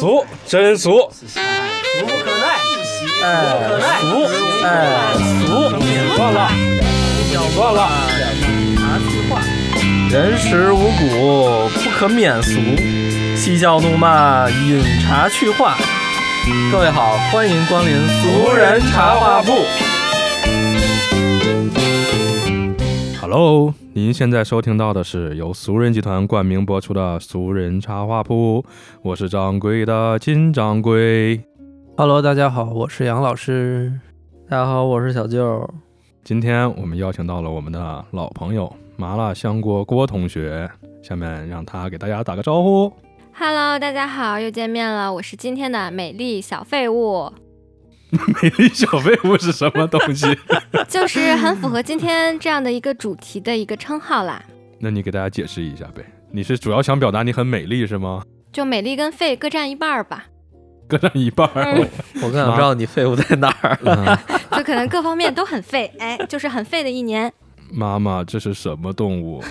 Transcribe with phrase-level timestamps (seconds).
[0.00, 2.56] 俗，真俗，俗不可耐，
[3.22, 3.26] 哎
[3.60, 4.24] 不可耐，俗，
[4.64, 4.66] 哎，
[5.44, 5.46] 俗，
[6.16, 6.48] 算了，
[7.54, 7.78] 算了，
[8.78, 9.42] 茶词话，
[10.10, 12.58] 人食五谷，不可免俗。
[13.36, 15.76] 嬉笑怒骂，饮茶去话。
[16.72, 18.54] 各位好，欢迎光临俗。
[18.54, 19.66] 人茶话铺。
[23.32, 28.60] Hello，您现在收听到的是由俗人集团冠名播出的《俗人茶话铺》，
[29.02, 31.40] 我是掌柜的金掌柜。
[31.96, 33.92] Hello，大家好，我是杨老师。
[34.48, 35.64] 大家好，我是小舅。
[36.24, 40.68] 今天我们邀请到了我们的老朋友麻辣香锅郭同学，
[41.00, 42.92] 下面让他给大家打个招呼。
[43.32, 47.32] Hello，大家好，又见面了，我是今天的美丽小废物，
[48.42, 50.26] 美丽小废物是什么东西？
[50.88, 54.42] 就是很符合今天这样的一个主题的一个称号啦。
[54.78, 56.04] 那你给大家解释一下呗？
[56.32, 58.22] 你是主要想表达你很美丽是吗？
[58.52, 60.24] 就美丽跟废各占一半儿吧，
[60.88, 61.74] 各占一半儿。
[61.76, 61.88] 嗯
[62.22, 63.78] 我更想知道你废物在哪儿。
[63.84, 64.18] 嗯
[64.58, 67.32] 就可能各方面都很废，哎，就是很废的一年，
[67.72, 69.42] 妈妈，这是什么动物？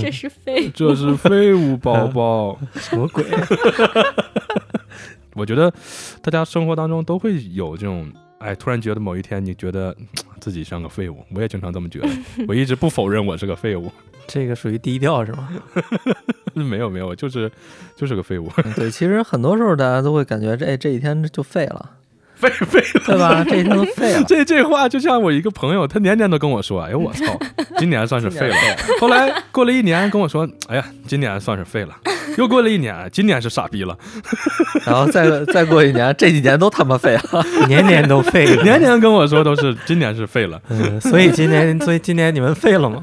[0.00, 0.70] 这是废。
[0.74, 2.58] 这是废物宝宝。
[2.76, 3.24] 什么鬼？
[5.38, 5.72] 我觉得
[6.20, 10.06] 大家生活当中都会有这种，哎，突然觉得某一天你觉得嗯
[10.40, 11.24] 自己像个废物。
[11.34, 12.08] 我也经常这么觉得，
[12.48, 13.90] 我一直不否认我是个废物。
[14.26, 15.48] 这个属于低调是吗？
[16.52, 17.50] 没有没有，就是
[17.96, 21.90] 就是个废物，对，其实很多时候大家都会感觉这这一天就废了，
[22.38, 23.02] 废废了。
[23.06, 23.44] 对吧？
[23.48, 24.24] 这都废了。
[24.28, 27.38] 这这话就像我一个朋友，他年年都跟我说：“哎呦我操，
[27.78, 28.56] 今年算是废了。”
[29.00, 31.96] 后来过了一年跟我说：“哎呀，今年算是废了。
[32.38, 33.96] ”又过了一年，今年是傻逼了。
[34.84, 37.44] 然后再再过一年，这几年都他妈废了。
[37.66, 38.62] 年年都废了。
[38.62, 40.60] 年年跟我说都是今年是废了。
[40.68, 43.02] 嗯，所以今年，所以今年你们废了吗？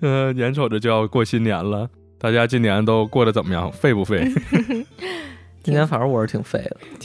[0.00, 1.88] 呃，眼瞅着就要过新年了，
[2.20, 3.70] 大家今年都过得怎么样？
[3.72, 4.30] 废不废？
[5.62, 6.58] 今年反正我是挺废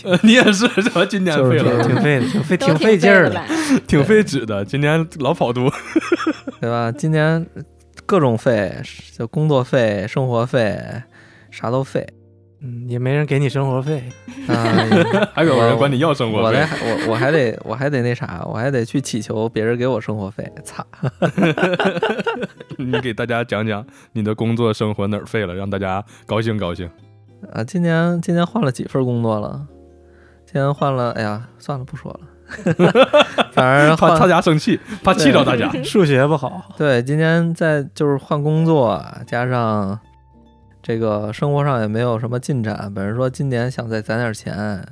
[0.03, 1.05] 的，呃 你也是什么？
[1.05, 3.41] 今年废了，挺废的，挺费，挺费劲儿的。
[3.85, 4.63] 挺费纸的。
[4.63, 5.69] 今年老跑肚，
[6.61, 6.91] 对吧？
[6.91, 7.45] 今年
[8.05, 8.73] 各种费，
[9.17, 10.79] 就工作费、生活费，
[11.51, 12.07] 啥都费
[12.61, 14.01] 嗯，也没人给你生活费。
[14.47, 14.55] 啊！
[15.35, 16.59] 还有人管你要生活费我得。
[16.61, 20.49] 我我还得我还得那啥，我还得去祈求别人给我生活费。
[20.63, 20.85] 操！
[22.77, 26.89] 你给大家讲讲你的工作生活哪儿废了，让大家高兴高兴。
[27.51, 29.67] 啊，今年今年换了几份工作了？
[30.45, 32.19] 今年换了，哎呀，算了，不说了。
[33.51, 35.67] 反正怕大家生气，怕气着大家。
[35.83, 39.99] 数学不好，对，今年在就是换工作，加上
[40.83, 42.91] 这个生活上也没有什么进展。
[42.93, 44.85] 本人说今年想再攒点钱，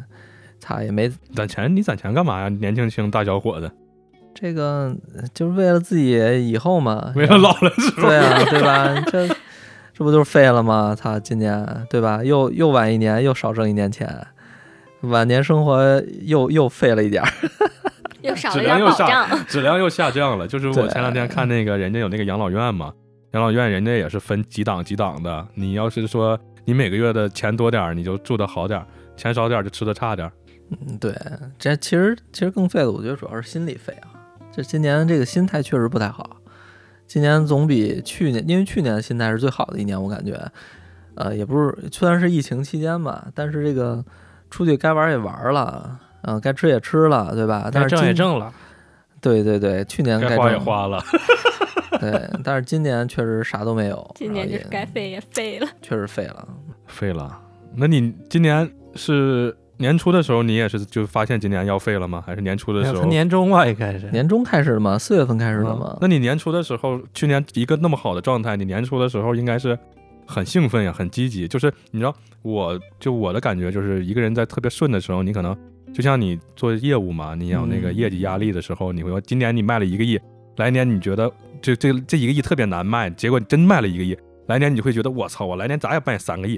[0.59, 2.49] 操也没攒钱，你攒钱干嘛呀？
[2.49, 3.71] 年轻轻大小伙子，
[4.33, 4.91] 这个，
[5.35, 7.13] 就是为了自己以后嘛。
[7.15, 8.07] 为了老了是吧。
[8.07, 9.03] 对啊， 对吧？
[9.11, 9.27] 这
[9.93, 10.95] 这不就是废了吗？
[10.99, 12.23] 他，今年对吧？
[12.23, 14.27] 又又晚一年，又少挣一年钱，
[15.01, 17.29] 晚年生活又又废了一点儿。
[18.23, 19.45] 又少质了点保量又下障。
[19.45, 20.47] 质量又下降了。
[20.47, 22.93] 就是我前两天看那个人家有那个养老院嘛，
[23.33, 25.45] 养老院人家也是分几档几档的。
[25.55, 28.85] 你要是说你每个月的钱多点儿，你就住的好点儿；
[29.17, 30.31] 钱少点儿就吃的差点儿。
[30.71, 31.13] 嗯，对，
[31.59, 34.07] 这其实其实更废的，我觉得主要是心理废啊。
[34.55, 36.37] 这今年这个心态确实不太好，
[37.07, 40.39] 今年总比去年，因为去年的心态是最好的一年，我感觉，
[41.15, 44.03] 呃，也不是虽然是疫情期间吧，但是这个
[44.49, 47.69] 出去该玩也玩了，嗯、该吃也吃了，对吧？
[47.71, 48.53] 但该挣也挣了。
[49.21, 51.01] 对对对，去年该花也花了，
[52.01, 56.47] 对，但是今年确实啥都没有， 今年就是该废也废了，确实废了。
[56.87, 57.39] 废了。
[57.75, 62.23] 那你今年是年初的时候，你也是就发现今年要废了吗？
[62.25, 63.01] 还是年初的时候？
[63.01, 64.09] 从年中吧，应该是。
[64.11, 69.77] 年中开始的嘛，四月份开始的嗯，那你年初的时候，去年一个那么好的状态，你年初的时候应该是
[70.25, 71.49] 很兴奋呀，很积极。
[71.49, 75.53] 就是你知道，我就我的感觉就是，一个人在特别顺的时候，你可能
[75.93, 80.17] 就像你做业务嘛，你有那个嗯业绩压力的时候，你会说今年你卖了一个亿，
[80.55, 81.29] 来年你觉得
[81.61, 84.17] 这这这一个亿特别难卖，结果你真卖了一个亿，
[84.47, 86.57] 来年你就会觉得我操，我来年咋也卖三个亿。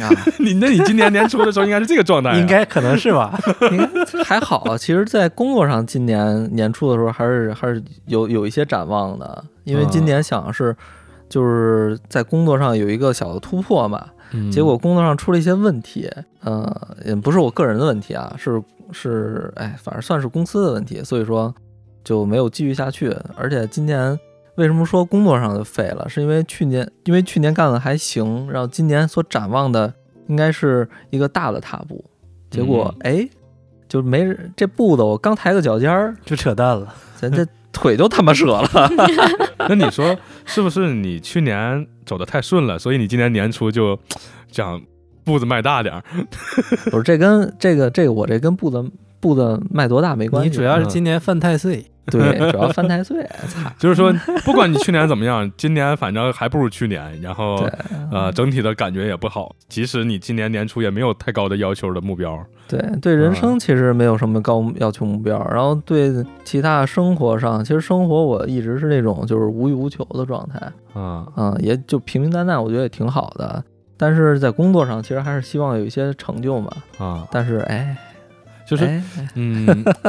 [0.00, 3.38] 啊， 你那你今年年初的时候应该是这个状态啊， 应该可能是吧，
[3.72, 4.76] 应该还好啊。
[4.78, 10.76] 其实，在工作上，今年年初的时候还是还是有有一些展望的，因为今年想是
[11.28, 14.06] 就是在工作上有一个小的突破嘛。
[14.30, 16.06] 嗯结果工作上出了一些问题，
[16.42, 16.70] 呃，
[17.02, 18.62] 也不是我个人的问题啊，是
[18.92, 21.54] 是，哎，反正算是公司的问题，所以说
[22.04, 23.16] 就没有继续下去。
[23.36, 24.18] 而且今年
[24.58, 26.08] 为什么说工作上就废了？
[26.08, 29.94] 是因为去年因为去年干的还行，然后今年所展望的
[30.26, 32.04] 应该是一个大的踏步，
[32.50, 33.28] 结果哎，
[33.88, 36.92] 就没人这步子我刚抬个脚尖儿，就扯淡了。
[37.16, 38.90] 咱这腿都他妈折了。
[39.68, 43.96] 那你说是不是你去年走的太顺了，所以你今年年初就
[44.50, 44.82] 想
[45.22, 46.02] 步子迈大点儿。
[46.90, 48.84] 不是这跟这个这个我这跟步子
[49.20, 54.12] 步子迈多大没关系，你主要是今年犯太岁， 对，主要犯太岁， 操，就是说，
[54.44, 57.64] 不管你去年怎么样，今年反正还不如去年，然后
[58.10, 59.54] 呃，整体的感觉也不好。
[59.68, 66.12] 即使你今年年初也没有太高的要求的目标，对对，人生其实没有什么高要求目标，然后对
[66.44, 70.58] 其他生活上，其实生活我一直是那种就是无欲无求的状态，
[71.00, 73.62] 啊，嗯，也就平平淡淡，我觉得也挺好的。
[74.00, 76.70] 但是在工作上，其实还是希望有一些成就嘛。
[76.98, 77.96] 啊，但是，哎，
[78.68, 79.02] 就是哎
[79.34, 79.66] 嗯，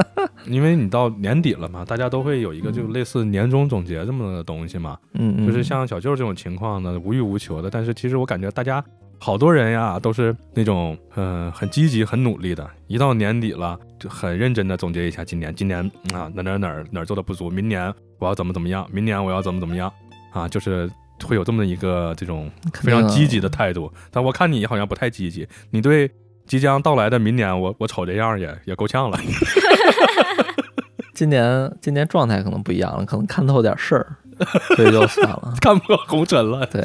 [0.46, 4.98] 因为你到年底了嘛，大家都会有一个就类似年终总结这么的东西嘛。
[5.14, 8.84] 嗯嗯，就是像小舅这种情况呢，无欲无求的，但是其实我感觉大家
[9.18, 19.92] 好多人呀，都是那种嗯、呃很积极、很努力的，一到年底了就很认真的总结一下今年，今年嗯啊哪哪哪哪儿做的不足，明年我要怎么怎么样，明年我要怎么怎么样
[20.34, 20.90] 啊，就是。
[21.28, 25.46] 会有这么一个这种非常积极的态度，但我看你好像不太积极。
[25.70, 26.10] 你对
[26.50, 29.20] 即将到来的明年，我我瞅这样也也够呛了。
[31.14, 34.18] 今年今年状态可能不一样了，可能看透点事儿，
[34.76, 35.54] 所以就算了。
[35.62, 36.66] 看破红尘了。
[36.66, 36.84] 对，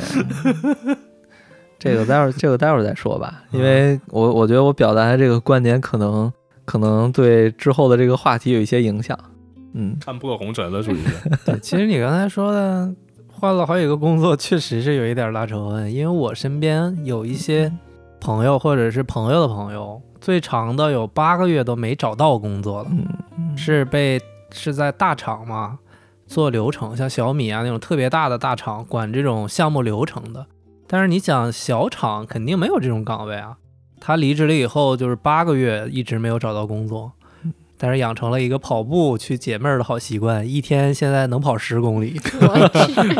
[1.78, 6.30] 这个待会儿这个待会儿再说吧，因为我我觉得我表达的这个观点可能
[6.66, 9.18] 可能对之后的这个话题有一些影响。
[9.72, 11.30] 嗯，看破红尘了，属于是。
[11.46, 12.92] 对，其实你刚才说的
[13.32, 17.72] 换了好几个工作，确实是有一点拉仇恨，因为我身边有一些
[18.24, 23.06] 朋友或者是朋友的朋友，最长的有八个月都没找到工作了，嗯
[23.36, 24.18] 嗯是被
[24.50, 25.78] 是在大厂嘛
[26.26, 30.46] 做流程，像小米啊那种特别大的大厂管这种项目流程的。
[30.86, 33.58] 但是你想，小厂肯定没有这种岗位啊。
[34.00, 37.12] 他离职了以后，就是八个月一直没有找到工作，
[37.76, 42.20] 但是养成了一个跑步去解闷儿的好习惯，一天现在能跑十公里，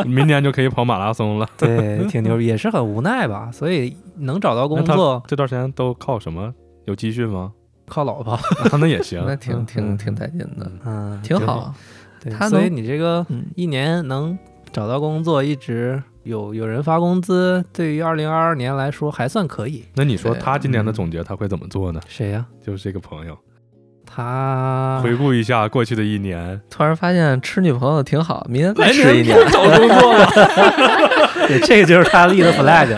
[0.05, 1.47] 明年就可以跑马拉松了。
[1.57, 3.51] 对，挺牛逼，也是很无奈吧。
[3.51, 6.53] 所以能找到工作这段时间都靠什么？
[6.85, 7.51] 有积蓄吗？
[7.87, 8.39] 靠老婆，
[8.71, 9.23] 那那也行。
[9.27, 11.73] 那挺嗯挺挺带劲的，嗯，挺好。
[12.19, 14.37] 对，他所以你这个嗯，一年能
[14.71, 19.85] 找到工作，一直有有人发工资，对于二零二二年来说还算可以。
[19.95, 22.01] 那你说他今年的总结他会怎么做呢？
[22.07, 23.37] 谁呀、就是这个朋友，
[24.15, 29.37] 他回顾一下过去的一年，突然发现吃女朋友挺好，明年再吃一年。
[29.51, 30.25] 找工作了，
[31.49, 32.95] 对，这个就是他立的 flag。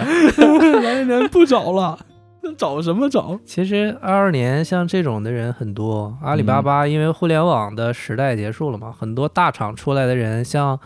[0.84, 1.98] 来年不找了，
[2.44, 3.40] 那找什么找？
[3.44, 10.80] 其实二二年像这种的人很多，阿里巴巴因为互联网的时代结束了嘛，很多大厂出来的人，像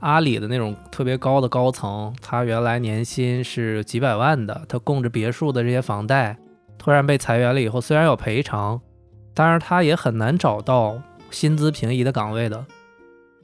[0.00, 6.38] 阿里的那种特别高的高层，他原来年薪是几百万的，他供着别墅的这些房贷，
[6.78, 8.80] 突然被裁员了以后，虽然有赔偿，
[9.34, 12.64] 但是他也很难找到薪资平移的岗位的。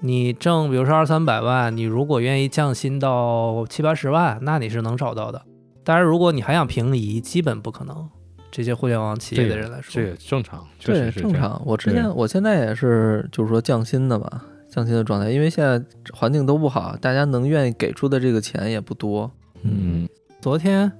[0.00, 5.42] 你挣比如说二三百万，你如果愿意降薪到七八十万，那你是能找到的。
[5.84, 8.08] 当然，如果你还想平移，基本不可能。
[8.50, 11.32] 这些互联网企业的人来说，这也正常，确对，实是这样。
[11.32, 11.62] 正常。
[11.64, 15.80] 我之前我现在也是，就是说降薪的嘛，降薪的状态，因为现在
[16.12, 19.30] 环境都不好，大家能愿意给出的这个钱也不多。
[19.62, 20.08] 嗯，
[20.40, 20.90] 昨天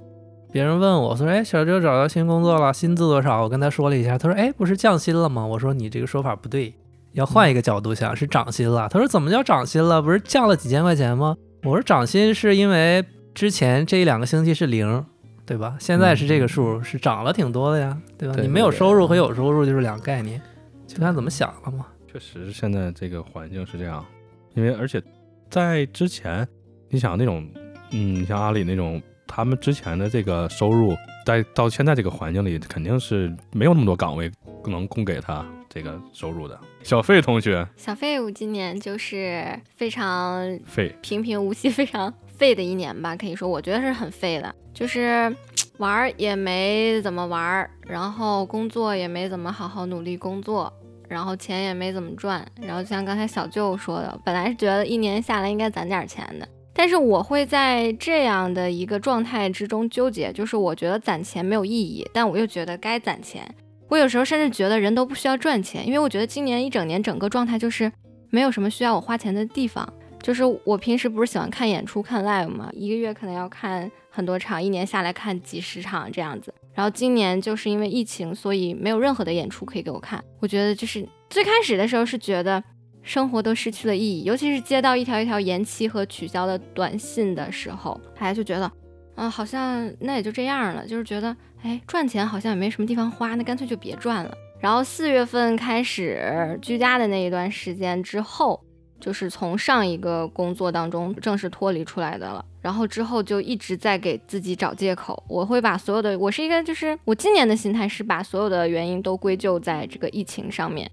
[0.53, 6.75] 别人问我说：“哎，小周找到新工作了，薪资多少？”我跟他说了一下，他说：“哎，不是降薪了吗？”我说：“你这个说法不对，
[7.13, 10.03] 要换一个角度想，是涨薪了。”他说：“怎么叫涨薪了？
[10.03, 13.05] 不是降了几千块钱吗？”我说：“涨薪是因为
[13.35, 15.05] 之前这一两个星期是零。”
[15.47, 15.77] 对吧？
[15.81, 18.37] 现在是这个数，是涨了挺多的呀，对吧？
[18.41, 20.41] 你没有收入和有收入就是两个概念，
[20.87, 21.87] 就看怎么想了嘛。
[22.07, 24.07] 确实现在这个环境是这样，
[24.55, 25.03] 因为而且
[25.49, 26.47] 在之前，
[26.89, 27.45] 你想那种，
[27.91, 34.29] 嗯，像阿里那种，他们之前的这个收入，在到现在这个环境里，肯定是没有那么多岗位
[34.67, 36.59] 能供给他这个收入的。
[36.83, 45.33] 小费同学，小费我今年就是非常废平平无奇、非常废的一年吧，可以说，我觉得是很废的，就是
[45.79, 50.73] 玩儿也没怎么玩儿，然后工作也没怎么好好努力工作，
[51.09, 63.43] 然后钱也没怎么赚，然后就像刚才小舅说的，本来是觉得一年下来应该攒点钱的，但是我会在这样的一个状态之中纠结，就是我觉得攒钱没有意义，但我又觉得该攒钱。
[63.89, 67.91] 我有时候甚至觉得人都不需要赚钱，因为我觉得今年一整年整个状态就是
[68.31, 69.93] 没有什么需要我花钱的地方。
[70.23, 76.53] 就是我平时不是喜欢看演出、看 live 嘛，一个月可能要看很多场，一年下来看几十场这样子。
[76.75, 80.23] 然后今年就是因为疫情，所以没有任何的演出可以给我看。
[80.39, 82.63] 我觉得就是最开始的时候是觉得
[83.03, 88.71] 生活都失去了意义，尤其是接到一条一条延期和取消的短信的时候，哎，就觉得，
[89.17, 94.35] 嗯、好像那也就这样了，就是觉得，哎，赚钱好像也没什么地方花，那干脆就别赚了。
[94.61, 98.63] 然后四月份开始居家的那一段时间之后，
[99.01, 102.45] 就是从上一个工作当中正式脱离出来的了。
[102.61, 105.25] 然后之后就一直在给自己找借口。
[105.27, 110.91] 我会把所有的，我是一个，就是我今年的心态是把所有的原因都归咎在这个疫情上面。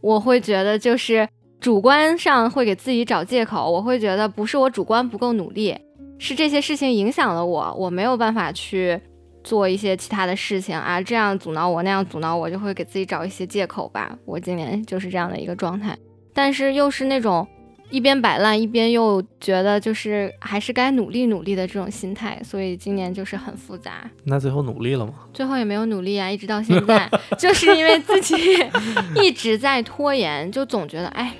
[0.00, 1.28] 我会觉得就是
[1.60, 5.76] 主观上会给自己找借口，我会觉得不是我主观不够努力，
[6.18, 8.98] 是这些事情影响了我，我没有办法去
[9.44, 14.16] 做一些其他的事情啊，这样阻挠我，那样阻挠我，就会给自己找一些借口吧。
[14.24, 15.96] 我今年就是这样的一个状态，
[16.32, 17.46] 但是又是那种。
[17.92, 24.08] 一边摆烂，一边又觉得就是还是该努力努力的这种心态，所以今年就是很复杂。
[24.22, 25.12] 那最后努力了吗？
[25.34, 28.36] 最后也没有努力啊，一直到现在， 就是因为自己
[29.20, 31.34] 一直在拖延，就总觉得哎，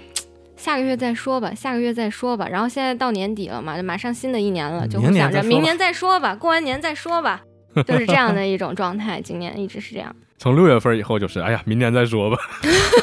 [0.60, 2.46] 下个月再说吧，下个月再说吧。
[2.46, 7.40] 然后现在到年底了嘛，就马上新的一年了，就会想着明年再说吧，过完年再说吧，
[7.86, 9.22] 就是这样的一种状态。
[9.22, 10.14] 今年一直是这样。
[10.36, 12.36] 从六月份以后就是，哎呀，明年再说吧。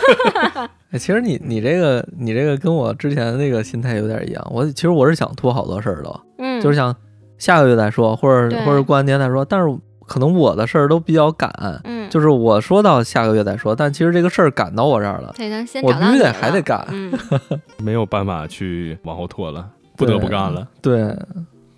[0.92, 4.48] 哎，其实你你这个你这个跟我之前那个心态有点一样。
[4.52, 6.96] 我其实我是想拖好多事儿的，嗯，就是想
[7.40, 9.44] 下个月再说，或者或者过完年再说。
[9.44, 11.52] 但是可能我的事儿都比较赶，
[11.84, 15.34] 嗯，就是我说到下个月再说，但其实这个事儿赶到我这儿了，
[15.84, 16.88] 我必须得还得赶，
[17.84, 20.68] 没有办法去往后拖了，不得不干了。
[20.82, 21.16] 对。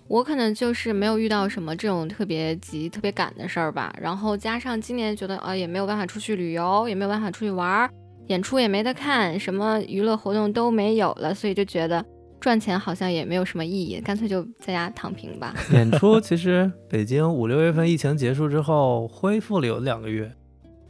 [0.08, 7.88] 我可能就是没有遇到什么这种特别急、特别赶的事儿吧，然后加上今年觉得啊，也没有办法出去旅游，也没有办法出去玩儿，
[8.26, 12.04] 演出也没得看，什么娱乐活动都没有了，所以就觉得
[12.40, 15.54] 赚钱好像也没有什么意义，干脆就在家躺平吧。
[15.72, 20.32] 演出其实北京五六月份疫情结束之后恢复了有两个月，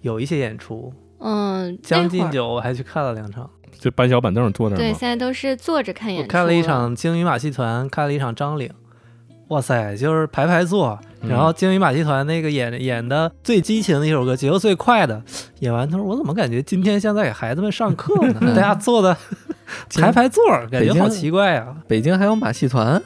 [0.00, 4.78] 有一些演出，嗯，将近酒我还去看了两场，就搬小板凳坐那儿。
[4.78, 6.28] 对，现在都是坐着看演出。
[6.28, 8.70] 我看了一场鲸鱼马戏团，看了一场张岭。
[9.48, 15.20] 哇塞，就是排排坐，然后鲸鱼马戏团那个演演的最激情的一首歌，节奏最快的，
[15.58, 18.40] 演完他说我怎么感觉今天像在给孩子们上课呢？
[18.54, 19.16] 大家坐的
[19.94, 21.74] 排排座，感觉好奇怪呀。
[21.86, 23.00] 北京还有马戏团，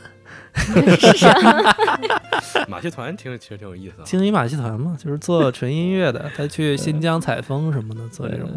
[2.68, 3.94] 马戏团挺其实挺有意思。
[4.04, 8.48] 鲸鱼马戏团嘛，就是做纯音乐的，他去新疆采风什么的，做这种。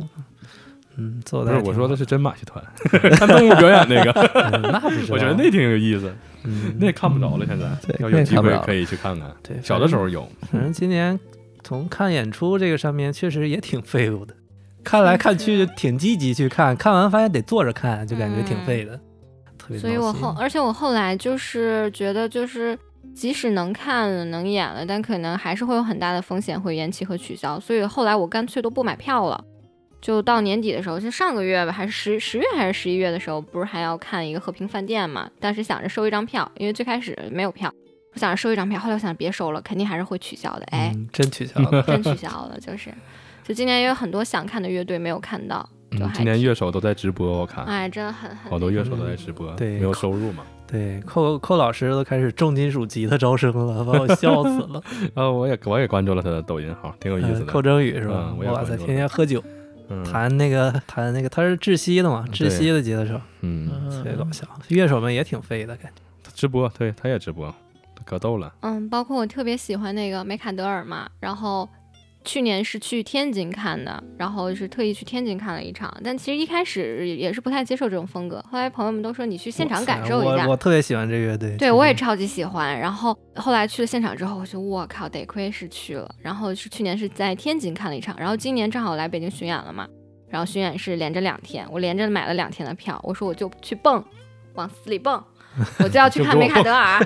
[0.99, 2.63] 嗯，做的不是我说的是真马戏团，
[3.17, 4.11] 看动物表演那个，
[4.71, 6.11] 那不是，我觉得那挺有意思。
[6.43, 7.67] 嗯那看不着了，现在
[7.99, 9.29] 要有机会可以去看看。
[9.43, 10.27] 对，小的时候有。
[10.51, 11.19] 反正今年
[11.63, 14.33] 从看演出这个上面，确实也挺废物的。
[14.87, 18.97] 看来看去挺积极去看，看完发现得坐着看，就感觉挺废的，
[19.57, 19.77] 特别。
[19.77, 22.77] 所以我后，而且我后来就是觉得，就是
[23.13, 27.59] 即使能看了、能演了，但可能还是会有很大的风险会延期和取消。
[27.59, 29.43] 所以后来我干脆都不买票了。
[29.99, 35.29] 就到年底的时候，就上个月吧，还是十十月还是十一月的时候，不是还要看一个和平饭店嘛？
[35.39, 37.69] 当时想着收一张票，因为最开始没有票，
[38.13, 40.65] 我想着收一张票，后来我想别收了，肯定还是会取消的。
[40.71, 42.93] 哎，真取消了， 真取消了，就是，
[43.47, 45.67] 就今年也有很多想看的乐队没有看到。
[45.91, 47.63] 嗯，今年乐手都在直播，我看。
[47.63, 48.51] 哎，真的很很。
[48.51, 50.43] 好多乐手都在直播，对，没有收入嘛。
[50.67, 54.83] 对，寇寇老师都开始重金属吉他招生了，把我笑死了。
[55.15, 57.45] 然 后我也我也关注了他的抖音号，挺有意思的。
[57.45, 58.35] 寇征宇是吧？
[58.51, 59.41] 哇塞，天天喝酒。
[60.03, 62.25] 弹那个弹那个，他是窒息的嘛？
[62.33, 64.45] 窒息的吉他手，嗯，特别搞笑。
[64.67, 66.01] 乐手们也挺废的感觉。
[66.21, 67.55] 他直播，对，他也直播，
[68.03, 68.53] 可逗了。
[68.59, 71.69] 嗯，包括我特别喜欢那个梅卡德尔嘛，然后。
[72.27, 78.43] 去年是去天津看的，然后是特意去天津看了一场，但其实一开始也是不太接受这种风格。
[78.51, 82.77] 后来朋友们都说你去现场感受一下，我特别喜欢这乐队，对我也超级喜欢。
[82.77, 86.13] 然后后来去了现场之后，我就我靠，得亏是去了。
[86.21, 89.87] 然后是去年是在天津看了一场，然后今年正好来北京巡演了嘛，
[90.27, 94.03] 然后巡演是连着两天，我连着买了两天的票，我说我就去蹦，
[94.55, 95.23] 往死里蹦，
[95.79, 97.01] 我就要去看 梅卡德尔。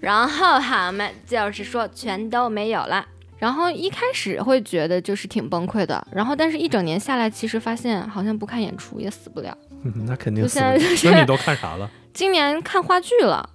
[0.00, 3.04] 然后他们就是说全都没有了。
[3.38, 9.56] 然后一开始会觉得就是挺崩溃的，然后但是一整年下来，其实发现好像不看演出也死不了。
[10.06, 10.46] 那肯定。
[10.48, 11.88] 现在就是那你都看啥了？
[12.12, 13.48] 今年看话剧了，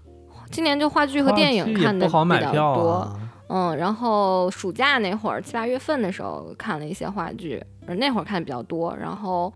[0.49, 2.11] 今年就话剧和电影看的比
[2.53, 3.19] 较多。
[3.49, 8.95] 嗯，然后暑假那会儿七八月份的时候看了一些话剧，那会儿看的比较多。
[8.95, 9.53] 然后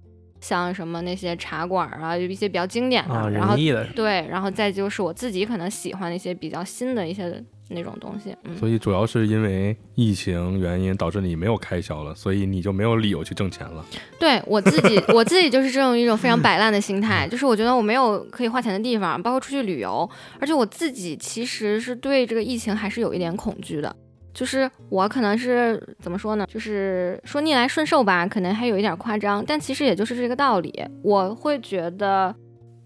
[0.48, 3.56] 像什么那些茶馆啊，有一些比较经典的，然后
[3.96, 7.44] 对，然后再就是我自己可能喜欢的一些比较新的一些。
[7.70, 13.86] 那种东西，所以主要是因为疫情原因导致你没有开销了，所以你就没有理由去挣钱了。
[14.18, 23.94] 对我自己，我自己就是这种一种非常摆烂的心态，就是我觉得我没有可以花钱的地方，包括出去旅游，而且我自己其实是对这个疫情还是有一点恐惧的，
[24.38, 32.36] 就是我可能是怎么说呢，就是说逆来顺受吧，可能还有一点夸张，但其实也就是这个道理，我会觉得。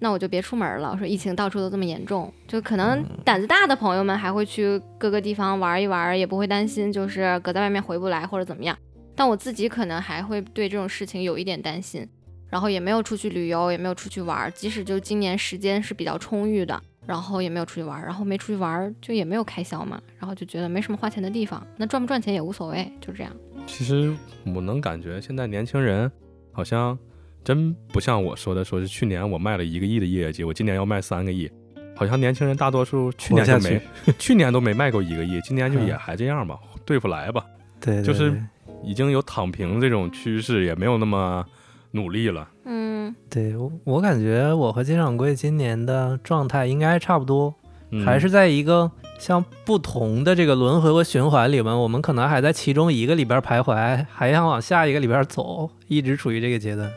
[0.04, 0.90] 那我就别出门了。
[0.92, 8.76] 我说疫情到处都这么严重，就可能胆子大的朋友们还会去各个地方玩一玩，也不会担心就是搁在外面回不来或者怎么样。
[9.14, 12.08] 但我自己可能还会对这种事情有一点担心。
[12.50, 14.50] 然后也没有出去旅游，也没有出去玩儿。
[14.52, 23.32] 即使就今年时间是比较充裕的，然后也没有出去玩儿，然后没出去玩儿就也没有开销嘛，然后就觉得没什么花钱的地方，那赚不赚钱也无所谓，就这样。
[23.66, 24.14] 其实
[24.46, 26.12] 我能感觉现在年轻人
[26.52, 26.98] 好像
[27.44, 31.50] 真不像我说的，说是去年我卖了一个亿的业绩，我今年要卖三个亿。
[31.94, 33.80] 好像年轻人大多数去年就没，
[34.18, 37.46] 去年都没卖过一个亿，今年就也嗯还这样吧，对付来吧。
[37.80, 38.42] 对，就是
[38.84, 41.46] 已经有躺平这种趋势，也没有那么
[41.92, 42.48] 努力了。
[42.66, 47.54] 嗯，对我我感觉我和金掌柜今年的状态应该差不多，
[47.92, 56.90] 嗯还是在一个像不同的这个轮回和循环里面，我们可能还在其中一个里边徘徊，还想往下一个里边走，一直处于这个阶段。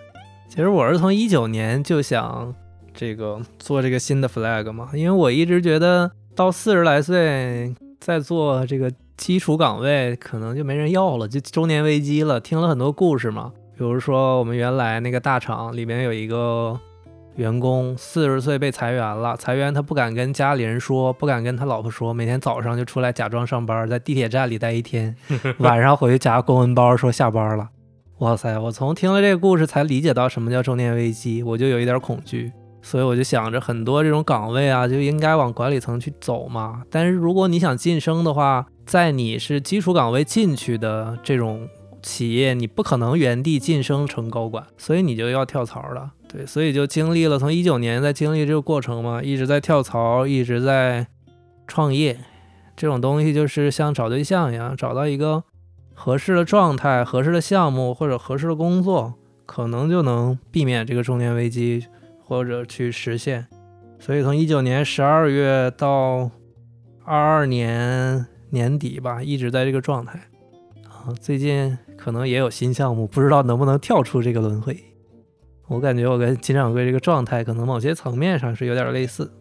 [0.48, 2.54] 其实我是从一九年就想
[2.94, 12.38] 这个做这个新的 flag 嘛，因为我一直觉得到四十来岁再做这个基础岗位，可能就没人要了，就中年危机了。
[12.38, 16.78] 听了很多故事嘛，比如说我们原来那个大厂里面有一个
[17.36, 25.16] 员工四十岁被裁员了，裁员他不敢跟家里人说，不敢跟他老婆说，每天早上就出来假装上班，在地铁站里待一天，
[25.58, 27.68] 晚上回去夹公文包说下班了。
[28.18, 28.56] 哇塞！
[28.56, 36.82] 我从听了这个故事才理解到什么叫中年危机，我就有一点恐惧，所以我就想着很多这种岗位啊，就应该往管理层去走嘛。
[36.88, 41.68] 但是如果你想晋升的话，在你是基础岗位进去的这种
[42.04, 46.12] 企业，你不可能原地晋升成高管，所以你就要跳槽了。
[46.28, 51.06] 对，所以就经历了从一九年在经历这个过程嘛，一直在跳槽，一直在
[51.66, 52.18] 创业。
[52.76, 55.44] 这种东西就是像找对象一样，找到一个
[55.94, 59.14] 合适的状态、合适的项目或者合适的工作，
[59.46, 61.86] 可能就能避免这个中年危机，
[62.22, 63.46] 或者去实现。
[63.98, 66.30] 所以从一九年十二月到
[67.04, 70.20] 二二年年底吧，一直在这个状态。
[70.88, 74.76] 啊，最近可能也有新项目，不知道能不能跳出这个轮回。
[75.68, 79.32] 我感觉我跟金掌柜这个状态，可能某些层面上是有点类似，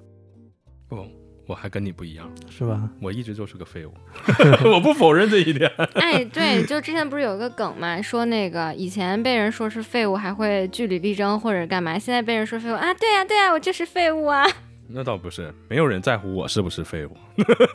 [0.87, 1.05] 不，
[1.45, 2.89] 我还跟你不一样，是吧？
[3.01, 3.91] 我一直就是个废物，
[4.73, 5.69] 我不否认这一点。
[5.95, 14.45] 哎，对，就之前不是有个梗嘛，说那个以前被人说是废物，还会据理力争或者干嘛，现在被人说废物啊，对呀、对呀、我就是废物啊。
[14.87, 17.11] 那倒不是，没有人在乎我是不是废物，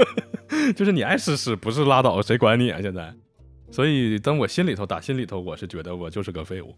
[0.74, 2.80] 就是你爱试试，不是拉倒，谁管你啊？
[2.80, 3.12] 现在，
[3.70, 6.74] 所以当我心里头打心里头，我是觉得我就是个废物。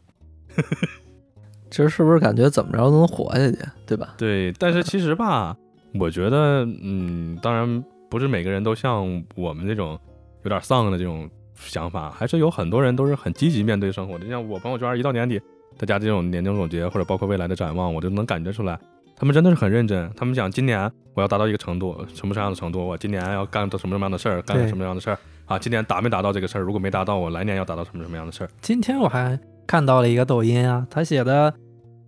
[1.70, 4.14] 其实是不是感觉怎么着都能活下去，对吧？
[4.18, 5.56] 对，但是其实吧，
[5.94, 9.96] 我觉得，嗯，当然不是每个人都像我们这种
[10.42, 14.24] 有点丧的这种想法，还是有很多人都是很积极面对生活的。
[14.24, 15.40] 就像我朋友圈一到年底，
[15.78, 18.76] 大家这种年终总结或者包括未来的展望，我就能感觉出来，
[19.14, 20.10] 他们真的是很认真。
[20.16, 25.18] 他们想今年我要达到一个程度，什么什么样的程度，我今年要干到什么什么样的事儿，干对什么样的事儿
[25.50, 25.58] 啊？
[25.58, 26.60] 今年达没达到这个事儿？
[26.60, 28.50] 如果没达到，我来年要达到什么什么样的事儿？
[28.62, 29.36] 今天我还
[29.66, 31.52] 看到了一个抖音啊，他写的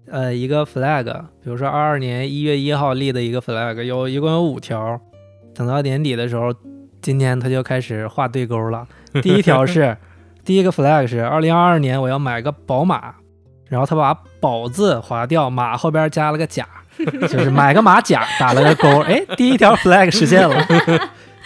[0.09, 1.05] 呃一个 flag，
[1.43, 5.01] 比如说二二年一月一号立的一个 flag，有一共有五条，
[5.53, 6.55] 等到年底的时候，
[7.01, 8.87] 今天他就开始画对勾了。
[9.21, 9.97] 第一条是
[10.45, 13.13] 第一个 flag 是二零二二年我要买个宝马，
[13.69, 16.65] 然后他把“宝”字划掉，马后边加了个甲，
[17.29, 19.01] 就是买个马甲打了个勾。
[19.01, 20.65] 哎，第一条 flag 实现了。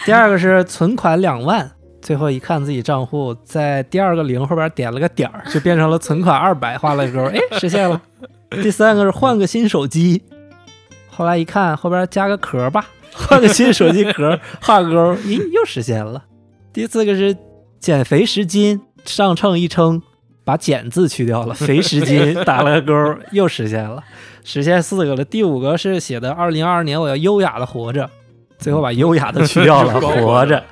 [0.04, 1.70] 第二个是存款两万。
[2.06, 8.00] 最后一看自己账户，在第二个零后边点了个点儿，就变成了存款二百，画了个勾，哎，实现了。
[8.62, 10.22] 第三个是换个新手机，
[11.10, 16.22] 后来一看后边加个壳吧，换个新手机壳，画个勾， 咦，又实现了。
[16.72, 17.36] 第四个是
[17.80, 20.00] 减肥十斤，上秤一称，
[20.44, 24.04] 把减字去掉了， 肥十斤打了个勾，又实现了，
[24.44, 25.24] 实现四个了。
[25.24, 28.08] 第五个是写的二零二二年我要优雅的活着，
[28.58, 30.64] 最后把优雅的去掉了， 活着。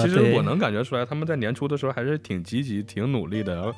[0.00, 3.72] 其实我能感觉出来，他们在年初的时候还是挺积极、挺努力的，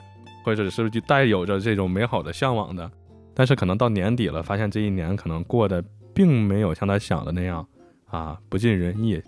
[0.44, 2.90] 或者是就带有着这种美好的向往的。
[3.34, 5.82] 但是可能到年底了，发现这一年可能过得
[6.12, 7.66] 并没有像他想的那样
[8.08, 9.20] 啊，不尽人意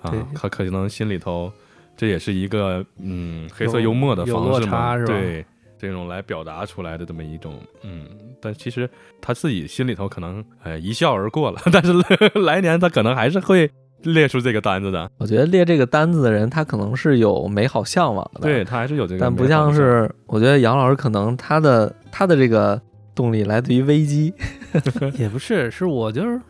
[0.00, 1.52] 啊对，他可能心里头
[1.96, 5.44] 这也是一个嗯黑色幽默的方式嘛，对。
[5.84, 8.06] 这种来表达出来的这么一种，嗯，
[8.40, 8.88] 但其实
[9.20, 11.92] 他自己心里头可能，呃，一笑而过了， 但是
[12.40, 13.70] 来年他可能还是会
[14.02, 22.80] 列出这个单子的，我觉得列这个单子的人，他可能是有美好向往的，对他还是有这个但，不像是，我觉得杨老师可能他的他的这个
[23.14, 24.32] 动力来自于危机，
[25.18, 26.40] 也不是，是我就是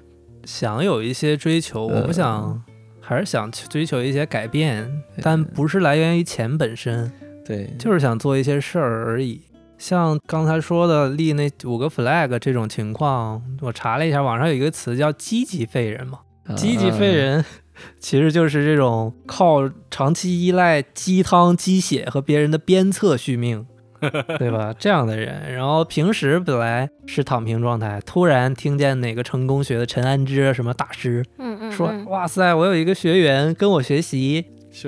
[0.44, 2.62] 想有一些追求，我不想，
[3.00, 4.90] 还是想去追求一些改变，
[5.22, 7.10] 但不是来源于钱本身，
[7.44, 9.42] 对，就是想做一些事儿而已。
[9.76, 17.44] 像刚才说的立那五个 flag 这种情况，我查了一下，网上有一个词叫积极废人嘛，啊积极废人。
[17.98, 23.66] 其实就是这种靠长期依赖鸡汤、鸡血和别人的鞭策续命，
[24.38, 24.72] 对吧？
[24.78, 34.44] 这样的人，然后平时本来是躺平状态，突然听见哪个成功学的陈安之什么大师嗯嗯，说嗯：“哇塞，我有一个学员跟我学习，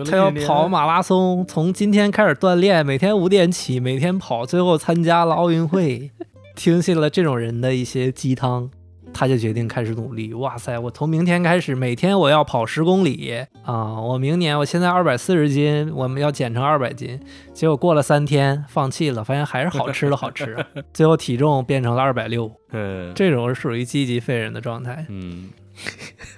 [0.09, 6.11] 他要跑马拉松，从今天开始锻炼，每天五点起，每天跑，最后参加了奥运会。
[6.57, 8.71] 听信了这种人的一些鸡汤，
[9.13, 10.33] 他就决定开始努力。
[10.33, 14.01] 哇塞，我从明天开始，每天我要跑十公里啊！
[14.01, 17.21] 我明年我现在二百四十斤，我们要减成二百斤。
[17.53, 20.57] 结果过了三天，放弃了，发现还是好吃的好吃，
[20.95, 22.51] 最后体重变成了二百六。
[22.73, 25.05] 嗯这种是属于积极废人的状态。
[25.11, 25.51] 嗯，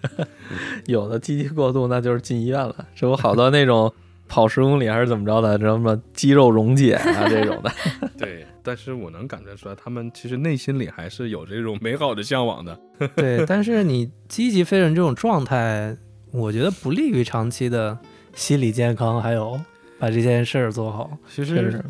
[0.86, 3.92] 有的积极过度那就是进医院了，这不好多那种
[4.26, 7.72] 跑十公里还是怎么着的，什么肌肉溶解啊这种的。
[8.18, 8.44] 对。
[8.60, 12.78] 但是我能感觉出来，他们其实内心里还是有这种美好的向往的。
[13.16, 15.96] 对，但是你积极废人这种状态，
[16.32, 17.98] 我觉得不利于长期的
[18.34, 19.58] 心理健康，还有
[19.98, 21.10] 把这件事儿做好。
[21.30, 21.82] 其实实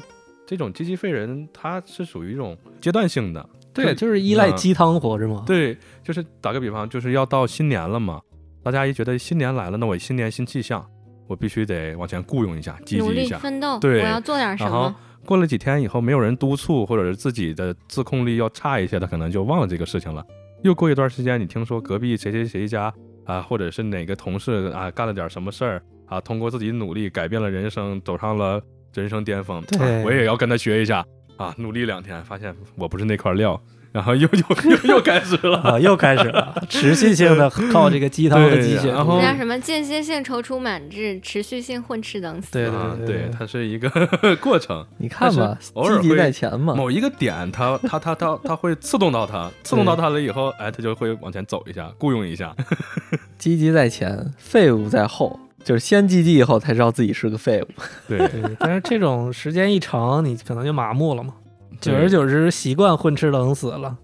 [0.47, 3.45] 这种积极废人，他是属于一种阶段性的。
[3.85, 5.45] 对，就是依赖鸡汤活着嘛。
[5.47, 8.21] 对，就是打个比方，就是要到新年了嘛，
[8.63, 10.85] 大家一觉得新年来了，那我新年新气象，
[11.27, 13.39] 我必须得往前雇佣一下，积努力极一下。
[13.39, 14.97] 奋斗，对我要做点什然后么。
[15.25, 20.25] 过了几天以后，没有人督促，或者是自己的自控力要差一些，他可能就忘了这个事情了。
[20.63, 22.93] 又过一段时间，你听说隔壁谁谁谁家
[23.25, 28.61] 啊，或者是哪个同事啊干了点什么事儿啊，通过自己努力改变了人生，走上了
[28.95, 31.05] 人生巅峰，对啊我也要跟他学一下
[31.39, 33.59] 啊，努力两天，发现我不是那块料，
[33.93, 35.59] 然后又 又又又开始了。
[35.61, 42.53] 啊，又开始了，持续性的靠这个鸡汤和对鸡血然后那叫什么间歇性踌躇满志，持续性混吃等死。
[42.53, 43.89] 对啊，对对，它是一个
[44.43, 44.85] 过程。
[44.99, 46.75] 你看吧，偶尔积极会在前嘛。
[46.75, 52.55] 某一个点，它它它它它会刺动到它，刺动到它了以后，哎，它就会往前走一下，雇佣一下。
[53.39, 57.69] 积极在前，废物在后，就是先积极以后才知道自己是个废物。
[58.09, 61.35] 对，对，但是这种时间一长，你可能就麻木了嘛，
[61.81, 63.97] 久而久之习惯混吃等死了，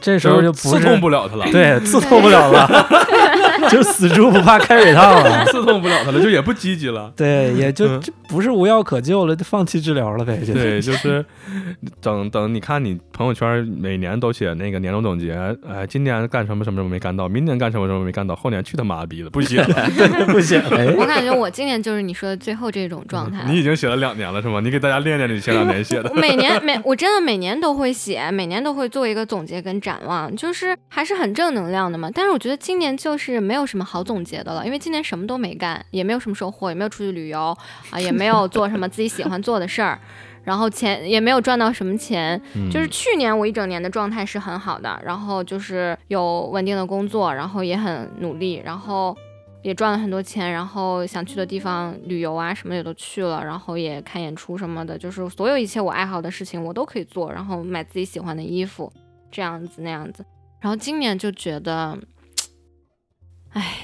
[0.00, 1.46] 这时候就不刺痛不了他了。
[1.52, 2.66] 对刺痛不了了，
[3.70, 5.44] 就死猪不怕开水烫了。
[5.52, 7.12] 刺痛不了他了，就也不积极了。
[7.16, 10.38] 对，也就不是无药可救了，就放弃治疗了呗。
[10.38, 11.24] 就对，就是
[12.00, 15.32] 等等，你看你朋友圈每年都写那个年终总结，
[15.68, 19.90] 哎，今年干什么什么什么没干到，明年干什么什么没干到，后年去他妈逼的，不写了。
[20.32, 20.60] 不行。
[20.70, 23.44] 哎，我感觉我今年就是你说的最后这种状态。
[23.46, 24.60] 你已经写了两年了是吗？
[24.60, 26.14] 你给大家练练你前两年写的我。
[26.14, 32.10] 每年每我真的每年都会写，每年都会做一个总结跟展望，就是还是很正能量的嘛。
[32.14, 37.56] 但是我觉得今年就是没有什么好总结的了，因为今年什么都没干，也没有什么收获，也没有出去旅游
[37.90, 39.98] 啊，也没有做什么自己喜欢做的事儿，
[40.44, 42.40] 然后钱也没有赚到什么钱。
[42.54, 49.16] 嗯就是去年我一整年的状态是很好的，然后就是有稳定的工作，然后也很努力，然后
[49.62, 58.92] 也赚了很多钱，然后想去的地方旅游啊什么也都去了，然后也看演出什么的，就是所有一切我爱好的事情我都可以做，然后买自己喜欢的衣服，
[59.30, 60.24] 这样子那样子。
[60.60, 61.98] 然后今年就觉得，
[63.52, 63.74] 唉，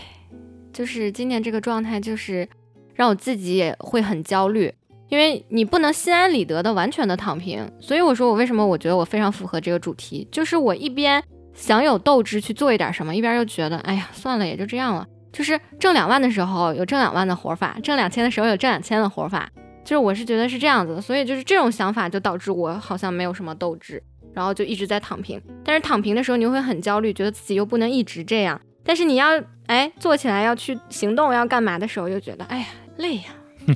[0.73, 2.49] 就是今年这个状态就是
[2.95, 4.73] 让我自己也会很焦虑。
[5.09, 11.23] 因为你不能心安理得的完全的躺平，所以我说我为什么我觉得我非常符合这个主题，就是我一边
[11.55, 15.07] 想有斗志去做一点什么，一边又觉得哎呀算了也就这样了。
[15.33, 19.51] 就是挣两万的时候有挣两万的活法，挣两千的时候有挣两千的活法，
[19.83, 24.03] 就是我是觉得是这样子的，所以就是这种想法就导致我好像没有什么斗志，
[24.35, 25.41] 然后就一直在躺平。
[25.65, 28.61] 但是躺平的时候你又会很焦虑，觉得自己又不能一直这样。
[28.89, 33.25] 但是你要哎做起来要去行动要干嘛的时候，又觉得哎呀累呀，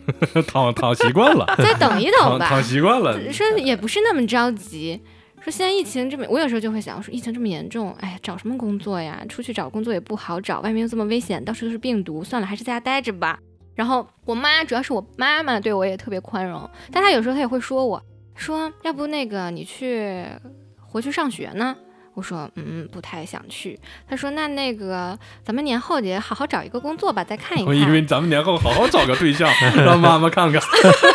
[0.49, 2.49] 躺躺习惯了， 再等一等吧。
[2.49, 3.31] 躺躺习惯了。
[3.31, 4.99] 说也不是那么着急。
[5.43, 9.23] 说现在疫情这么，我有时候就会想，说疫情这么严重，哎，找什么工作呀？
[9.29, 13.39] 出去找工作也不好找，外面又这么危险，到处都是病毒，算了，还是在家待着吧。
[13.75, 18.03] 然后我妈，主要是我妈妈对我也特别宽容，但她有时候她也会说我，
[18.35, 20.25] 说要不那个你去
[20.81, 21.77] 回去上学呢？
[22.15, 23.79] 我说嗯，不太想去。
[24.09, 27.67] 他说那那个咱们年后也好好找一个工作吧，再看一看。
[27.71, 30.61] 我以为咱们年后好好找个对象， 让妈妈看看。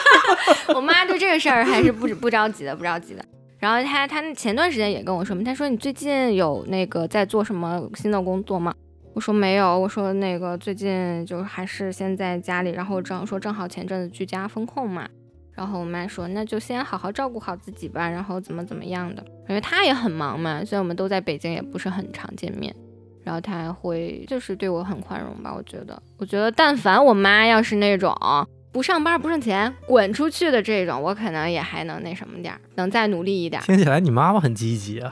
[0.75, 3.23] 我妈对这个事儿还是不不着急的，不着急的。
[3.59, 8.73] 然后她她前段时间也跟我说嘛，她说你最近有那个在做什么新的工作吗？
[9.13, 15.07] 我说没有，我说那个最近就还是先在家里，然后正说正好前阵子居家风控嘛。
[15.57, 22.73] 然后我妈说那就先好好照顾好自己吧，然后怎么怎么样的，因为她也很忙嘛，所以我们都在北京，也不是很常见面。
[23.23, 28.15] 然后她会就是对我很宽容吧，我觉得，我觉得但凡我妈要是那种。
[28.69, 33.65] 不上班不挣钱，滚出去的这种，我可能也还能那什么点儿，能再努力一点儿。
[33.65, 35.11] 听起来你妈妈很积极啊。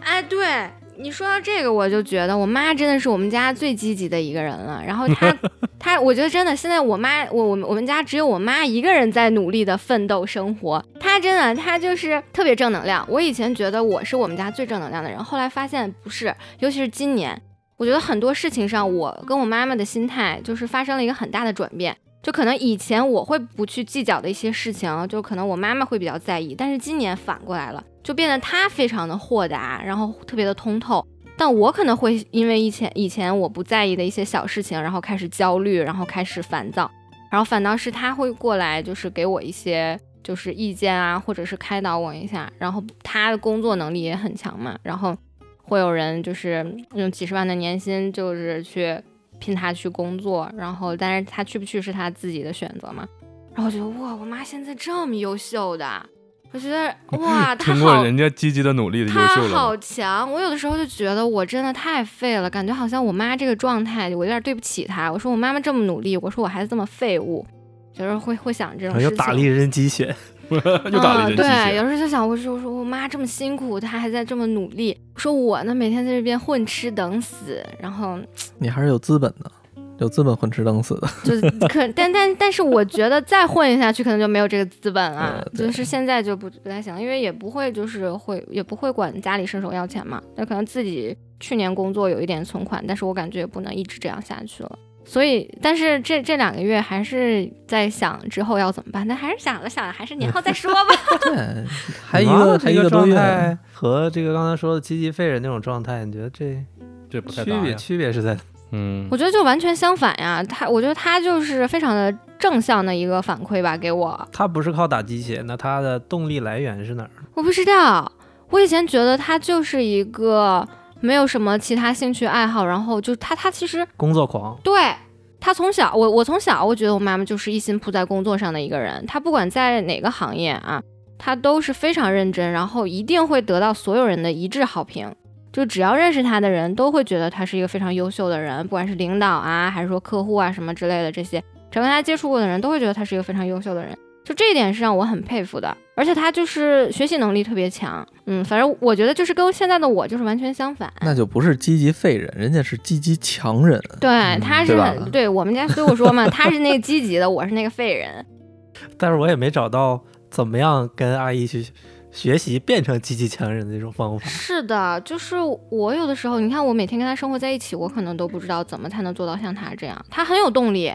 [0.00, 0.70] 哎，对
[1.02, 4.82] 你说到这个，我就觉得我妈真的是我们家最积极的一个人了。
[4.86, 5.34] 然后她
[5.80, 10.84] 她我觉得真的，现在我妈我我们我们家只有我妈一个人在努力的奋斗生活。
[11.00, 13.02] 她真的她就是特别正能量。
[13.08, 17.40] 我以前觉得我是我们家最正能量的人，后来发现不是，尤其是今年，
[17.78, 21.96] 我觉得很多事情上我跟我妈妈的心态就是发生了一个很大的转变。
[22.22, 31.06] 就可能以前我会不去计较的一些事情，就可能我妈妈会比较在意，但是今年反过来了，就变得她非常的豁达，然后特别的通透。
[31.36, 36.90] 但我可能会因为以前以前我不在意的一些小事情，然后开始焦虑，然后开始烦躁，
[37.30, 42.50] 然后反倒是她会过来，就是给我一些就是意见啊，或者是开导我一下。
[42.58, 45.16] 然后她的工作能力也很强嘛，然后
[45.62, 49.00] 会有人就是用几十万的年薪，就是去。
[49.38, 53.08] 聘他去工作，然后但是他去不去是他自己的选择嘛。
[53.54, 56.06] 然后我觉得哇，我妈现在这么优秀的，
[56.52, 59.48] 我觉得哇， 他通过人家积极的努力的优秀了。
[59.48, 65.10] 她好强，我有的时候就觉得我真的太废了，感觉好像我妈这个状态，我有点对不起她。
[65.10, 67.46] 我说我妈妈这么努力，我说我孩子这么废物，
[67.92, 69.16] 就是会会想这种事情。
[69.16, 70.14] 打了一针鸡血。
[70.50, 74.98] 又打了一针对，有时候就想，我说我说我妈这么辛苦，她还在这么努力。
[75.14, 78.18] 说我呢，每天在这边混吃等死，然后
[78.58, 79.52] 你还是有资本的，
[80.00, 81.08] 有资本混吃等死的。
[81.24, 85.46] 就是可，但但但是，我觉得再混下去，可能就没有这个资本了。
[85.54, 90.20] 就是现在就不不太行，因为也不会就是会也不会管家里伸手要钱嘛。
[90.36, 94.78] 那可能自己去年工作有一点存款，但是我感觉也不能一直这样下去了。
[95.02, 100.94] 所以，但是这这两个月还是在想之后要怎么办，但还是想了想，还是年后再说吧。
[101.24, 101.64] 对，
[102.06, 106.64] 还一个还一个状态和这个刚才说的积极废人那种状态，你觉得这
[107.08, 107.74] 这不太区别？
[107.74, 108.36] 区别是在
[108.72, 110.42] 嗯，我觉得就完全相反呀。
[110.42, 114.28] 他，我觉得他就是非常的正向的一个反馈吧，给我。
[114.32, 117.10] 他不是靠打鸡血，那他的动力来源是哪儿？
[117.34, 118.10] 我不知道，
[118.50, 120.68] 我以前觉得他就是一个。
[121.02, 124.92] 没有什么其他兴趣爱好，然后就他他其实工作狂，对
[125.40, 130.82] 他从小我我从小我觉得我妈妈就是一心扑在工作上的一个人，她不管在哪个行业啊，
[131.16, 135.10] 她都是非常认真，然后一定会得到所有人的一致好评，
[135.52, 143.96] 就只要认识他的人都会觉得他是一个非常优秀的人，不管是领导啊还是说客户啊什么之类的这些，只要跟他接触过的人都会觉得他是一个非常优秀的人。
[144.22, 158.24] 就这一点是让我很佩服的，而且他就是学习能力特别强，嗯，反正我觉得就是跟现在的我就是完全相反，那就不是积极废人，人家是积极强人，对，他是很对我们家，所以我说嘛，他是那个积极的，我是那个废人，
[158.96, 161.66] 但是我也没找到怎么样跟阿姨去
[162.12, 164.26] 学习变成积极强人的一种方法。
[164.26, 165.36] 是的，就是
[165.70, 170.92] 我有的时候，你看我每天跟他生活在一起，我可能都不知道怎么才能做到像他这样，他很有动力。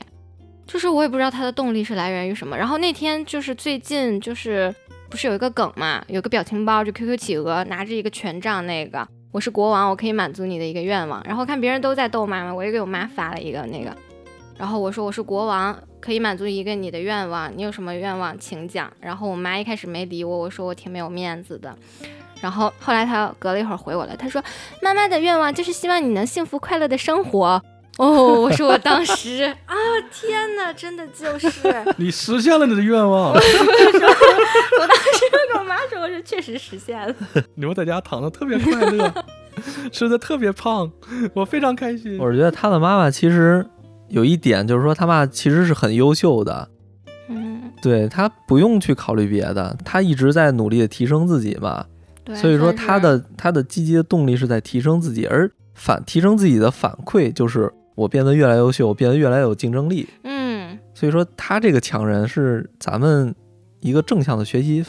[0.67, 2.57] 就是我也不知道他的动力是来源于什么。
[2.57, 4.73] 然后那天就是最近就是
[5.11, 11.23] 不是有一个梗嘛，有个表情包，就 QQ 企鹅拿着一个权杖，那个我是国王，我可以满足你的一个愿望。
[11.23, 13.95] 然后看别人都在逗妈妈，我也给我妈发了一个那个，
[14.57, 18.91] 然后我说我是国王，可以满足一个你的愿望，你有什么愿望请讲。
[18.99, 21.75] 然后我妈一开始没理我，我说我挺没有面子的。
[22.41, 24.43] 然后后来她隔了一会儿回我了，她说
[24.83, 27.59] 妈妈的愿望就是希望你能幸福快乐的生活。
[27.97, 29.73] 哦，我说我当时啊，
[30.11, 31.49] 天哪，真的就是
[31.97, 33.31] 你实现了你的愿望。
[33.31, 37.15] 我当时跟我妈说，我说确实实现了。
[37.55, 39.11] 你们在家躺的特别快乐，
[39.91, 40.91] 吃的特别胖，
[41.33, 42.19] 我非常开心。
[42.19, 43.65] 我是觉得他的妈妈其实
[44.07, 46.67] 有一点，就是说他爸其实是很优秀的。
[47.29, 51.85] 嗯，对他不用去考虑别的，他一直在努力的提升自己嘛。
[52.23, 57.71] 对，所以说他的他的积极的动力是在提升自己，而反提升自己的反馈就是。
[57.95, 60.05] 我变得越来越优秀，变得越来越有竞争力。
[60.23, 63.33] 嗯，所以说他这个强人是咱们
[63.79, 64.83] 一个正向的学习，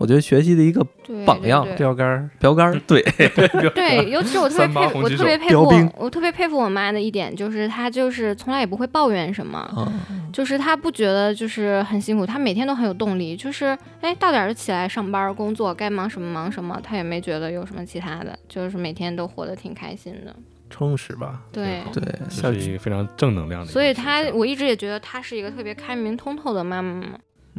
[0.00, 0.82] 我觉得学习的一个
[1.26, 2.72] 榜样标杆标杆。
[2.88, 3.02] 对
[3.74, 9.92] 对，尤其是我特别佩服，我特别佩服，我特别佩服我妈的一点就是，她就是从来也不会抱怨什么，
[10.32, 20.34] 就是她不觉得就是很辛苦，她每天都很有动力，就是哎到点就起来上班工作，该忙什么忙什么，她也没觉得有什么其他的，就是每天都活得挺开心的。
[20.70, 23.66] 充实吧，对对，是一个非常正能量的。
[23.66, 27.04] 所以她，我一直也觉得她是一个特别开明通透的妈妈。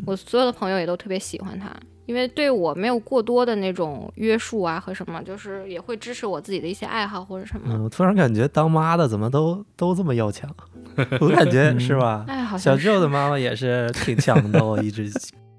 [0.06, 1.70] 我所有的朋友也都特别喜欢她，
[2.06, 7.84] 因为对我没有过多的那种约束啊和什么，就是也会支持我自己的一些爱好或者什么。
[7.84, 10.50] 我突然感觉当妈的怎么都都这么要强，
[11.22, 12.26] 我感觉是吧？
[12.28, 15.10] 哎，好像小舅的妈妈也是 挺强的，我一直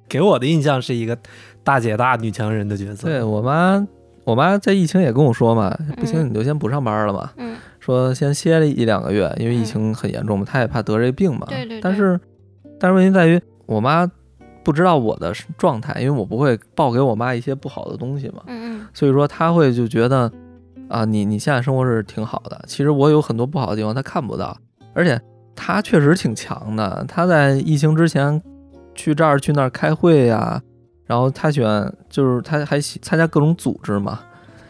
[0.09, 1.17] 给我的印象是一个
[1.65, 3.09] 大姐大女强人的角色。
[3.09, 3.87] 对我妈。
[4.25, 7.33] 我妈在疫情也跟我说嘛，不行你就先不上班了嘛，
[7.81, 11.45] 说先歇了一两个月，因为疫情很严重嘛，她也怕得这病嘛。
[11.51, 11.81] 对对。
[11.81, 12.21] 但是，
[12.79, 14.09] 但是问题在于，我妈
[14.65, 18.43] 不知道我的状态，因为我不会报给我妈一些不好的东西嘛。
[18.47, 18.87] 嗯嗯。
[18.95, 20.31] 所以说，她会就觉得，
[20.89, 24.57] 啊，你你现在生活是挺好的，其实我有很多不好的地方，她看不到。
[24.95, 25.21] 而且
[25.55, 27.05] 她确实挺强的。
[27.09, 28.41] 她在疫情之前
[28.95, 30.61] 去这儿去那儿开会呀、
[31.07, 34.21] 然后她喜欢就是她还喜参加各种组织嘛，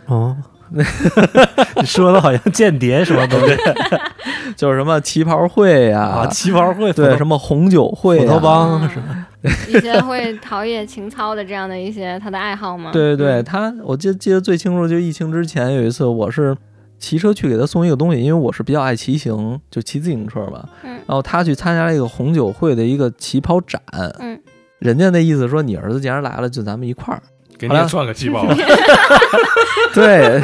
[0.07, 0.37] 哦，
[1.76, 3.56] 你说的好像间谍什么东西
[4.56, 6.26] 就是什么旗袍会呀、啊？
[6.26, 9.26] 旗袍会，对，什么红酒会、斧头啊，帮什么？
[9.68, 12.90] 一些会陶冶情操的这样的一些他的爱好吗？
[12.92, 16.56] 对对对，嗯他我记得记得最清楚，就疫情之前有一次，我是
[16.98, 20.68] 骑车去给他送一个东西，因为我是比较爱骑行，就骑自行车嘛。
[20.85, 23.80] 嗯然后他去参加了一个红酒会的一个旗袍展，
[24.20, 24.40] 嗯，
[24.78, 27.20] 人家那意思说你儿子既然来了，就咱们一块儿。
[27.62, 28.44] 给你也穿个旗袍，
[29.94, 30.40] 对，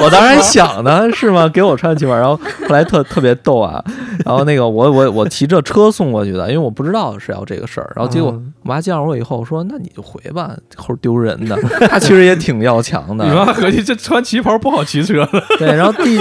[0.00, 1.48] 我当然想呢，是吗？
[1.48, 3.82] 给我穿旗袍，然后后来特特别逗啊，
[4.26, 8.52] 然后那个我我我骑着车送过去的，因为我不知道是要这个事儿，然后结果嗯。
[8.62, 11.56] 我妈见着我以后说，那你就回吧，后丢人的。
[11.88, 15.28] 她其实也挺要强的，你妈合计这穿旗袍不好骑车了。
[15.58, 16.16] 对，然后第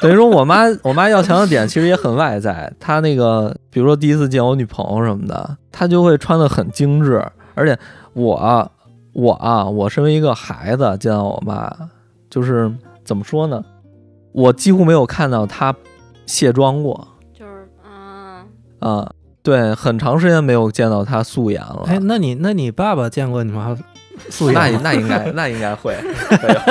[0.00, 7.78] 等于说我妈我妈要强的点其实也很外在，她那个比如说第一次见我女朋友什么的，她就会穿的很精致，而且
[8.12, 8.68] 我
[9.14, 11.70] 我啊，我身为一个孩子见到我妈，
[12.28, 12.70] 就是
[13.04, 13.62] 怎么说呢，
[14.32, 15.74] 我几乎没有看到她
[16.26, 17.08] 卸妆过。
[17.32, 18.44] 就是啊，
[18.80, 19.10] 啊、
[19.42, 21.84] 对，很长时间没有见到她素颜了。
[21.86, 23.76] 哎，那你那你爸爸见过你妈
[24.30, 24.54] 素颜？
[24.54, 25.96] 那那应该 那应该会，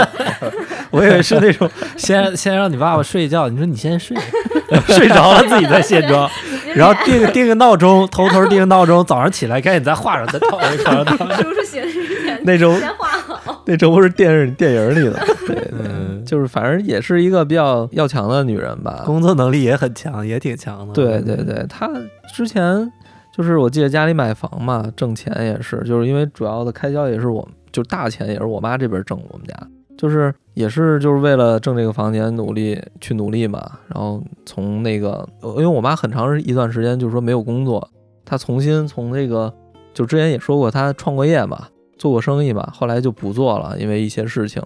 [0.92, 4.18] 我以为是那种先先让你爸爸睡一觉，你说你先睡，
[4.88, 6.30] 睡着了自己再卸妆，
[6.78, 11.18] 然后定定个闹钟，偷偷定个闹钟，早上起来赶紧再画上，再躺在床上躺。
[11.38, 13.62] 叔叔写的之前那种先画好。
[13.66, 19.04] 那周不是电视电影里的， 对对，嗯就是反正也是一个比较要强的女人吧。
[19.06, 20.94] 工作能力也很强，也挺强的。
[20.94, 21.90] 对对对，她
[22.34, 22.92] 之前
[23.36, 29.56] 就是我记得家里买房嘛，挣钱也是，就是因为主要的开销也是我，就大钱也是我妈这边挣，我们家
[30.04, 33.66] 就是也是就是为了挣这个房钱努力去努力嘛。
[33.88, 37.90] 然后从那个，因为我妈很长一段时间就是说没有工作，
[38.26, 39.54] 她重新从这个
[39.94, 44.62] 就之前也说过她创过业嘛，做过生意嘛，后来就不做了，因为一些事情。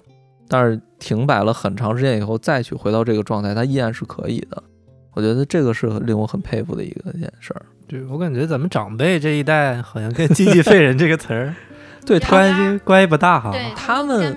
[0.48, 4.64] 但是停摆了很长时间以后，再去回到这个状态，她依然是可以的。
[5.14, 7.62] 我觉得这个是令我很佩服的一个一件事儿。
[7.88, 11.54] 对，我感觉咱们长辈这一代好像跟“经济废人”这个词儿
[12.08, 13.52] 对他，关系关系不大哈。
[13.52, 14.36] 对他们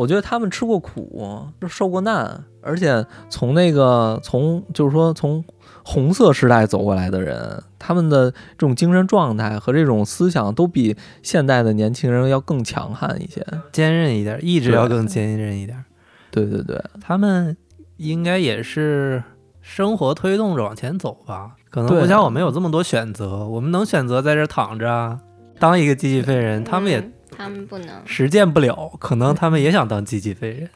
[0.00, 5.44] 我觉得他们吃过苦，就受过难，而且从那个从就是说从
[5.84, 13.46] 红色时代走过来的人，他们的这种精神状态和这种思想都比现代的年轻人要更强悍一些。
[13.72, 15.84] 坚韧一点，意志要更坚韧一点。
[16.30, 17.54] 对对对，他们
[17.98, 19.22] 应该也是
[19.60, 25.20] 生活推动着往前走吧，可能不像我们有这么多选择，我们能选择在这儿躺着啊，
[25.58, 28.02] 当一个机器废人，他们也嗯他们不能。
[28.04, 30.70] 实践不了，可能他们也想当机器废人。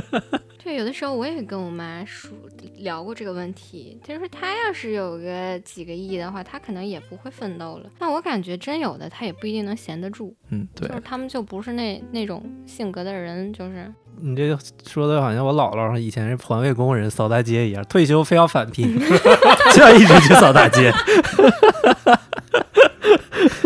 [0.62, 2.30] 对，有的时候我也跟我妈说
[2.76, 7.88] 聊过这个问题，就是她要是有个几个亿的话，她可能也不会奋斗了。
[7.98, 18.94] 但我感觉真有的，她也不一定能闲得住，嗯对就，是他们就不是那那种性格的人，就是你这个说的好像我姥姥以前是环卫工人扫大街一样，退休非要返聘，
[19.72, 20.92] 就要一直去扫大街，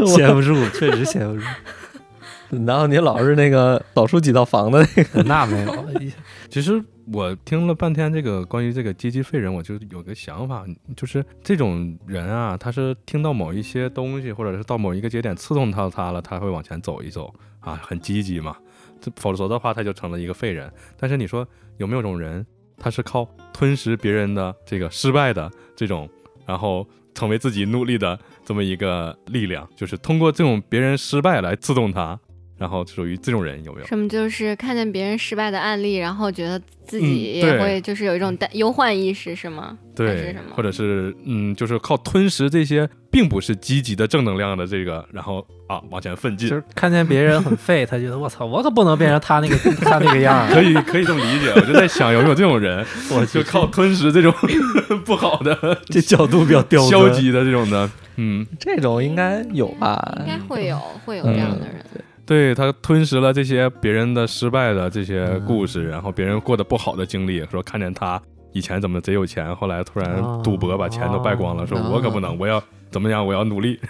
[0.07, 1.45] 闲不住，确实闲不住。
[2.67, 5.85] 然后你老是那个倒出几套房的那个， 那没有，
[6.49, 10.65] 其实我听了半天这个关于这个阶级废人，我就有个想法，
[10.97, 18.57] 就是这种人啊，他是听到某一些东西，或者是到某一个节点刺痛到他了，他会往前走一走啊，很积极嘛。
[19.01, 20.73] 这否则的话，他就成了一个废人。
[20.97, 22.47] 但是你说有没有种人，
[22.79, 26.09] 他是靠吞食别人的这个失败的这种，
[26.47, 32.19] 然后成为自己努力的这么一个力量，就是通过这种别人失败来刺痛他，
[32.65, 33.87] 然后属于这种人有没有？
[33.87, 39.77] 什么就是看见别人失败的案例，然后觉得自己也会就是有一种担忧患意识，是吗？
[39.95, 50.49] 对什么，或者是嗯，就是靠吞食这些并不是积极的正能量的这个，然后啊往前奋进就，是看见别人很废，他觉得我操，我可不能变成他那个他那个样。
[50.49, 51.53] 可以可以这么理解。
[51.55, 54.33] 我就在想有没有这种人， 我就靠吞食这种
[55.05, 55.55] 不好的、
[55.87, 60.17] 这角度比较刁消极的这种的，嗯，这种应该有吧？
[60.21, 61.85] 应该会有会有这样的人。
[62.27, 68.21] 对他吞食了这些别人的失败的这些故事，然后别人过得不好的经历，说看见他
[68.53, 73.79] 以前怎么贼有钱，后来突然赌博把钱都败光了，说我可不能，我要怎么样，我要努力。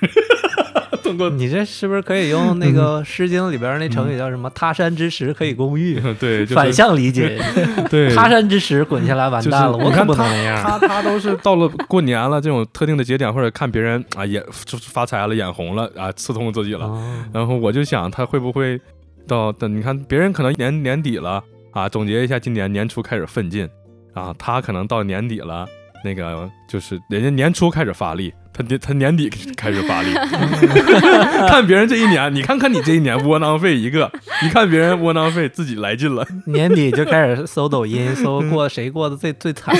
[1.05, 6.01] 通过你这是不是可以用那个《诗经》里边那成语叫什么“他山之石，可以攻玉”？
[6.19, 7.39] 对， 就是反向理解，
[7.91, 10.79] 对他山之石滚下来完蛋了，就是我可不能你看他那样。
[10.81, 16.87] 他他都是到了过年了这种特定的节点，或者看别人啊眼就是发财了、眼红了啊，刺痛自己了。
[16.87, 18.81] 哦然后我就想，他会不会
[19.29, 21.43] 到等你看别人可能年年底了
[21.73, 23.69] 啊，总结一下今年年初开始奋进
[24.15, 25.67] 啊，他可能到年底了
[26.05, 30.15] 那个就是人家年初开始发力，他年他年底开始发力，
[31.49, 34.09] 看别人这一年，你看看你这一年窝囊废一个，
[34.47, 39.75] 一看别人窝囊废自己来劲了， 年底就开始搜抖音，搜过谁过得最最惨，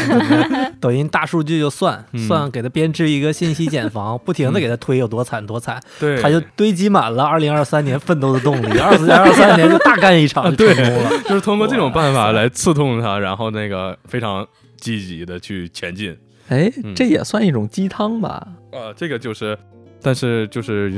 [0.81, 2.25] 抖音大数据就算嗯。
[2.27, 11.11] 算给他编织一个信息茧房，不停的给他推有多惨多惨，对，他就堆积满了二零二三年奋斗的动力，二四二三年就大干一场就成功了。
[11.29, 14.45] 就是通过这种办法来刺痛他，然后那个非常
[14.81, 16.17] 积极的去前进。
[16.49, 18.47] 哎嗯，这也算一种鸡汤吧？
[18.73, 19.57] 呃，这个就是，
[20.03, 20.93] 但是就是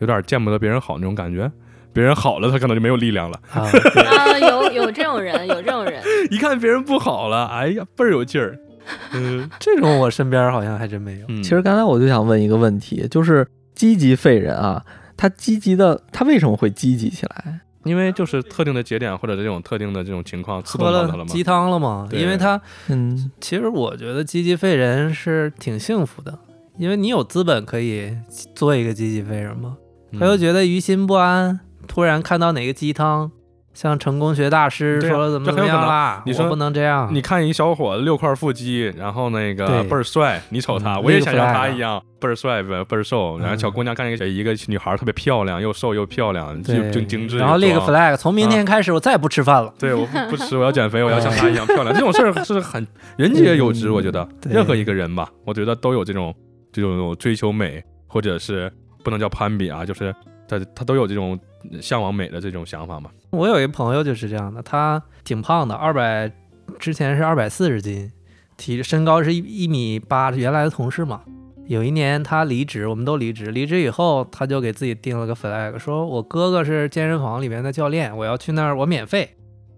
[0.00, 1.50] 有点见不得别人好那种感觉。
[1.92, 3.40] 别人好了，他可能就没有力量了。
[3.50, 8.56] 啊， 啊，有有这种人，有这种人，一看别人不好了，哎呀，倍儿有劲儿。
[9.12, 11.26] 嗯这种我身边好像还真没有。
[11.28, 14.84] 嗯，其实刚才我就想问一个问题，就是积极废人啊，
[15.16, 17.60] 他积极的，他为什么会积极起来？
[17.84, 21.26] 因为就是特定的节点或者这种特定的这种情况刺痛喝到他了嘛。
[21.26, 22.08] 鸡汤了嘛？
[22.12, 26.38] 因为他嗯，其实我觉得积极废人是挺幸福的，
[26.78, 28.16] 因为你有资本可以
[28.54, 29.76] 做一个积极废人嘛。
[30.18, 33.30] 他又嗯觉得于心不安，突然看到哪个鸡汤，
[33.72, 37.08] 像成功学大师说了怎么怎么样啦，你说不能这样。
[37.12, 43.38] 你看一小伙子六块腹肌，然后那个对倍儿帅，你瞅他，嗯我也想像他一样倍儿帅呗，倍儿瘦。
[43.38, 47.38] 然后小姑娘看一个一个女孩特别漂亮，又瘦又漂亮，又对就精致。
[47.38, 49.72] 然后立个 flag，从明天开始我再也不吃饭了。
[49.78, 51.94] 对，我不 不吃，我要减肥，我要像她一样漂亮。
[51.94, 56.34] 这种事儿是很人皆有之，我觉得对任何一个人吧，我觉得都有这种
[56.72, 58.70] 这种追求美，或者是
[59.04, 60.14] 不能叫攀比啊，就是
[60.48, 61.38] 他他都有这种
[61.80, 63.10] 向往美的这种想法嘛。
[63.30, 66.30] 我有一朋友就是这样的，他挺胖的，二百
[66.78, 68.10] 之前是二百四十斤，
[68.56, 71.22] 体身高是一一米八，原来的同事嘛。
[71.66, 79.36] 有一年他离职，我们都离职，离职以后他就给自己定了个 flag，说我哥哥是健身房里面的教练，我要去那儿，我免费。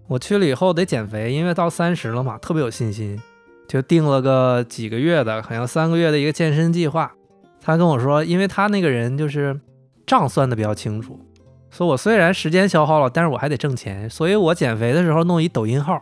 [0.09, 3.21] 我去了以后得减肥，因为到三十了嘛，特别有信心，
[3.69, 7.13] 就定了个几个月的，好像三个月的一个健身计划。
[7.61, 9.59] 他跟我说，因为他那个人就是
[10.07, 11.19] 账算的比较清楚，
[11.73, 15.99] 说我虽然时间消耗了，但是我还得挣钱，所以我减肥的时候弄一抖音号，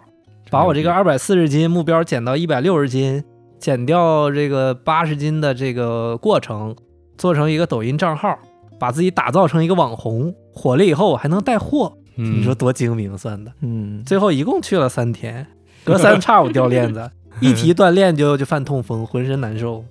[0.50, 3.22] 把我这个二百四十斤目标减到一百六十斤，
[3.60, 6.74] 减掉这个八十斤的这个过程，
[7.16, 8.36] 做成一个抖音账号，
[8.80, 13.52] 把自己打造成一个网红，火了以后我还能带货，嗯你说多精明算的。
[13.60, 15.46] 嗯，最后一共去了三天，
[15.84, 17.08] 隔三 差五掉链子，
[17.40, 19.84] 一提锻炼就就犯痛风，浑身难受。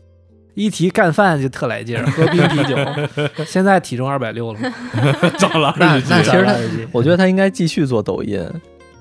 [0.59, 2.77] 一提干饭就特来劲儿，喝冰啤酒。
[3.45, 4.59] 现在体重二百六了，
[5.37, 8.45] 长 了那二十斤那其实我觉得他应该继续做抖音，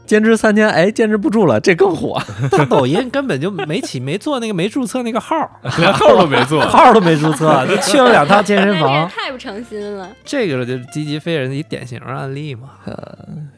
[0.06, 2.16] 坚持三天，哎，坚持不住了，这更火。
[2.52, 5.50] 他抖音根本就没起，没做那个没注册那个号儿，
[5.80, 6.60] 连号都没做。
[6.60, 9.08] 号儿都没注册，就去了两趟健身房。
[9.08, 10.08] 太不诚心了。
[10.24, 12.70] 这个就是积极飞人的一典型案例嘛。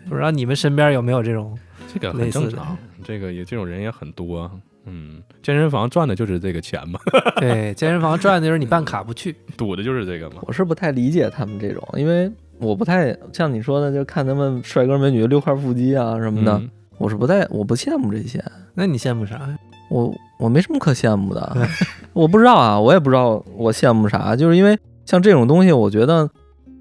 [0.09, 1.57] 不知道你们身边有没有这种？
[1.93, 4.51] 这个类似的很正常，这个也这种人也很多。
[4.87, 6.99] 嗯，健身房赚的就是这个钱嘛，
[7.39, 9.37] 对，健身房赚的就是你办卡不去。
[9.57, 10.37] 赌的就是这个嘛。
[10.43, 18.43] 我是不太理解他们这种，因为我不太像你说的，就看他们帅哥美女六块腹肌啊什么的，嗯我是不太我不羡慕这些，
[18.75, 19.59] 那你羡慕啥呀？
[19.91, 21.57] 我我没什么可羡慕的，
[22.13, 26.29] 我不知道啊，我也不知道我羡慕啥，就是因为像这种东西，我觉得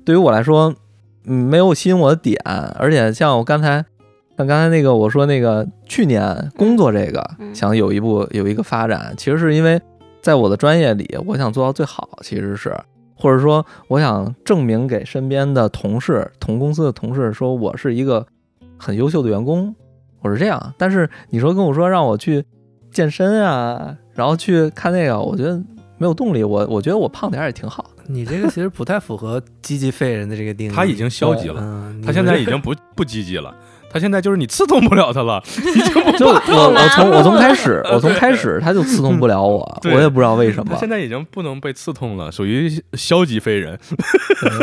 [0.05, 0.73] 对于我来说，
[1.25, 2.41] 嗯，没有吸引我的点，
[2.77, 3.85] 而且像我刚才。
[4.39, 9.77] 像刚才那个我说那个去年工作这个嗯想有一步有一个发展，其实是因为
[10.21, 12.73] 在我的专业里，我想做到最好，其实是
[13.17, 18.25] 或者说我想证明给身边的同事、同公司的同事，说我是一个
[18.77, 19.75] 很优秀的员工，
[20.21, 20.73] 我是这样。
[20.77, 22.41] 但是你说跟我说让我去
[22.93, 25.57] 健身啊，然后去看那个，我觉得
[25.97, 26.45] 没有动力。
[26.45, 28.03] 我我觉得我胖点儿也挺好的。
[28.07, 30.73] 你这个其实不太符合积极废人的这个定义。
[30.73, 33.53] 他已经消极了，嗯，他现在已经不不积极了，
[33.91, 35.41] 他现在就是你刺痛不了他了，
[35.75, 39.59] 已经不就我我从我从开始 我从开始他就刺痛不了我，
[39.93, 40.79] 我也不知道为什么他。
[40.79, 43.79] 现在已经不能被刺痛了，属于消极废人。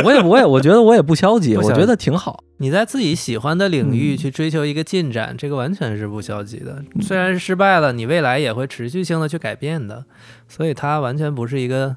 [0.05, 2.43] 我也我也我觉得我也不消极，我觉得挺好。
[2.59, 6.83] 你在自己喜欢的领域嗯去追求一个进展，这个完全是不消极的。
[7.03, 10.05] 虽然失败了，你未来也会持续性的去改变的，
[10.49, 11.97] 所以它完全不是一个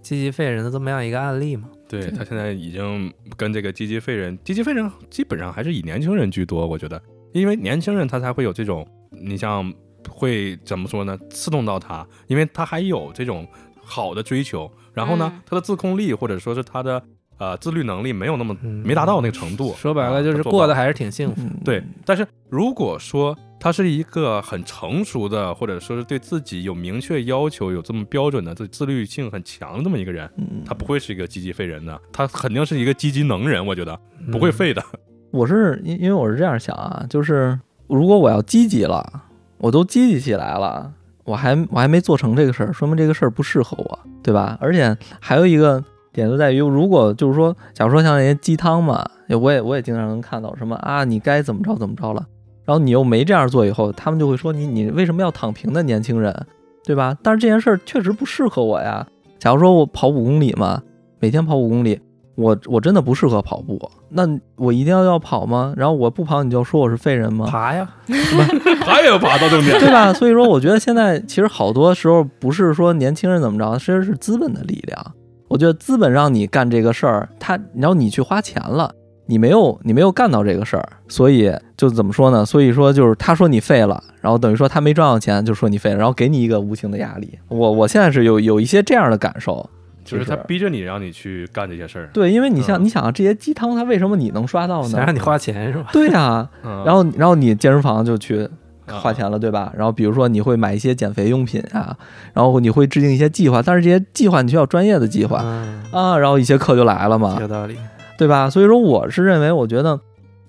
[0.00, 1.64] 积极废人的这么样一个案例嘛。
[1.88, 9.72] 对他现在已经跟这个积极废人，积极废人基本上还是以年轻人居多，我觉得，因为年轻人他才会有这种，你像
[10.08, 13.46] 会怎么说呢，刺痛到他，因为他还有这种
[13.82, 15.42] 好的追求，然后呢，嗯。
[15.46, 17.02] 他的自控力或者说是他的
[17.38, 21.42] 呃自律能力没有那么嗯没达到那个程度，说白了就是过得还是挺幸福。
[21.42, 33.98] 嗯，对，但是如果说他是一个很成熟的，或者说是对自己有明确要求、有这么标准的、自自律性很强的这么一个人，嗯，他不会是一个积极废人的，他肯定是一个积极能人，我觉得
[34.30, 34.82] 不会嗯废的。
[35.30, 37.58] 我是因因为我是这样想啊，就是
[37.88, 39.04] 如果我要积极了，
[39.58, 40.92] 我都积极起来了，
[41.24, 44.56] 我还我还没做成这个事儿，说明这个事儿不适合我，对吧？
[44.60, 45.82] 而且还有一个
[46.18, 49.04] 点就在于，如果就是说，假如说像那些鸡汤嘛，
[49.40, 52.26] 我也我也经常能看到什么啊，你该怎么着怎么着了，
[52.64, 56.34] 然后你又没这样做以后，他们就会说你你为什么要躺平的年轻人，
[56.84, 57.16] 对吧？
[57.22, 59.06] 但是这件事儿确实不适合我呀。
[59.38, 60.82] 假如说我跑五公里嘛，
[61.20, 62.00] 每天跑五公里，
[62.34, 65.72] 我我真的不适合跑步，那我一定要要跑吗？
[65.76, 67.46] 然后我不跑，你就说我是废人吗？
[67.50, 67.88] 爬呀，
[68.84, 69.78] 爬也要爬到终点。
[69.80, 70.12] 对吧？
[70.12, 75.14] 所以说，我觉得现在其实好多时候不是说年轻人怎么着，其实是资本的力量。
[75.48, 78.94] 我觉得资本让你干这个事儿，他然后你去花钱了，
[79.26, 82.44] 你没有你没有干到这个事儿，所以就怎么说呢？
[82.44, 87.38] 所以说就是他说你废了，然后等于说他没赚到钱，就说你废了，然后给你一个无形的压力。
[87.48, 89.68] 我我现在是有有一些这样的感受，
[90.04, 92.10] 就是他逼着你让你去干这些事儿。
[92.12, 94.88] 对，因为你像、嗯你想啊这些鸡汤，他为什么你能刷到呢？
[94.88, 95.88] 想让你花钱是吧？
[95.92, 98.50] 对呀、嗯，然后然后你健身房就去啊
[98.88, 99.72] 花钱了，对吧？
[99.76, 101.96] 然后比如说你会买一些减肥用品啊，
[102.32, 107.76] 然后你会制定一些计划，但是这些计划你需要专业的计划嗯，啊，然后一些课就来了嘛，有道理。
[108.16, 108.50] 对吧？
[108.50, 110.00] 所以说我是认为，我觉得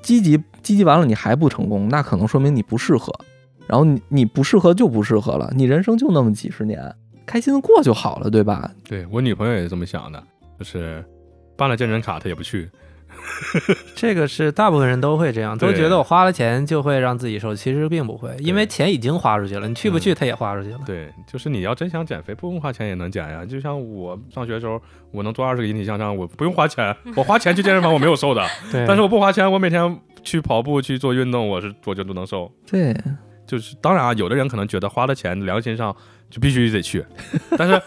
[0.02, 3.14] 积极积极完了你还不成功，那可能说明你不适合，
[3.68, 6.92] 然后你你不适合就不适合了，你人生就那么几十年，
[7.28, 8.72] 开心的过就好了，对吧？
[8.88, 10.24] 对我女朋友也是这么想的，
[10.58, 11.06] 就是
[11.56, 12.68] 办了健身卡她也不去。
[13.96, 20.80] 这个是大部分人都会这样，都觉得我花了钱就会让自己瘦，其实并不会，因为钱已经花出去了，你去不去嗯他也花出去了。
[20.86, 23.46] 对，就是你要真想减肥，不用花钱也能减呀。
[23.46, 32.52] 就像我上学的时候，我能做二十个引体向上，我不用花钱， 我花钱去健身房我没有瘦的，对，但是我不花钱，我每天去跑步去做运动，我是我就都能瘦。
[32.70, 32.96] 对，
[33.48, 35.96] 就是当然啊，有的人可能觉得花了钱良心上
[36.30, 37.06] 就必须得去，
[37.58, 37.82] 但是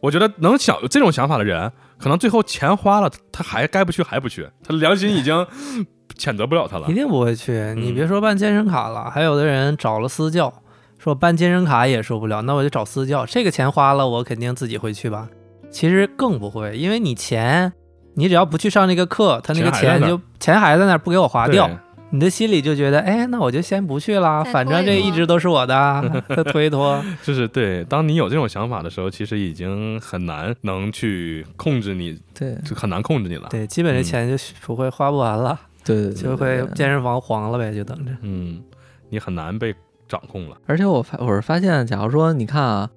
[0.00, 1.70] 我觉得能想有这种想法的人，
[2.00, 5.46] 可能最后钱花了，他还该不去还不去，他良心已经
[6.18, 6.94] 谴责不了他了一。
[6.94, 7.52] 定不会去。
[7.76, 10.52] 你嗯别说办健身卡了，还有的人找了私教，
[10.98, 13.24] 说办健身卡也受不了，那我就找私教。
[13.26, 15.28] 这个钱花了，我肯定自己会去吧。
[15.70, 17.72] 其实更不会，因为你钱，
[18.14, 21.70] 你只要不去上那个课，他那个钱就钱还在那儿，不给我划掉，
[22.12, 27.00] 你的心里就觉得，哎，那我就先不去了，反正这一直都是我的， 再拖一拖。
[27.22, 33.48] 就是对，当你有这种想法的时候，其实已经很难能去控制你，对，就很难控制你了。
[33.50, 38.10] 对，基本这嗯钱就不会花不完了，对对，就会健身房黄了呗，就等着。
[38.22, 38.60] 嗯，
[39.08, 39.72] 你很难被
[40.08, 40.56] 掌控了。
[40.66, 42.90] 而且我发我是发现，假如说你看啊，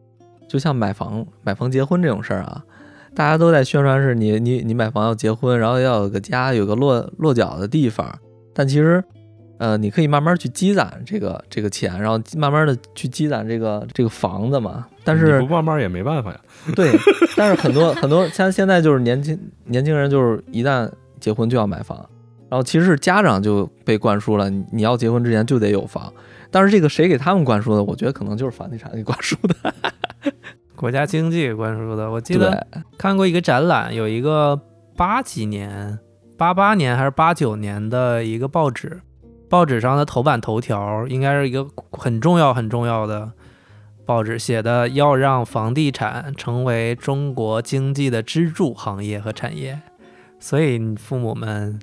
[0.49, 2.64] 就像买房、买房结婚这种事儿啊，
[3.14, 8.20] 大家都在宣传是你你你买房要结婚，然后要有个家，有个落落脚的地方。
[8.54, 9.04] 但其实，
[9.58, 14.86] 呃，你可以慢慢去积攒这个这个钱，然后慢慢的去积攒这个这个房子嘛。
[15.04, 16.39] 但是不慢慢也没办法呀。
[16.76, 16.91] 对，
[17.36, 20.89] 但是很多 很多像现在就是年轻年轻人，就是一旦
[21.20, 21.97] 结婚就要买房，
[22.49, 26.12] 然后其实是家长就被灌输了，你你要结婚之前就得有房。
[26.51, 27.84] 但是这个谁给他们灌输的？
[27.84, 29.74] 我觉得可能就是房地产给灌输的。
[30.76, 34.60] 国家经济给灌输的，我记得，看过一个展览，有一个
[34.95, 35.97] 八几年、
[36.38, 39.02] 八八年还是八九年的一个报纸，
[39.50, 43.32] 报纸上的头版头条应该是一个很重要很重要的
[44.06, 49.80] 报纸写的，要让房地产成为中国经济的支柱行业和产业。
[50.40, 51.80] 所以你父母们，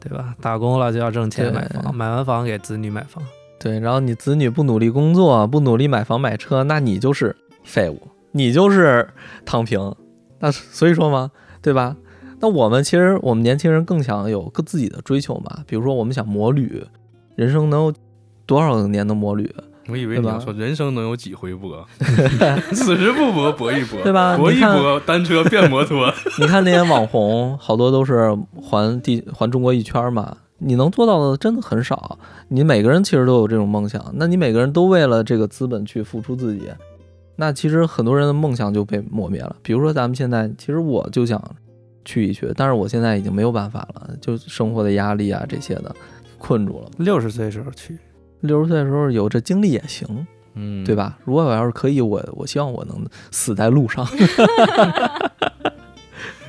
[0.00, 0.34] 对吧？
[0.40, 3.22] 打工了就要挣钱买房， 买完房给子女买房。
[3.60, 9.08] 对，然后你子女不努力工作，不努力买房买车，那你就是废物，你就是
[9.44, 9.94] 躺平。
[10.40, 11.30] 那所以说嘛，
[11.62, 11.96] 对吧？
[12.44, 16.84] 那我们其实我们年轻人更想有个自己的追求嘛，比如说我们想摩旅，
[17.36, 17.94] 人生能有
[18.44, 19.50] 多少年的摩旅，
[19.88, 21.82] 我以为你要说人生能有几回搏，
[22.74, 26.12] 此时不搏搏一搏，对吧搏一搏，单车变摩托。
[26.38, 32.18] 你看那些网红，好多都是环地环中国一圈嘛，你能做到的真的很少。
[32.48, 36.68] 你每个人其实都有这种梦想，那你每个人都为了这个资本去付出自己，
[37.36, 39.56] 那其实很多人的梦想就被磨灭了。
[39.62, 41.42] 比如说咱们现在，其实我就想
[42.04, 45.94] 去一去，但是我现在已经没有办法了，就生活的压力啊这些的
[46.38, 46.90] 困住了。
[46.98, 47.98] 六十岁时候去，
[48.40, 50.94] 六十岁的时候有这精力也行，嗯，对？
[50.94, 51.18] 吧？
[51.24, 54.06] 如果我要是可以，我我希望我能死在路上。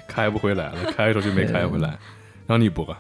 [0.08, 1.98] 开不回来了，开出去没开回来，
[2.48, 2.96] 让你搏。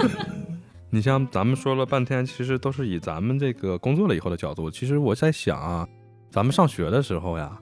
[0.88, 4.70] 你像咱们说了半天，其实都是以咱们这个工作了以后的角度。
[4.70, 5.86] 其实我在想啊，
[6.30, 7.58] 咱们上学的时候呀，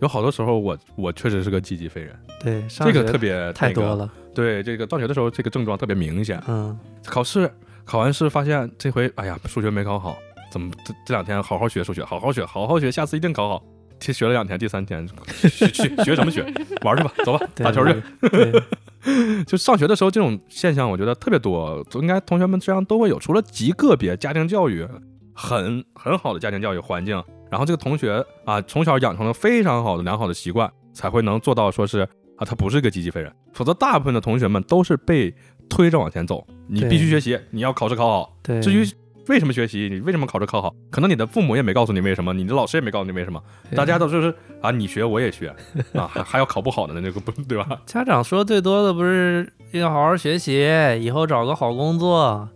[0.00, 4.10] 有好多时候我我确实是个积极废人，对，上学这个特别那个太多了。
[4.34, 6.42] 对，这个上学的时候这个症状特别明显。
[6.46, 7.50] 嗯，考试
[7.84, 10.16] 考完试发现这回哎呀数学没考好，
[10.52, 13.64] 怎么这这两天好好学数学，好好学，好好学，下次一定考好。
[13.98, 16.42] 其实学了两天，第三天学学学什么学？
[16.82, 18.02] 玩去吧，走吧，对打球去。。
[18.28, 18.62] 对对
[19.46, 23.18] 就上学的时候，这种现象我觉得特别多，应该同学们身上都会有。
[23.18, 24.86] 除了极个别家庭教育
[25.32, 32.00] 很很好的家庭教育环境，然后这个同学啊从小养成了非常好的良好的习惯，才会能做到说是
[32.36, 35.34] 啊他不是一个积极废人，否则大部分的同学们都是被
[35.68, 38.36] 推着往前走，你必须学习，你要考试考好。
[38.42, 38.84] 对，至于
[39.28, 43.42] 为什么学习，你为什么考试考好，可能你的父母也没告诉你为什么，你的老师也没告诉你为什么，
[43.74, 44.32] 大家都就是
[44.62, 45.48] 啊你学我也学
[45.94, 47.80] 啊，还还要考不好的呢，那个不对吧？
[47.86, 50.64] 家长说最多的不是要好好学习，
[51.00, 52.48] 以后找个好工作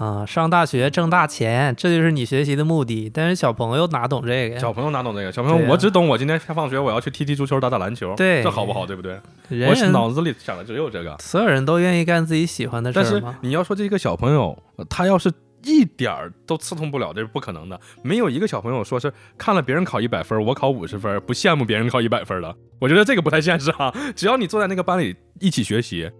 [0.00, 3.10] 啊，上大学挣大钱，这就是你学习的目的。
[3.12, 4.58] 但是小朋友哪懂这个呀？
[4.58, 5.30] 小朋友哪懂这个？
[5.30, 8.86] 小朋友我只懂我今天下放学我要去踢踢足球，打打篮球，对这好不好？
[8.86, 9.20] 对不对？
[9.50, 11.14] 我脑子里想的只有这个。
[11.18, 13.22] 所有人都愿意干自己喜欢的事但是？
[13.42, 15.30] 你要说这个小朋友，呃他要是
[15.64, 17.78] 一点儿都刺痛不了，这是不可能的。
[18.02, 22.56] 没有一个小朋友说是看了别人考一百分，我考五十分，不羡慕别人考一百分的。
[22.78, 23.92] 我觉得这个不太现实啊。
[24.16, 26.10] 只要你坐在那个班里一起学习，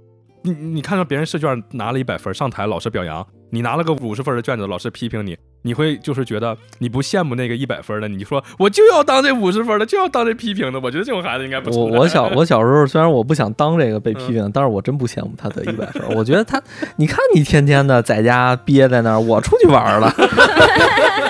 [0.42, 10.80] 你你看到别人试卷拿了一百分，上台老师表扬，你拿了个五十分的卷子，老师批评你，你会就是觉得你不羡慕那个一百分的，你说我就要当这五十分的，就要当这批评的。
[10.80, 16.02] 我觉得这种孩子应该不我我小 我小时候虽然我不想当这个被批评，但是我真不羡慕他得一百分。
[16.16, 16.62] 我觉得他，
[16.96, 20.14] 你看你天天的在家憋在那儿，我出去玩儿了。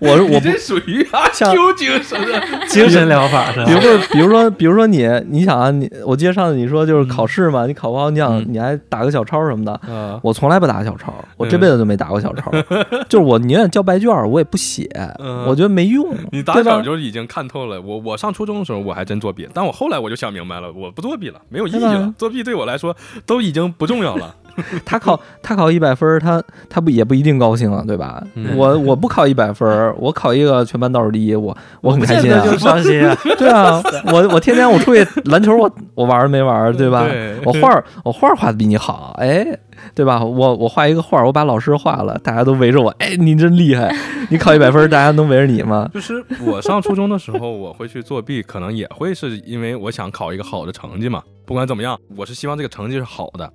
[0.00, 2.66] 我我不你这属于啊像 Q 精神的。
[2.66, 12.50] 精神疗法是比如说，比如说，比如说你，你想啊，你我记得上次你说就是考试嘛，你考不好，你想嗯你还打个小抄什么的，啊，我从来不打小抄，我这嗯辈子都没打过小抄，
[13.08, 14.88] 就是我宁愿交白卷儿，我也不写，
[15.18, 17.80] 嗯我觉得没用，你打小就已经看透了。
[17.80, 22.14] 我我上初中的时候我还真作弊，但我后来我就想明白了，我不作弊了，没有意义了。
[22.16, 22.96] 作弊对我来说
[23.26, 24.34] 都已经不重要了。
[24.84, 28.22] 他考他考一百分儿，他他不也不一定高兴啊，对吧？
[28.34, 32.56] 嗯我我不考一百分儿，我考一个全班倒数第一，我我很开心啊就。
[32.60, 33.16] 伤心啊！
[33.38, 33.82] 对啊，
[34.12, 37.04] 我我天天我出去篮球我我玩儿没玩儿，对吧？
[37.08, 39.46] 对我画儿我画儿画的比你好，哎，
[39.94, 40.22] 对吧？
[40.22, 43.90] 我我画一个画儿，我把老师画了，大家都围着我，哎，你真厉害！
[44.28, 45.88] 你考一百分儿，大家能围着你吗？
[45.94, 51.22] 就是我上初中的时候，我会去作弊，可能也会是因为我想考一个好的成绩嘛。
[51.46, 53.50] 不管怎么样，我是希望这个成绩是好的。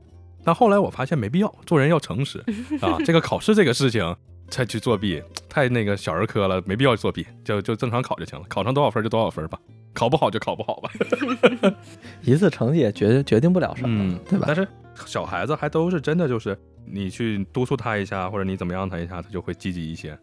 [0.46, 2.40] 但后来我发现没必要，做人要诚实
[2.80, 2.98] 啊。
[3.04, 4.16] 这个考试这个事情
[4.48, 8.46] 再去作弊，太那个小儿科了，没必要作弊，就就正常考就行了。
[8.48, 9.60] 考上多少分就多少分吧，
[9.94, 10.90] 考不好就考不好吧。
[12.22, 14.56] 一次成绩也决决定不了什么，嗯，对吧但？
[14.56, 14.68] 是
[15.06, 20.18] 小孩子还都是真的，就是你去督促他一下，或者你怎么样他一下，他就会积极一些。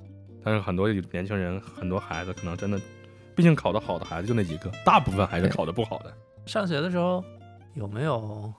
[0.44, 2.80] 但是很多年轻人，很多孩子可能真的，
[3.34, 6.12] 毕竟考得好的孩子就那几个，大部分还是考得不好的。
[6.46, 7.22] 上学的时候
[7.74, 8.52] 有没有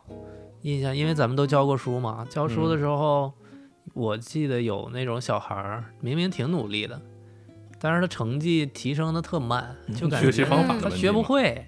[0.63, 0.95] 印象？
[0.95, 3.31] 因为咱们都教过书嘛，教书的时候，
[3.93, 6.99] 我记得有那种小孩儿明明挺努力的，
[7.79, 11.65] 但是他成绩提升的特慢，就感觉学习方法他学不会。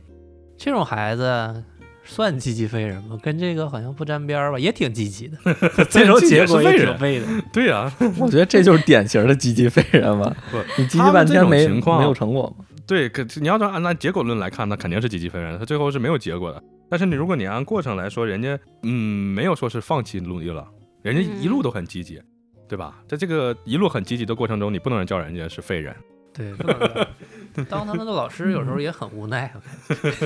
[0.57, 1.63] 这种孩子
[2.05, 3.19] 算积极废人吗？
[3.21, 5.37] 跟这个好像不沾边儿吧，也挺积极的，
[5.89, 7.25] 最终这种结果也挺废的。
[7.51, 10.33] 对呀、 我觉得这就是典型的积极废人嘛。
[10.49, 12.63] 不，你积极他这种半天没情况没有成果嘛？
[12.87, 16.63] 对，可你要说按按结果论来看，那肯定是积极废人，他最后是没有结果的。
[16.89, 20.67] 但是你如果你按过程来说，人家嗯没有说是放弃努力了，
[21.01, 22.21] 人家一路都很积极，
[22.67, 23.01] 对吧？
[23.07, 25.95] 在这个一路很积极的过程中，你不能叫人家是废人。
[26.35, 29.53] 对，不能当他们的老师有时候也很无奈，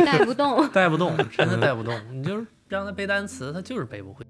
[0.03, 0.67] 带不动。
[0.69, 1.93] 带不动，真的 带不动。
[2.11, 4.25] 你就是让他背单词，他就是背不会。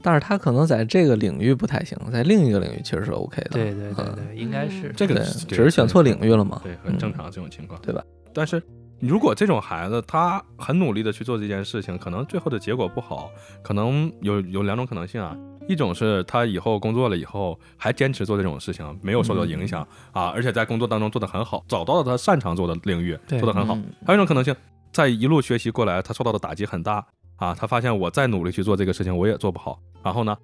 [0.00, 3.50] 但是他可能在这个领域不太行，在另一个领域其实是 OK 的。
[3.50, 6.60] 对对对嗯对，应该是对，这个只是选错领域了嘛。
[6.62, 8.04] 对，很嗯正常这种情况，对吧？
[8.32, 8.62] 但是
[9.06, 13.30] 如果这种孩子他很努力的去做这件事情，可能最后的结果不好，
[13.62, 15.36] 可能有有两种可能性啊。
[15.68, 23.74] 一种是他以后工作了以后还坚持做这种事情，没有受到影响、啊，而且在工作当中做得很好，找到了他擅长做的领域，对做得很好。
[23.74, 24.54] 嗯还有一种可能性，
[24.90, 29.78] 在一路学习过来，他受到的打击很大啊，他发现我再努力去做这个事情，我也做不好。
[30.02, 30.34] 然后呢，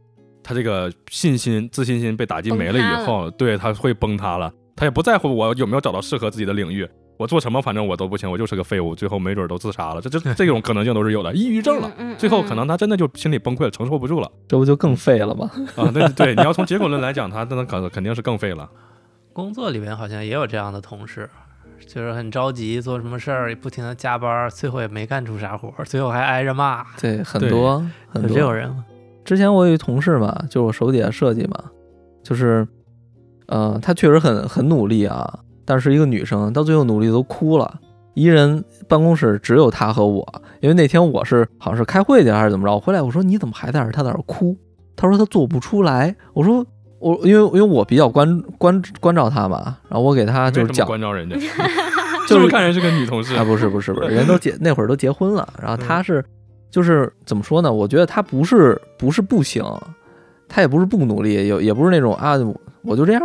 [0.43, 4.53] 他这个信心、自信心被打击没了以后，对他会崩塌了。
[4.77, 6.89] 他也不在乎我有没有找到适合自己的领域，
[7.21, 10.01] 我做什么反正我都不行，我就是个废物，最后没准都自杀了。
[10.01, 11.93] 这这 这种可能性都是有的，抑郁症了。
[12.17, 15.51] 最后可能他真的就心理崩溃了，承受不住了这不就更废了吗？
[15.77, 15.91] 啊！
[15.93, 18.67] 对对，你要从结果论来讲，他那可肯定是更废了。
[19.35, 21.29] 工作里面好像也有这样的同事，
[21.87, 26.83] 就是很着急做什么事儿，不停的加班，最后也没干出啥活儿，最后还挨着骂。
[26.99, 28.75] 对，很多很有多这种人？
[29.27, 31.65] 之前我有一同事嘛，就是我手底下设计嘛，
[32.23, 32.67] 就是，
[33.47, 37.81] 呃，他确实很很努力啊，但是一个女生，到最后努力都哭了。
[38.15, 40.27] 一人办公室只有她和我，
[40.61, 43.93] 因为那天我是好像是开会去还是怎么着，我回来我说你怎么还在这儿？
[43.93, 44.57] 她在那儿哭，
[44.97, 46.15] 她说她做不出来。
[46.35, 46.67] 我说
[46.99, 51.37] 我因为因为我比较关关关照她嘛，然后我给她就是讲关照人家，
[52.29, 56.23] 就是看人是个女同事啊，不是不是不是， 人都结那会儿都结婚了，然后嗯他是
[56.69, 57.73] 就是怎么说呢？
[57.73, 59.65] 我觉得她不是不是不行，
[60.49, 62.35] 她也不是不努力，也也不是那种啊，
[62.83, 63.23] 我就这样，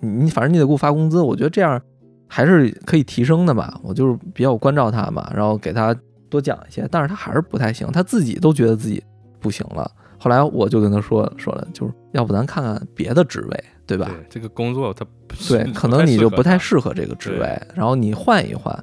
[0.00, 1.20] 你你反正你得给我发工资。
[1.20, 1.80] 我觉得这样
[2.28, 3.78] 还是可以提升的吧。
[3.82, 5.94] 我就是比较关照他嘛，然后给他
[6.28, 9.02] 多讲一些，但是他还是不太行，他自己都觉得自己
[9.40, 9.90] 不行了。
[10.18, 14.06] 后来我就跟他说说了，就是要不咱看看别的职位，对吧？
[14.10, 15.06] 对这个工作他
[15.48, 18.74] 对，可能你就不太适合这个职位，然后你换一换，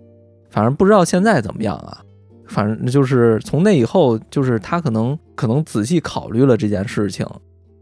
[0.50, 2.02] 反正不知道现在怎么样啊。
[2.46, 7.26] 反正就是从那以后，就是他可能可能仔细考虑了这件事情，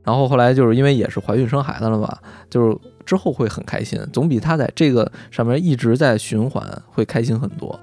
[0.03, 2.17] 然后后来就是因为也是怀孕生孩子了嘛，
[2.49, 7.79] 就是之后会很开心，总比他在这个上面一直在循环会开心很多。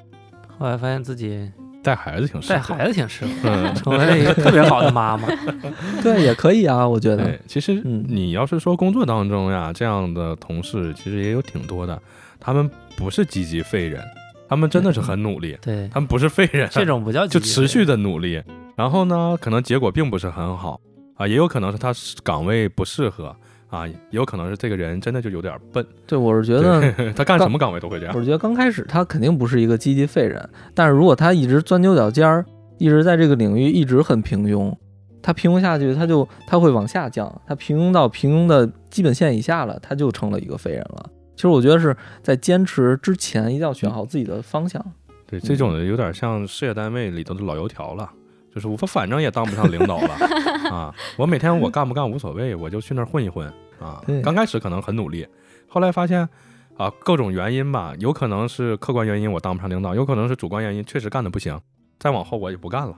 [0.59, 1.49] 后来发现自己
[1.83, 5.29] 带孩子挺适合带孩子挺适合，嗯，成为了一个特别好的妈妈。
[6.03, 12.01] 对，也可以啊，我觉得对，其实嗯你要是说工作当中呀，这样的同事其实也有挺多的，
[12.41, 14.03] 他们不是积极废人，
[14.49, 18.43] 他们真的是很努力，对，他们不是废人，这种不叫就积极持续的努力，
[18.75, 20.81] 然后呢，可能结果并不是很好
[21.19, 21.93] 啊，也有可能是他
[22.23, 23.35] 岗位不适合
[23.69, 28.25] 啊，也有可能是这个人真的就有点笨，对我是觉得 他干什么岗位都会这样我。
[28.25, 32.47] 觉得刚开始他肯定不是一个积极废人，但是如果他一直钻牛角尖儿，
[32.79, 34.75] 一直在这个领域一直很平庸，
[35.21, 41.11] 他平庸下去，他就他会往下降，他平庸到平庸的基本线以下了，他就成了一个废人了。
[41.35, 44.85] 其实我觉得是在坚持之前，一定要选好自己的方向。
[45.27, 48.11] 对，这种的有点像事业单位里头的老油条了，
[48.55, 50.15] 就是我反正也当不上领导了
[50.71, 53.47] 啊，我每天我干不干无所谓，我就去那儿混一混
[53.79, 54.03] 啊。
[54.23, 55.27] 刚开始可能很努力，
[55.69, 56.29] 后来发现
[56.77, 61.61] 啊各种原因吧，有可能是客观原因我当不上领导，有可能是主观原因确实干的不行，
[61.99, 62.97] 再往后我也不干了，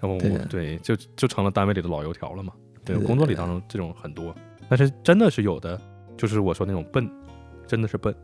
[0.00, 2.52] 然后我对对就就成了单位里的老油条了嘛。
[2.84, 4.34] 对，对对工作里当中这种很多，
[4.68, 5.80] 但是真的是有的，
[6.16, 7.10] 就是我说那种笨，
[7.66, 8.14] 真的是笨，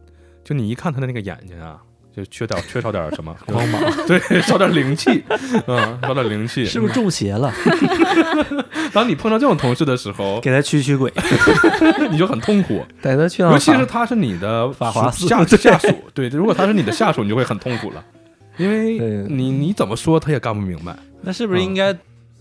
[0.45, 1.83] 就你一看他的那个眼睛啊。
[2.17, 5.23] 就缺点缺少点什么光芒， 对，少点灵气，
[5.67, 6.64] 嗯，少点灵气。
[6.64, 7.53] 是不是中邪了？
[8.95, 11.12] 当你碰到这种同事的时候，给他驱驱鬼。
[12.11, 18.03] 你就很痛苦，带他去趟尤其是他是你的法华寺下下属，对，如果他是你的下属，你就会很痛苦了，
[18.57, 20.97] 因为你你怎么说他也干不明白。
[21.21, 21.93] 那是不是应该，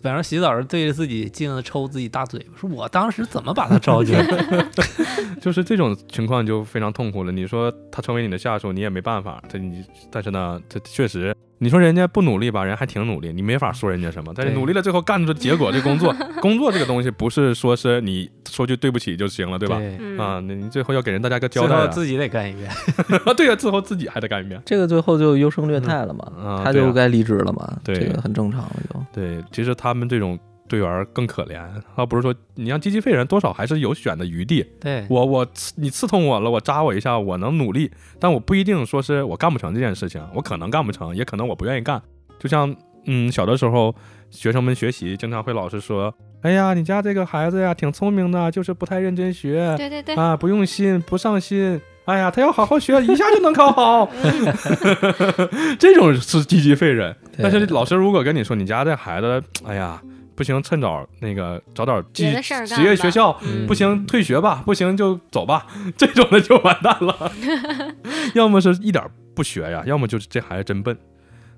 [0.05, 4.67] 晚上洗澡时对着自己镜子抽自己大嘴巴，说我当时怎么把他招进来的？
[5.41, 7.31] 就是这种情况就非常痛苦了。
[7.31, 9.41] 你说他成为你的下属，你也没办法。
[9.49, 14.33] 他你但是呢，这确实，你说人家不努力吧，人还挺努力，你没法说人家什么。
[14.35, 19.77] 但是努力了，最后干出结果，这工作工作这个东西不是说是你说句对不起就行了，对吧？
[20.21, 21.81] 啊，那你最后要给人大家个交代啊。
[21.81, 22.69] 后自己得干一遍。
[23.25, 24.61] 啊，对呀、最后自己还得干一遍。
[24.65, 28.99] 这个最后就优胜劣汰了嘛，他就该离职了嘛，对这个很正常了就。
[29.13, 30.37] 对，其实他们这种
[30.67, 31.61] 队员更可怜，
[31.95, 34.65] 而不是说你让积极废人多少还是有选的余地。
[34.79, 42.01] 对，我我刺你刺痛我了，我扎我一下，我能努力，但我不一定说是我干不成这件事情，我可能干不成，也可能我不愿意干。
[42.39, 43.95] 就像嗯，小的时候
[44.29, 51.79] 学生们学习经常会老师说，哎呀，你家这个孩子呀挺聪明的，就是不太认真学对对对，啊，不用心，不上心。
[52.05, 54.07] 哎呀，他要好好学，一下就能考好。
[55.79, 57.15] 这种是积极废人。
[57.39, 59.99] 但是老师如果跟你说，你家这孩子，哎呀，
[60.35, 65.65] 不行，趁早那个找点技别的事儿干职业学校，嗯不行退学吧，不行就走吧，
[65.97, 67.31] 这种的就完蛋了。
[68.35, 70.97] 要么是一点不学呀，要么就是这孩子真笨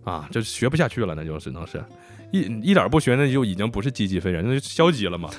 [0.03, 1.83] 啊，就是学不下去了，那就只能是
[2.31, 5.29] 一一点不学，那就已经不是积极废人，那就消极了嘛。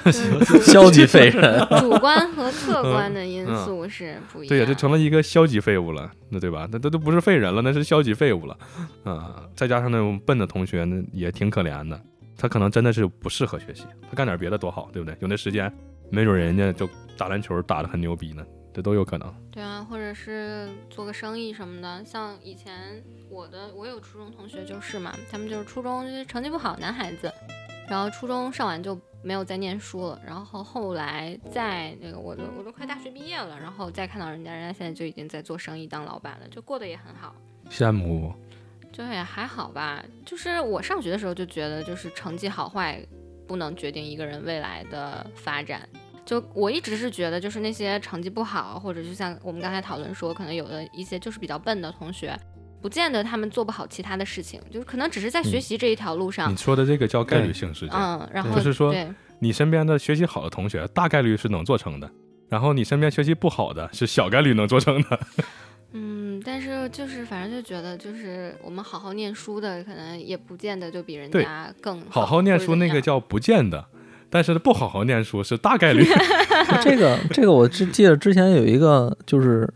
[0.63, 4.49] 消极废人，主观和客观的因素是不一样。
[4.49, 6.67] 对呀，就成了一个消极废物了，那对吧？
[6.73, 8.57] 那那都不是废人了，那是消极废物了，
[9.05, 12.01] 啊、再加上那种笨的同学，那也挺可怜的。
[12.41, 15.17] 他可能真的是不适合学习，他干点别的多好，对不对？
[15.21, 15.71] 有那时间，
[16.09, 19.35] 没准人家就打篮球打得很牛逼呢，这都有可能。
[19.51, 22.05] 对啊，或者是做个生意什么的。
[22.05, 27.29] 像以前我的，我有初中同学就是嘛，他们就是初中就是成绩不好，男孩子，
[27.89, 37.35] 然后初中上完就没有再念书了，然后后来在那个我都我都快大学毕业了，然后再看到人家，人家现在就已经在做生意当老板了，就过得也很好。
[37.69, 38.33] 羡慕
[38.99, 43.01] 就也还好吧，就是我上学的时候就觉得，就是成绩好坏
[43.47, 45.89] 不能决定一个人未来的发展。
[46.27, 52.37] 就我一直是觉得，就是那些成绩不好，或者就像我们刚才讨论说，可能有的一些就是比较笨的同学，
[52.83, 58.93] 不见得他们做不好其他的事情，就是可能只是在学嗯习这一条路上你，说的这个叫概率性事件，嗯，然后就是说
[59.39, 62.11] 你身边的学习好的同学大概率是能做成的，
[62.49, 65.21] 然后你身边学习不好的是小概率能做成的。
[65.93, 73.85] 嗯，但是就是反正就觉得，就是我们好好念书的，可能也不见得就比人家更好好念书那个叫不见得，
[74.29, 76.05] 但是不好好念书是大概率。
[76.83, 79.67] 这个这个我只记得之前有一个就是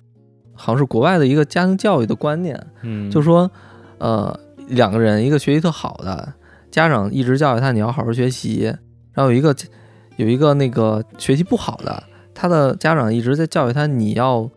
[0.54, 3.50] 好像是国外的一个家庭教育的观念，嗯就说
[3.98, 4.38] 呃
[4.68, 6.34] 两个人一个学习特好的
[6.70, 8.64] 家长一直教育他你要好好学习，
[9.14, 9.56] 然后有一个
[10.16, 12.02] 有一个那个学习不好的，
[12.34, 14.50] 他的家长一直在教育他你要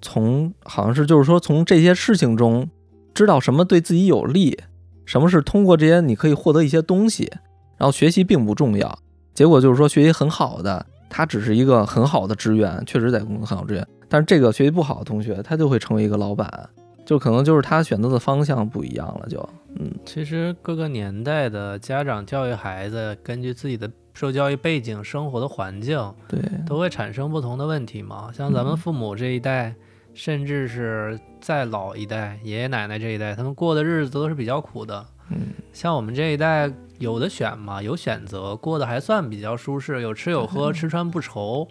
[0.00, 2.68] 从好像是就是说从这些事情中
[3.14, 4.58] 知道什么对自己有利，
[5.04, 7.30] 什么是通过这些你可以获得一些东西，
[7.76, 8.98] 然后学习并不重要。
[9.34, 16.68] 结果就是说学习很好的，他只是一个很好的职员，确实在公司很好职员，但是这个学习不好的同学，他就会成为一个老板，
[17.06, 28.30] 就可能就是他选择的方向不一样了，就嗯其实各个年代的家长教育孩子，根据自己的受教育背景、生活的环境，对，都会产生不同的问题嘛。
[28.32, 29.74] 像咱们嗯父母这一代，
[30.14, 35.04] 甚至是再老一代，爷爷奶奶这一代，他们过的日子都是比较苦的。
[35.30, 35.38] 嗯
[35.72, 41.66] 像我们这一代有的选嘛，有选择，过得还算比较舒适，有吃有喝，吃穿不愁。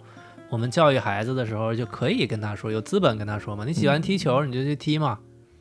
[0.48, 5.18] 我们教育孩子的时候就可以跟他说，有资本跟他说嘛，你喜欢踢球你就去踢嘛。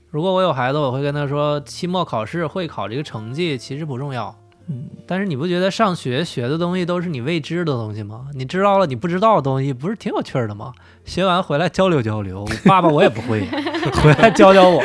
[0.10, 4.34] 如果我有孩子，我会跟他说，期末考试会考这个成绩其实不重要，
[4.70, 8.28] 嗯，但是你不觉得上学学的东西都是你未知的东西吗？
[8.36, 10.72] 你知道了你不知道的东西，不是挺有趣儿的吗？
[11.06, 13.42] 学完回来交流交流，爸爸我也不会，
[14.04, 14.82] 回来教教我，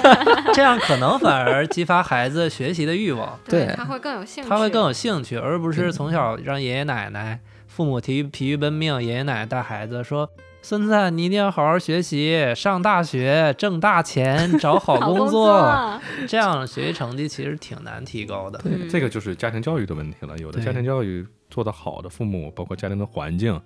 [0.54, 10.28] 这样可能反而激发孩子学习的欲望， 对他会更有兴趣，他会更有兴趣，而不是嗯从小让爷爷奶奶、父母疲于疲于奔命，爷爷奶奶带孩子说。
[10.68, 15.64] 孙子，你一定要好好学习，上大学，挣大钱，找好 好工作，
[16.26, 18.58] 这样学习成绩其实挺难提高的。
[18.58, 20.36] 对这个就是家庭教育的问题了。
[20.38, 23.56] 有的家庭教育做得好的父母，包括家庭的环境，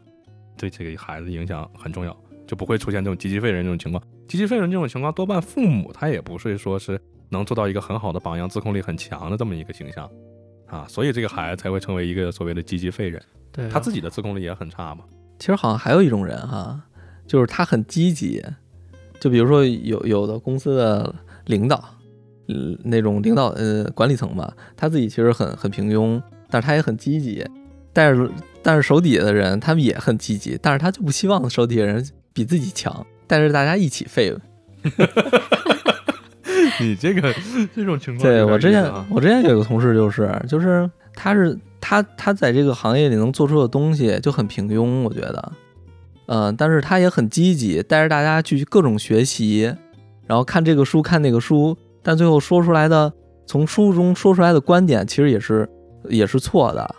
[0.59, 2.15] 对这个孩子影响很重要，
[2.47, 4.05] 就不会出现这种积极废人这种情况。
[4.29, 10.07] 积极废人这种情况，多半父母他也不是说是能做到一个很好的榜样，自控力很强的这么一个形象
[10.67, 13.23] 啊，所以这个孩子才会成为一个所谓的积极废人。
[13.51, 15.03] 对啊，他自己的自控力也很差嘛。
[15.39, 16.79] 其实好像还有一种人哈，
[17.31, 18.43] 就是他很积极，
[19.21, 21.15] 就比如说有有的公司的
[21.47, 21.77] 领导，
[22.49, 26.21] 呃，那种领导呃管理层吧，他自己其实很很平庸，
[26.51, 27.47] 但是他也很积极，
[27.93, 28.29] 但是
[28.65, 34.35] 但是手底下的人他们也很积极，但是他就不希望手底下人比自己强，带着大家一起废。
[36.81, 37.33] 你这个
[37.73, 45.53] 这种情况对我之前我之前有一个同事就是就是他是他他在这个行业里能做出的东西就很平庸，我觉得，
[46.33, 49.75] 嗯、但是他也很积极，带着大家去各种学习，
[50.29, 53.13] 然后看这个书看那个书，但最后说出来的
[53.47, 55.69] 从书中说出来的观点其实也是
[56.09, 56.95] 也是错的，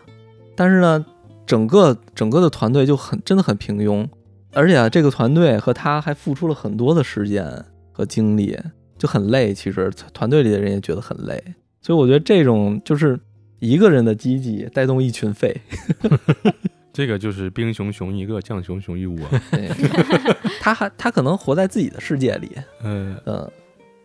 [0.53, 1.05] 但是呢，
[1.45, 4.05] 整个整个的团队就很真的很平庸，
[4.51, 7.45] 而且、啊、这个团队和他还付出了很多的时间
[7.93, 8.59] 和精力，
[8.97, 9.53] 就很累。
[9.53, 11.41] 其实团队里的人也觉得很累，
[11.81, 13.17] 所以我觉得这种就是
[13.59, 15.61] 一个人的积极带动一群废。
[16.93, 19.17] 这个就是兵熊熊一个，将熊熊一窝。
[19.51, 19.69] 对，
[20.59, 22.51] 他还他可能活在自己的世界里，
[22.83, 23.49] 嗯，嗯，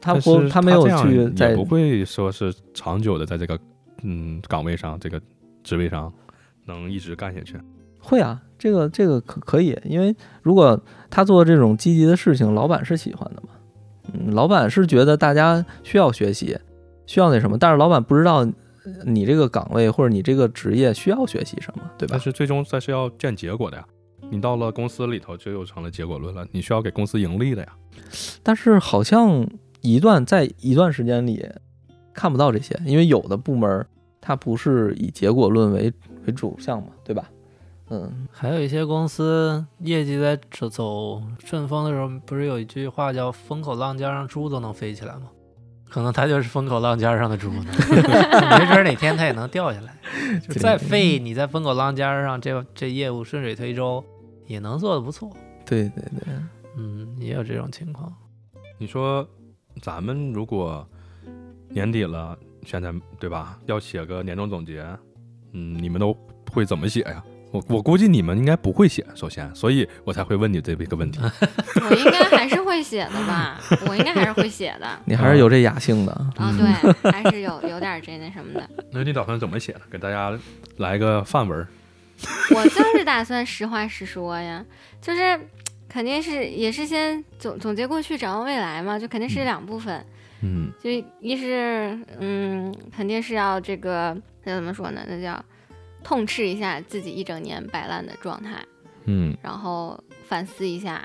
[0.00, 3.58] 他但不是他没有去在也不会说是长久的在这个
[4.02, 5.20] 嗯岗位上这个
[5.64, 6.12] 职位上
[6.64, 7.56] 能一直干下去。
[7.98, 10.80] 会啊，这个这个可可以，因为如果
[11.10, 13.48] 他做这种积极的事情，老板是喜欢的嘛。
[14.12, 16.56] 嗯，老板是觉得大家需要学习，
[17.04, 18.52] 需要那什么，但是老板不知道呃
[19.04, 22.20] 你这个岗位或者你这个职业需要学习什么，对吧但？
[22.20, 23.86] 是最终这是要见结果的呀。
[24.30, 26.46] 你到了公司里头，就又成了结果论了。
[26.50, 27.72] 你需要给公司盈利的呀。
[28.42, 29.46] 但是好像
[29.82, 31.46] 一段在一段时间里
[32.12, 33.86] 看不到这些，因为有的部门
[34.20, 35.92] 它不是以结果论为
[36.26, 37.30] 为主项嘛，对吧？
[37.88, 45.28] 嗯，还有一些公司业绩在走走顺风的时候，不是有一句话叫“风口浪尖上猪都能飞起来”吗？
[45.88, 47.66] 可能他就是风口浪尖上的猪呢，
[48.58, 49.94] 没准哪天他也能掉下来。
[50.40, 54.04] 就再废，你在风口浪尖上，这这业务顺水推舟，
[54.46, 55.30] 也能做得不错。
[55.64, 56.34] 对对对，
[56.76, 58.12] 嗯，也有这种情况。
[58.78, 59.26] 你说
[59.80, 60.86] 咱们如果
[61.68, 63.58] 年底了，现在对吧？
[63.66, 64.86] 要写个年终总结，
[65.52, 66.16] 嗯，你们都
[66.52, 67.22] 会怎么写呀？
[67.56, 71.18] 我我估计你们应该不会写，首先，所以我才会问你这一个问题。
[71.88, 73.58] 我应该还是会写的吧？
[73.88, 74.86] 我应该还是会写的。
[75.06, 76.12] 你还是有这雅兴的。
[76.36, 78.68] 啊，对，还是有有点这那什么的。
[78.92, 79.80] 那你打算怎么写呢？
[79.90, 80.38] 给大家
[80.76, 81.66] 来个范文儿。
[82.54, 84.64] 我就是打算实话实说呀，
[85.00, 85.38] 就是
[85.88, 90.04] 肯定是也是先总总结过去，展望未来嘛，就肯定是两部分。
[90.42, 90.90] 嗯就
[91.20, 95.00] 一是嗯，肯定是要这个那怎么说呢？
[95.08, 95.42] 那叫
[96.06, 98.64] 痛斥一下自己一整年摆烂的状态，
[99.06, 99.36] 嗯。
[99.42, 101.04] 然后反思一下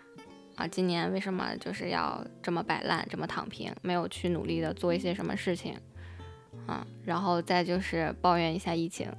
[0.55, 5.73] 啊，今年为什么就是要这么摆烂，这么躺平，没有去努力的做一些什么事情。
[6.67, 6.85] 啊？
[7.03, 9.09] 然后再就是抱怨一下疫情，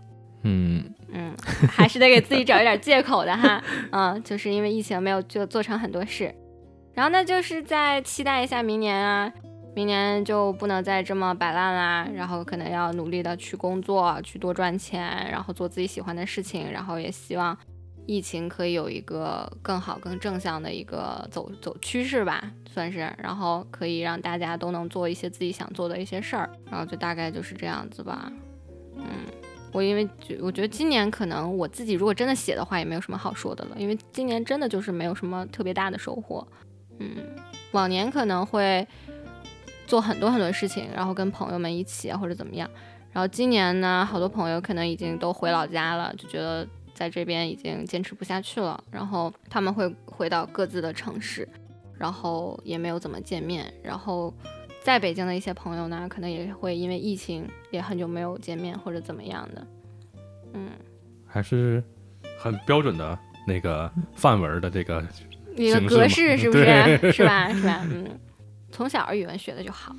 [0.44, 0.84] 嗯。
[1.14, 1.34] 嗯，
[1.68, 3.60] 还是得给自己找一点借口的哈，
[3.90, 6.32] 嗯， 就是因为疫情没有就做成很多事，
[6.94, 9.32] 然后那，就是再期待一下明年啊，
[9.74, 15.00] 明年就不能再这么摆烂啦，然后可能要努力的去工作，去多赚钱，
[15.30, 17.56] 然后做自己喜欢的事情，然后也希望
[18.06, 28.30] 疫情可以有一个更好、更正向的一个走走趋势吧，算是，然后可以让大家都能做一些自己想做的一些事儿，然后就大概就是这样子吧。
[28.96, 29.04] 嗯，
[29.72, 36.46] 我因为觉我觉得今年可能我自己如果真的写的话，也没有什么好说的了，因为今年真的就是没有什么特别大的收获。
[36.98, 37.16] 嗯，
[37.72, 38.86] 往年可能会
[39.92, 42.66] 做很多很多事情，然后跟朋友们一起啊，或者怎么样。
[43.12, 51.46] 然后今年呢，好多朋友可能已经都回老家了，就觉得在这边已经坚持不下去了，然后他们会回到各自的城市，
[51.98, 53.70] 然后也没有怎么见面。
[53.82, 54.32] 然后
[54.82, 59.66] 在北京的一些朋友呢，可能也会因为疫情也很久没有见面或者怎么样的。
[60.54, 60.70] 嗯，
[61.26, 61.84] 还是
[62.38, 65.04] 很标准的那个范文的这个
[65.54, 67.12] 一个格式 是不是？
[67.12, 67.52] 是吧？
[67.52, 67.86] 是吧？
[67.90, 68.08] 嗯，
[68.72, 69.94] 从小语文学的就好。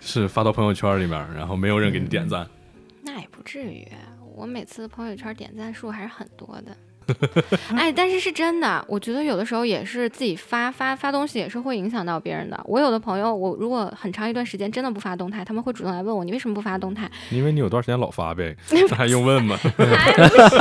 [0.00, 2.48] 是发到朋友圈里面，然后没有人给你点赞。
[3.02, 3.86] 那也不至于，
[4.34, 6.76] 我每次朋友圈点赞数还是很多的。
[7.76, 12.60] 哎，但是是真的，我觉得有的时候也是自己发发发东西也是会影响到别人的。
[12.64, 17.10] 我有的朋友，我如果很长一段时间真的不发动态，他们会主动来问我，你为什么不发动态？
[17.30, 19.56] 因为你有段时间老发呗， 那还用问吗？
[19.56, 20.58] 才不是，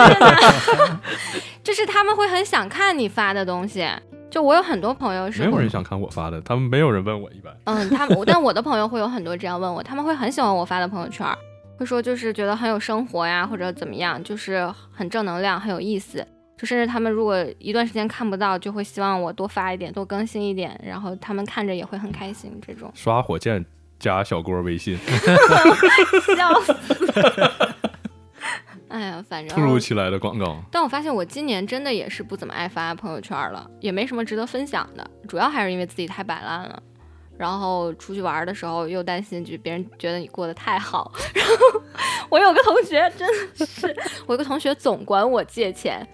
[1.64, 3.88] 就是他们会很想看你发的东西。
[4.30, 7.52] 就我有很多朋友是没有人想看我发的，他们没有人问我一般。
[7.64, 11.26] 嗯，他们，但我的朋友会有很多这样问我，他们会很喜欢我发的朋友圈，
[11.78, 16.24] 会说就是觉得很有生活呀，或者怎么样，就是很正能量，很有意思。
[16.60, 22.51] 就甚至他们如果一段时间看不到，就会希望我多发一点，多更新一点，然后他们看着也会很开心。
[22.68, 23.66] 这种刷火箭
[23.97, 24.97] 加小郭微信，
[26.36, 26.76] 笑死。
[28.89, 30.62] 哎呀，反正突如其来的广告。
[30.70, 36.84] 但我发现我今年真的也是不怎么爱发朋友圈了，也没什么值得分享的，主要还是因为自己太摆烂了。
[37.38, 41.10] 然后出去玩的时候又担心，就别人觉得你过得太好。
[41.34, 41.82] 然后
[42.30, 43.26] 我有个同学真
[43.57, 43.95] 的是，
[44.28, 46.05] 我有个同学总管我借钱，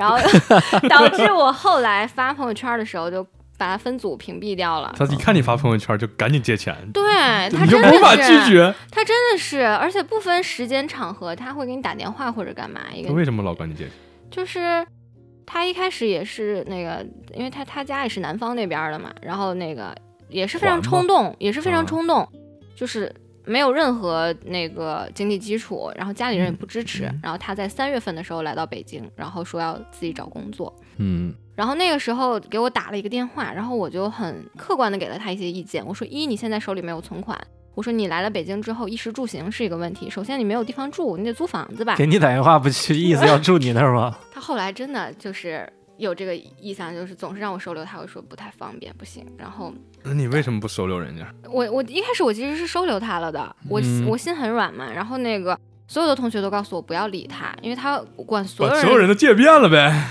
[0.00, 0.16] 然后
[0.88, 3.22] 导致我后来发朋友圈的时候就
[3.58, 4.94] 把他分组屏蔽掉了。
[4.96, 7.02] 他一看你发朋友圈就赶紧借钱，对
[7.50, 8.74] 他就真的无法拒是，绝。
[8.90, 12.80] 他真的是，而且不分时间场合，他会给你打电话或者干嘛。
[12.94, 13.92] 一个他为什么老管你借钱？
[14.30, 14.86] 就是
[15.44, 19.94] 他一开始也是那个，因为他他家也是南方那边儿的嘛，然后那个
[20.28, 22.26] 也是非常冲动，也是非常啊冲动，
[22.74, 23.14] 就是
[23.50, 30.72] 没有任何那个经济基础，然后家里人也不支持，然后他在三月份的时候来到北京，然后说要自己找工作。
[30.98, 35.84] 嗯，然后那个时候给我打了一个电话，然后我就很客观的给了他一些意见。
[35.84, 37.36] 我说：一，你现在手里没有存款；
[37.74, 40.08] 我说你来了北京之后，衣食住行是一个问题。
[40.08, 41.96] 首先你没有地方住，你得租房子吧。
[41.96, 44.16] 给你打电话不是意思要 住你那儿吗？
[44.32, 45.68] 他后来真的就是
[46.00, 49.24] 有这个意向，就是总是让我收留他，我说不太方便，不行。
[49.36, 49.72] 然后
[50.02, 51.32] 那你为什么不收留人家？
[51.44, 54.90] 我我一开始我其实是收留他了的，我、嗯我心很软嘛。
[54.90, 60.08] 然后那个所有的同学都告诉我不要理他，因为他管所有人所有人都借遍了呗。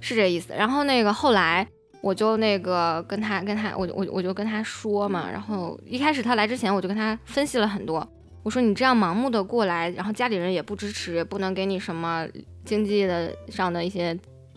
[0.00, 0.52] 是这意思。
[0.52, 1.66] 然后那个后来
[2.02, 8.06] 我就那个跟他跟他我我我就跟他说嘛，然后一开始他来之前我就跟他分析了很多。
[8.42, 12.26] 我说你这样盲目的过来，然后家里人也不支持，也不能给你什么
[12.62, 14.14] 经济的上的一些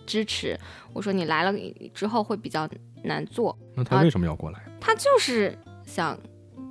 [0.08, 0.58] 支持。
[0.94, 1.54] 我说你来了
[1.94, 2.68] 之后会比较
[3.04, 3.56] 难做。
[3.76, 4.60] 那他为什么要过来？
[4.82, 5.56] 他就是
[5.86, 6.18] 想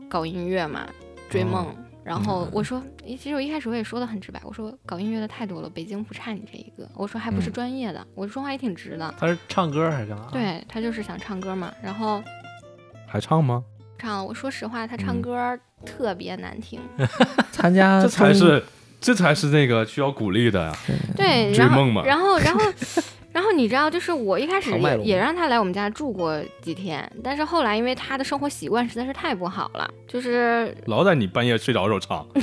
[0.09, 0.85] 搞音乐嘛，
[1.31, 1.67] 追梦。
[1.67, 1.77] 哦
[2.07, 6.89] 然后我说，诶其实我一开始我也说的很直白，我说搞音乐的太多了，北京不差你这一个。
[6.95, 9.13] 我说还不是嗯专业的，我说话也挺直的。
[9.19, 12.23] 他是唱歌还是干嘛？，对他就是想唱歌嘛，然后
[13.09, 13.65] 还唱吗？
[13.99, 16.79] 唱，我说实话，他唱嗯歌特别难听。
[17.51, 18.63] 参加这才是
[19.01, 20.73] 这才是那个需要鼓励的呀。
[21.17, 23.03] 对，追梦嘛然后然后然后
[23.55, 32.27] 你知道，就是我一开始也也让他来我们家住过几天，但是后来因为他的生活习惯实在是太不好了，就是老在你半夜睡着的时候唱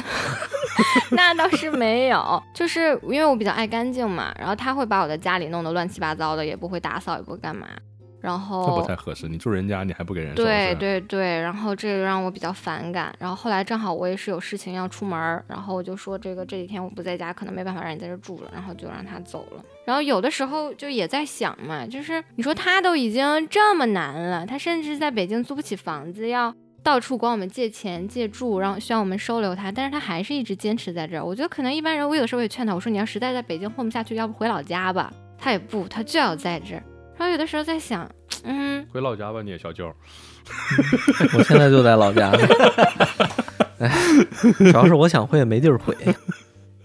[1.12, 7.68] 那倒是没有，就是因为我比较爱干净嘛，然后他会把我的家里弄得乱七八糟的，也不会打扫，也不会干嘛。
[8.24, 9.28] 然后这不太合适。
[9.28, 10.44] 你住人家，你还不给人收拾？
[10.46, 13.14] 对对对，然后这个让我比较反感。
[13.20, 19.62] 然后后来正好我也是有事情要出门儿，然后我就说这个这几天我不在家，可能没办法让你在这儿住了，然后就让他走了。
[19.86, 31.24] 然后有的时候就也在想嘛，就是你说他都已经这么难了，他甚至在北京租不起房子，要到处管我们借钱借住，然后需要我们收留他，但是他还是一直坚持在这儿。
[31.24, 35.12] 我觉得可能一般人，我有的时候也劝他，我说你要实在在北京混不下去，要不回老家吧。
[35.38, 36.84] 他也不，他就要在这儿。
[37.18, 38.10] 然后有的时候在想，
[38.44, 39.92] 嗯，回老家吧，你也小舅。
[41.38, 42.32] 我现在就在老家。
[43.80, 43.92] 哎，
[44.58, 45.96] 主要是我想回也没地儿回。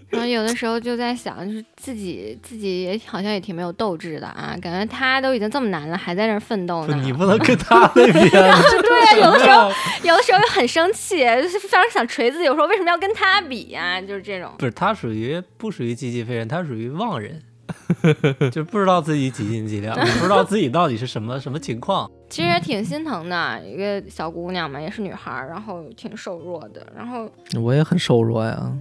[0.09, 6.99] 然后有的时候就在想，就是自己自己也好像也挺没有斗志的啊，感觉他都已经这么难了，还在那儿奋斗呢。
[7.03, 8.29] 你不能跟他那边。
[8.31, 9.71] 对啊，有的时候
[10.03, 14.51] 有的时候又很生气，就是非常想锤自己，我说为什么要跟他比呀、就是这种。
[14.57, 17.39] 不是他属于不属于积极废人，他属于忘人，
[18.51, 22.09] 就不知道自己几斤几两， 不知道自己到底是什么什么情况。
[22.29, 27.29] 其实也挺心疼的，一个小姑娘嘛，也是女孩儿，然后挺瘦弱的，然后
[27.61, 28.71] 我也很瘦弱呀。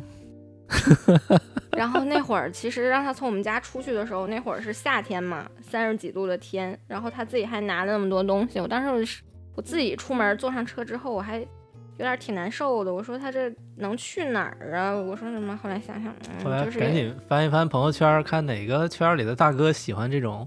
[1.73, 9.23] 然后那会儿其实让她从我们家出去的时候，那会儿是夏天嘛，三十几度的天，然后她自己还拿了那么多东西，我当时我是
[9.55, 11.43] 我自己出门坐上车之后，我还
[11.99, 14.95] 有点挺难受的，我说他这能去哪儿啊？
[14.95, 15.59] 我说什么？
[15.61, 16.13] 后来想想，
[16.45, 20.47] 后来嗯，就是赶紧翻一翻朋友圈，看哪个圈里的大哥喜欢这种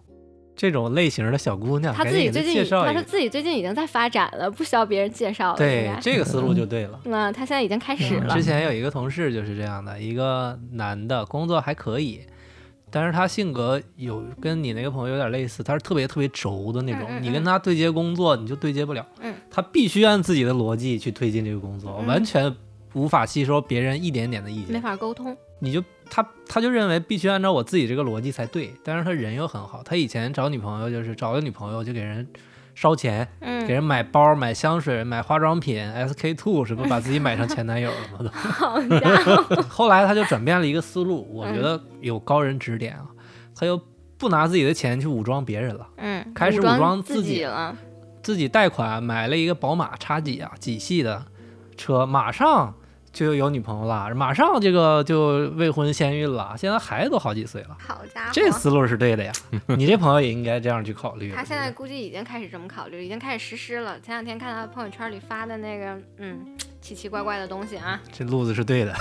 [0.56, 2.88] 这种类型的小姑娘，她赶紧给自己最近，介绍一个。
[2.88, 5.58] 她说自己最近已经在发展了，不需要别人介绍了。
[5.58, 7.00] 对这个思路就对了。
[7.06, 8.42] 嗯，他现在已经开始了之。
[8.42, 12.22] 前有一个同事就是这样的，一个男的，工作还可以，
[12.92, 19.34] 但是他性格有跟你那个朋友有点类似，他是特别特别轴的那种，嗯嗯你跟他对接工作你就对接不了，嗯。
[19.50, 22.06] 他必须按自己的逻辑去推进这个工作，嗯。
[22.06, 22.54] 完全
[22.94, 32.28] 无法吸收别人一点点的意没见，法沟通，你就他他就认为必须按照我自己这个逻辑才对，但是他人又很好，他以前找女朋友就是找个女朋友就给人
[32.82, 38.18] 烧钱，嗯给，人买包、买香水、买化妆品，SK two 什么把自己买成前男友了吗？
[38.26, 38.30] 都。
[38.34, 43.06] 好家伙， 后来他就转变了一个思路，我嗯觉得有高人指点啊，
[43.56, 43.80] 他又
[44.18, 47.76] 不拿自己的钱去武装别人了，嗯，开始武装自自己了，
[48.24, 51.24] 自己贷款买了一个宝马叉几啊几系的
[51.78, 52.74] 车，马上
[53.14, 59.32] 就有女朋友了，马上这个就未婚先孕了，现在孩子都好几岁了，好家伙，这思路是对的呀，
[59.78, 61.34] 你这朋友也应该这样去考虑。
[61.34, 64.00] 他现在估计已经开始这么考虑，已经开始实施了。
[64.00, 68.94] 前两天看他朋友圈里发的那个，嗯，奇奇怪怪的东西啊，这路子是对的，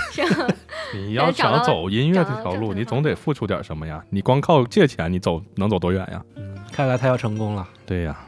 [0.93, 4.03] 你要想走音乐这条路，你总得付出点什么呀？
[4.09, 6.21] 你光靠借钱，你走能走多远呀？
[6.35, 8.19] 嗯，看来他要成功了，对呀，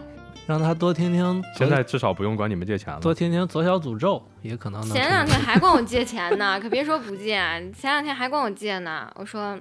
[0.46, 3.14] 让他多听听，现在至少不用管你们借钱了多。
[3.14, 7.36] 听听左小诅咒，也可能能前两天还管我借钱呢， 可别说不借，
[7.72, 9.10] 前两天还管我借呢。
[9.16, 9.58] 我说，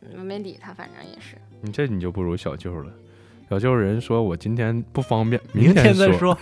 [0.00, 1.36] 嗯我没理他，反正也是。
[1.60, 2.90] 你这你就不如小舅了。
[3.50, 6.36] 小舅人说我今天不方便，明天再说。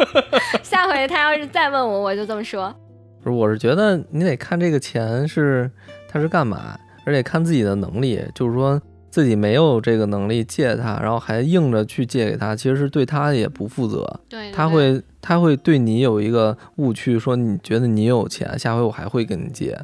[0.62, 2.74] 下回他要是再问我，我就这么说。
[3.22, 5.70] 不是，我是觉得你得看这个钱是
[6.08, 8.22] 他是干嘛，而且看自己的能力。
[8.34, 8.80] 就是说
[9.16, 14.04] 自己没有这个能力借他，然后还硬着去借给他，其实是对他也不负责。
[14.28, 19.74] 对，对他会他会对你有一个误区，说你觉得你有钱，下回我还会跟你借。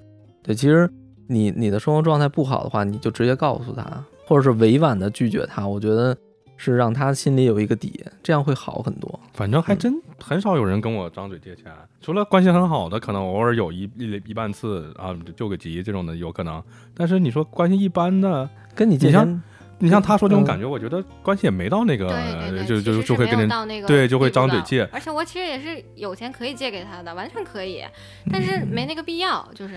[0.42, 0.86] 对，其实
[1.28, 5.66] 你你的生活状态不好的话，你就直接告诉他，或者是委婉的拒绝他。
[5.66, 6.14] 我觉得
[6.58, 9.18] 是让他心里有一个底，这样会好很多。
[9.32, 11.72] 反正还真很少有人跟我张嘴借钱，
[12.02, 16.62] 除了关系很好的，可能偶尔有一一一半次啊，救个急这种的有可能。
[16.94, 19.42] 但是你说关系一般的，跟你借你像钱，
[19.78, 22.08] 你像他说这种嗯感觉，我觉得关系也没到那个，
[22.66, 24.84] 就就就会跟人到那个对就会张嘴借。
[24.92, 27.82] 而且我其实也是有钱可以借给他的，完全可以，
[28.32, 29.74] 但是没那个必要，就是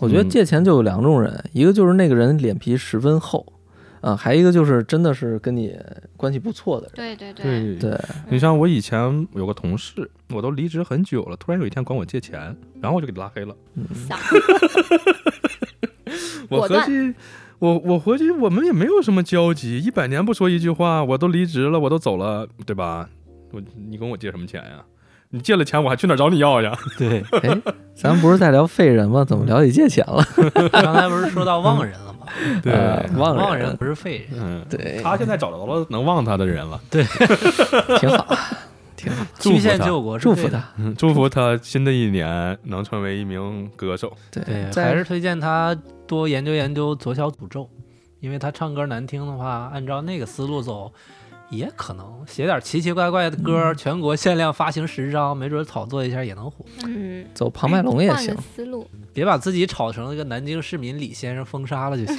[0.00, 3.52] 我觉得嗯借钱就有两种人，一个就是那个人脸皮十分厚，
[4.00, 5.78] 啊，还一个就是真的是跟你
[6.16, 6.92] 关系不错的人。
[6.94, 13.54] 对对对，对，对，你像我以前有个同事，我都离职很久了，突然有一天管我借钱，然后我就给他拉黑了。
[14.08, 14.18] 想
[16.48, 17.14] 我果断合计，
[17.64, 23.08] 我我回去我们也没有什么交集，一百年不说一句话，我都离职了，我都走了，对吧？
[23.52, 24.84] 我你跟我借什么钱呀？
[25.30, 26.76] 你借了钱，我还去哪儿找你要呀？
[26.98, 27.58] 对，哎，
[27.94, 29.24] 咱不是在聊废人吗？
[29.24, 30.22] 怎么聊起借钱了？
[30.70, 32.26] 刚才不是说到忘人了吗？
[32.62, 32.74] 对
[33.16, 37.02] 忘忘人不是废人，嗯，对，他现在找着了能忘他的人了，对
[37.98, 38.26] 挺好，
[39.38, 40.18] 曲线救国。
[40.18, 40.62] 祝福他。
[40.76, 44.12] 嗯祝福他新的一年能成为一名歌手。
[44.30, 45.76] 对，还是推荐他
[46.06, 47.68] 多研究研究左小诅咒，
[48.20, 50.92] 因为他唱歌难听的话，按照那个思路走，
[51.50, 56.64] 也可能写点奇奇怪怪的歌，嗯全国限量发行十张，没准炒作一下也能火。
[56.84, 58.36] 嗯，走庞麦龙也行。
[58.54, 62.16] 思路，别把自己炒成一个南京市民李先生封杀了就行，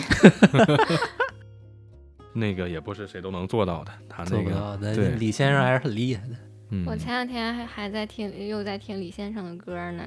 [2.33, 4.77] 那个也不是谁都能做到的，他那个。
[4.93, 6.35] 对李先生还是很厉害的。
[6.69, 10.03] 嗯我，前两天还还在听，又在听李先生的歌呢，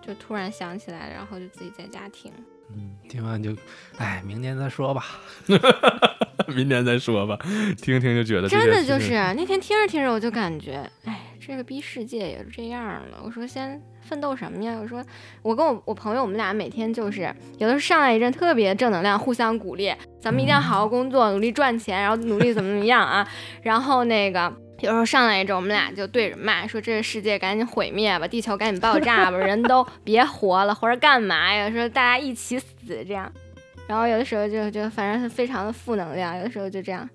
[0.00, 2.30] 就突然想起来，然后就自己在家听。
[2.74, 3.54] 嗯，听完就，
[3.98, 5.04] 哎，明年再说吧。
[6.48, 7.38] 明年再说吧，
[7.76, 13.22] 听听就觉得真的就是那天听着听着，我就感觉，哎，这个逼世界也是这样了。
[13.24, 14.76] 我说先奋斗什么呀？
[14.80, 15.04] 我说
[15.42, 17.22] 我跟我我朋友，我们俩每天就是
[17.58, 23.26] 有的时候上来一阵特别正能量，互相鼓励，咱们一定要好好工作，努力赚钱，然后努力怎么怎么样啊。
[23.62, 24.52] 然后那个
[24.82, 31.70] 有时候上来一阵，我们俩就对着骂，说这个世界赶紧毁灭吧，地球赶紧爆炸吧，人都 别活了，活着干嘛呀？
[31.70, 33.30] 说大家一起死这样。
[33.86, 37.08] 然后有的时候就就反正是非常的负能量，有的时候就这样，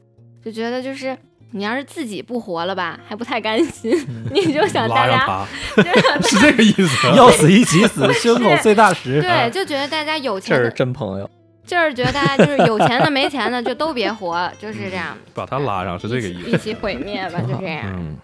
[0.43, 1.17] 就觉得就是
[1.51, 3.91] 你要是自己不活了吧，还不太甘心，
[4.31, 5.45] 你就想大家
[6.23, 7.07] 是这个意思。
[7.15, 9.21] 要死一起死，胸口碎大石。
[9.21, 11.29] 对，就觉得大家有这是，真朋友。
[11.67, 16.49] 就是觉得大家就是有钱的没钱的就都别活，就是这样，把他拉上是这个意思。
[16.49, 17.83] 一起毁灭吧，就这样。
[17.93, 18.17] 嗯，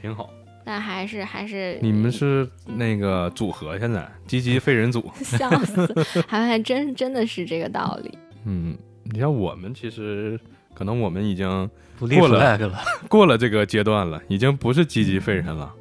[0.00, 0.30] 挺好。
[0.64, 5.10] 但还是还是你们是那个组合，现在积极废人组。
[5.24, 5.92] 笑死，
[6.28, 8.16] 还还真真的是这个道理。
[8.44, 10.38] 嗯，你像我们其实
[10.74, 11.68] 可能我们已经
[11.98, 12.58] 过了
[13.08, 15.72] 过了这个阶段了，已经不是积极废人了，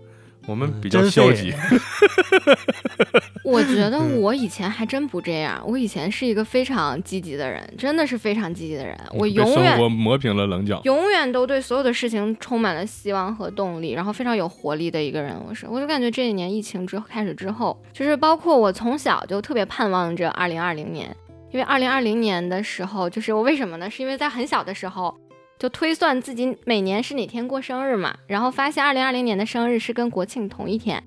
[0.47, 1.53] 我们比较消极。
[3.43, 8.97] 我觉得我以前还真不这样，我以前是一个非常积极的人，真的是非常积极的人。
[9.13, 10.81] 我永远我磨平了棱角。
[10.83, 15.33] 永远都对所有的事情充满了希望和动力，然后非常有活力的一个人。
[15.47, 21.15] 我是，我就感觉这一年疫情之后开始之后，就是包括我从小就特别盼望着二零二零年，
[21.51, 23.89] 因为二零二零年的时候，就是我为什么呢？
[23.89, 25.15] 是因为在很小的时候
[25.57, 31.03] 就推算自己每年是哪天过生日嘛，然后发现二零二零年的生日是跟国庆同一天。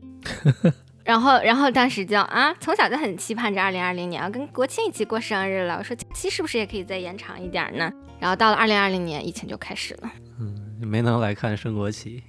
[1.02, 5.77] 然后，然后当时就啊，从小就很期盼着二零二零年要跟国庆一起过生日了。
[5.78, 7.90] 我说假期是不是也可以再延长一点呢？
[8.20, 10.10] 然后到了二零二零年，疫情就开始了。
[10.39, 12.22] 嗯没能来看升国旗。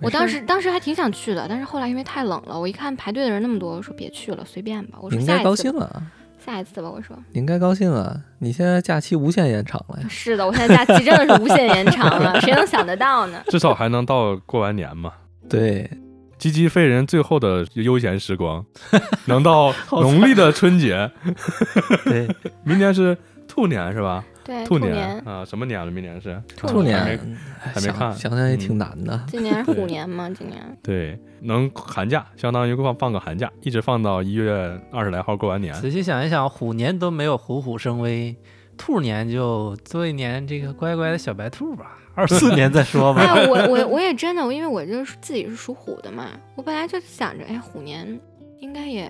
[0.00, 4.98] 我当时当时还挺想去的，但是后来因为太冷了，我一看排队的人那么多，我说别去了，随便吧。
[5.00, 6.12] 我说你应该高下一次吧，兴啊，
[6.44, 6.90] 下一次吧。
[6.90, 8.16] 我说你应该高兴啊！
[8.38, 10.06] 你现在假期无限延长了呀。
[10.08, 13.42] 是的，我现在假期真的是无限延长了， 谁能想得到呢？
[13.48, 15.12] 至少还能到过完年嘛。
[15.48, 15.88] 对，
[16.38, 18.64] 唧唧废人最后的悠闲时光，
[19.26, 21.10] 能到农历的春节。
[22.04, 22.28] 对，
[22.64, 23.16] 明年是
[23.48, 24.24] 兔年是吧？
[24.50, 25.92] 对，兔年，啊，什么年了？
[25.92, 29.24] 明年是兔年还没看想想也挺难的。
[29.28, 30.28] 今年是虎年嘛？
[30.28, 35.72] 今年对，能寒假，相当于放放个寒假，一直放到一月二十来号过完年。
[35.74, 38.36] 仔细想一想，虎年都没有虎虎生威，
[38.76, 41.96] 兔年就做一年这个乖乖的小白兔吧。
[42.16, 43.22] 二四年再说吧。
[43.22, 48.18] 哎，我我我也真的，因为我就是自己是属虎的嘛，我本来就想着，哎，虎年
[48.58, 49.08] 应该也，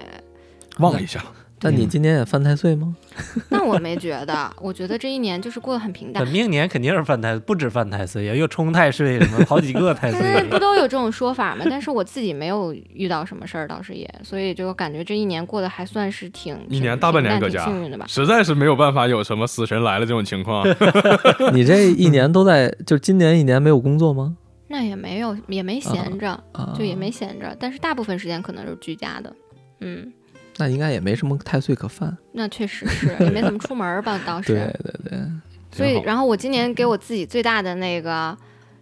[0.80, 1.24] 望一下，
[1.62, 2.97] 那你今年也犯太岁吗？
[3.51, 6.32] 那我没觉得，我觉得这一年就是过得很平淡本。
[6.32, 10.59] 命年肯定是犯太，不止犯太岁呀，又冲太岁什么，好几个太现在不。
[10.59, 11.65] 都有这种说法吗？
[11.69, 18.07] 但是我自己没有遇到什么事儿，倒是也，所以就感觉这一年过得还算是挺挺一年大半年搁家幸运的吧。
[18.09, 20.66] 实在是没有办法有什么死神来了这种情况。
[21.53, 24.37] 你这一年都在，就今年一年没有工作吗？
[24.69, 29.35] 那也没有，也没闲着，啊，就也没闲着，但是大部分时间可能是居家的。
[29.81, 30.12] 嗯，
[30.61, 32.16] 那应该也没什么太岁可犯。
[32.32, 34.53] 那确实是，也没怎么出门吧， 倒是。
[34.53, 35.19] 对对对，
[35.73, 38.37] 所以，然后我今年给我自己最大的那个，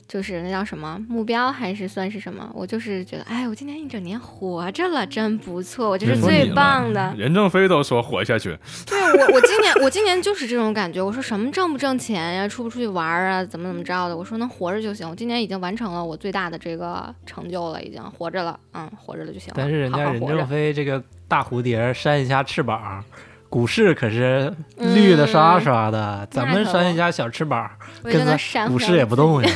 [0.09, 2.51] 就是那叫什么目标，还是算是什么？
[2.55, 7.15] 我就是觉得，哎，我今年一整年活着了，真不错，我就是最棒的。
[7.19, 8.59] 任正非都说活下去，
[8.89, 11.03] 对我，我今年我今年就是这种感觉。
[11.03, 14.17] 我说什么挣不挣钱呀，出不出去玩儿啊，怎么怎么着的？
[14.17, 15.07] 我说能活着就行。
[15.07, 19.55] 我今年已经完成了我最大的这个成就了，已经活着了，嗯，活着了就行了。
[19.59, 23.05] 但是人家任正非这个大蝴蝶扇一下翅膀，
[23.49, 27.71] 股市可是绿的刷刷的，咱们那可扇一下小翅膀，
[28.03, 29.51] 跟咱股市也不动呀。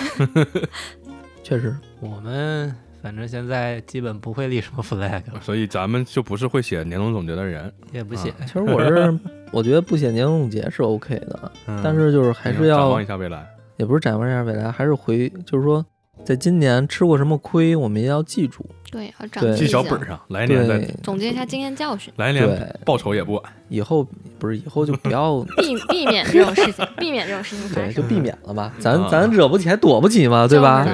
[1.43, 7.71] 确实，我们反正现在基本不会立什么 flag， 所以咱们就不是会写年终总结的人。
[7.93, 8.33] 也不写。
[8.47, 9.19] 其实我是
[9.51, 13.47] 我觉得不写年终总结是 OK 的， 嗯但是就是还是要展望一下未来。
[13.77, 15.85] 也不是展望一下未来，还是回就是说，
[16.25, 18.65] 在今年吃过什么亏，我们也要记住。
[18.93, 23.43] 对，要长记小本上，来年再对，总结一下经验教训，来年对报仇也不晚。
[23.71, 24.07] 以后
[24.39, 28.71] 不是以后就不要 避避免这种事情， 避免这种事情发对，生，就避免了吧。
[28.79, 30.87] 咱啊咱惹不起还躲不起嘛，对吧？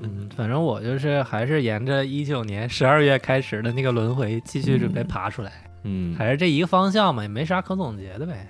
[0.00, 5.50] 嗯，反正我就是还是沿着一九年十二月开始的那个轮回继续准备爬出来，
[5.84, 8.46] 嗯，还是这一个方向嘛，也没啥可总结的呗。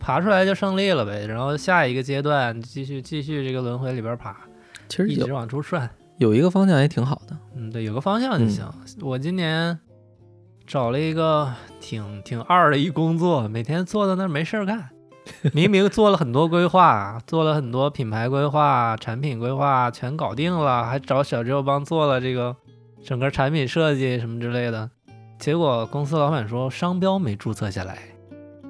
[0.00, 4.34] 爬出来就胜利了呗，然后下一个阶段继续继续这个轮回里边爬，
[4.88, 5.90] 其实一直往出涮。
[6.18, 7.36] 有一个方向也挺好的。
[7.56, 8.68] 嗯，对，有个方向就行。
[9.00, 9.78] 我今年
[10.66, 14.90] 找了一个挺挺二的一工作，每天坐在那儿没事儿干。
[15.52, 22.56] 明明做了很多规划，做了很多品牌规划、产品规划，全搞定了，还找小周帮做了这个
[23.04, 24.90] 整个产品设计什么之类的。
[25.38, 27.98] 结果公司老板说商标没注册下来，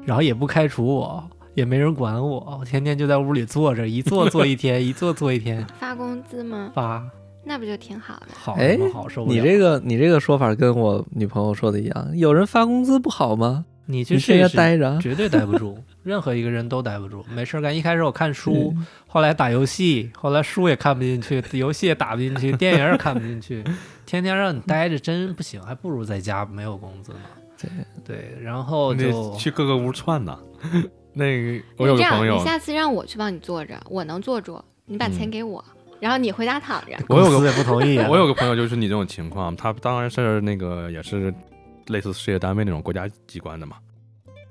[0.04, 1.22] 然后也不开除我，
[1.54, 6.72] 也没人管我，我天天就在屋里坐着，一坐坐一天， 一坐坐一天，发工资吗？
[6.74, 7.08] 发
[7.48, 8.26] 那不就挺好的？
[8.28, 9.36] 哎好什么好受不了。
[9.36, 13.64] 你这个你这个说法跟我女朋友说的一样，有人发工资不好吗？
[13.86, 17.74] 你去你天试一试，待着，绝对待不住，任何一个人都待不住，没事儿干。
[17.74, 23.64] 一开始我看书，嗯后来打游戏，后来书也看不进去，游戏也打不进去，电影也看不进去，
[24.04, 27.18] 天天让你待着真不行，还不如在家没有工资呢。
[27.58, 27.70] 对
[28.04, 30.38] 对，然后就去各个屋串呢。
[31.14, 35.64] 那个我有你这样，个朋友你，下次让我去帮你坐着，我能坐住，你把钱嗯给我，
[36.00, 36.92] 然后你回家躺着。
[37.08, 38.06] 我有个不同意啊。
[38.10, 41.32] 我有个朋友就是你这种情况，他当然是那个也是
[41.88, 43.76] 类似事业单位那种国家机关的嘛，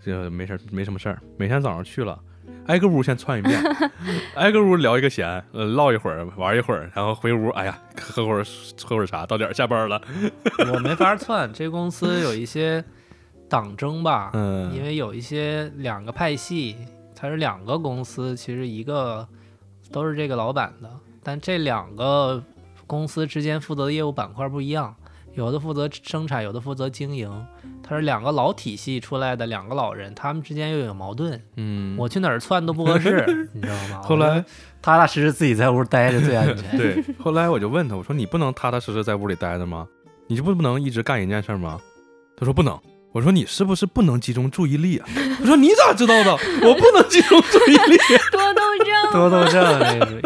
[0.06, 2.20] 就没事没什么事儿，每天早上去了，
[2.68, 3.60] 挨个屋先窜一遍，
[4.36, 8.44] 挨个屋聊一个闲，呃，唠一会儿，玩一会儿，然后回屋，哎呀，喝会儿
[8.84, 10.02] 喝会儿茶，到点儿下班了，
[10.74, 12.84] 我没法窜，这公司有一些
[13.48, 16.76] 党争吧，嗯，因为有一些两个派系，
[17.16, 19.28] 它是两个公司，其实一个
[19.92, 20.90] 都是这个老板的，
[21.28, 22.42] 但这两个
[22.86, 24.96] 公司之间负责的业务板块不一样，
[25.34, 27.30] 有的负责生产，有的负责经营，
[27.84, 34.02] 它是两个老体系出来的两个老人，他们之间又有矛盾，嗯，我去哪儿窜都不合适， 你知道吗？
[34.04, 34.42] 后来
[34.82, 36.78] 踏踏实实自己在屋待着最安全。
[36.78, 39.86] 对， 后来我就问他，我说你不能踏踏实实在屋里待着吗？
[40.28, 41.78] 你就不不能一直干一件事儿吗？
[42.38, 42.80] 他说不能。
[43.14, 45.08] 我说你是不是不能集中注意力啊？
[45.40, 46.32] 他说你咋知道的？
[46.62, 47.98] 我不能集中注意力。
[48.32, 50.22] 多动症，多动症。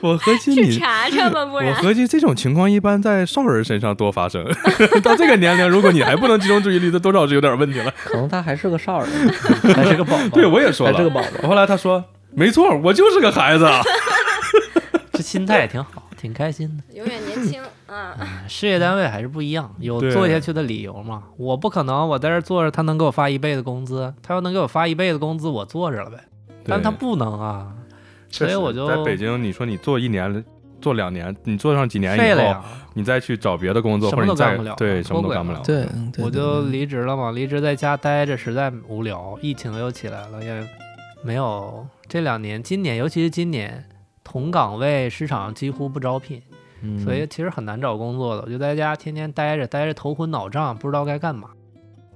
[0.00, 1.74] 我合计你，查查吧，不我。
[1.74, 4.44] 合计这种情况一般在少人身上多发生。
[5.02, 7.92] 到这个年龄，如果你还不能集中注意力，这多少是有点问题了。
[8.04, 9.08] 可能他还是个少人，
[9.74, 10.92] 还是个宝宝，对，我也说了。
[10.92, 11.48] 还是个宝宝。
[11.48, 12.02] 后来他说，
[12.32, 13.68] 没错，我就是个孩子。
[15.12, 16.96] 这心态也挺好，挺开心的。
[16.96, 18.16] 永远年轻啊！
[18.48, 21.24] 事业单位还是不一样，有做下去的理由嘛。
[21.36, 26.18] 我不可能，我在这坐着，他能给我发一辈子工资，他要能给我发一辈子工资，我坐着了呗。
[26.64, 27.68] 但他不能啊，
[28.30, 30.44] 所以我就在北京，你说你做一年。
[30.80, 32.56] 做两年，你做上几年以后，
[32.94, 35.60] 你再去找别的工作，什或者你再么都干不了对什么都干不了。
[35.62, 35.86] 对，
[36.24, 37.32] 我就离职了嘛。
[37.32, 40.66] 离职在家待着实在无聊，疫情又起来了，也
[41.22, 43.84] 没有这两年，今年尤其是今年，
[44.24, 46.40] 同岗位市场几乎不招聘，
[46.80, 48.44] 嗯所以其实很难找工作的。
[48.46, 51.50] 我就在家天天待着，待着头昏脑胀，不知道该干嘛。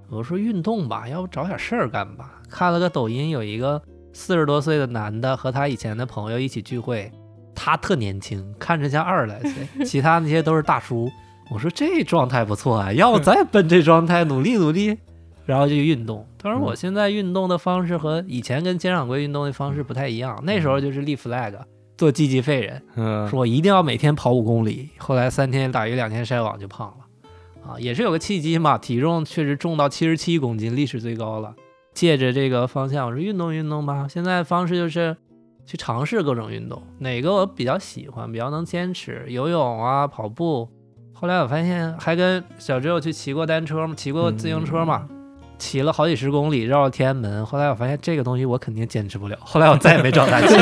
[0.09, 2.41] 我说运动吧，要不找点事儿干吧。
[2.49, 3.82] 看了个抖音，有一个
[4.15, 7.12] 四十多岁的男的和他以前的朋友一起聚会，
[7.55, 9.53] 他特年轻，看着像二十来岁，
[9.85, 11.11] 其他那些都是大叔。
[11.51, 14.97] 我说这状态不错啊，要不再奔这状态努力努力，
[15.45, 16.27] 然后就运动。
[16.39, 21.55] 他说我现在运动的方式和以前跟监掌柜运动的方式不太一样，那时候就是立 flag，
[21.99, 22.82] 做积极废人。
[22.95, 31.55] 嗯，说我一定要每天跑五公里，后来三天打鱼两天晒网就胖了，啊，也是有个契机嘛，体重确实重到七十七公斤，历史最高了。
[31.95, 34.07] 借着这个方向，我说运动运动吧。
[34.09, 35.16] 现在方式就是
[35.65, 40.69] 去尝试各种运动，哪个我比较喜欢，比较能坚持，游泳啊，跑步。
[41.12, 45.09] 后来我发现还跟小只有去骑过单车嘛，骑过自行车嘛，
[45.57, 47.47] 骑了好几十公里绕了天安门。
[47.47, 50.55] 后来我发现这个东西我肯定坚持不了，后来我再也没找他骑。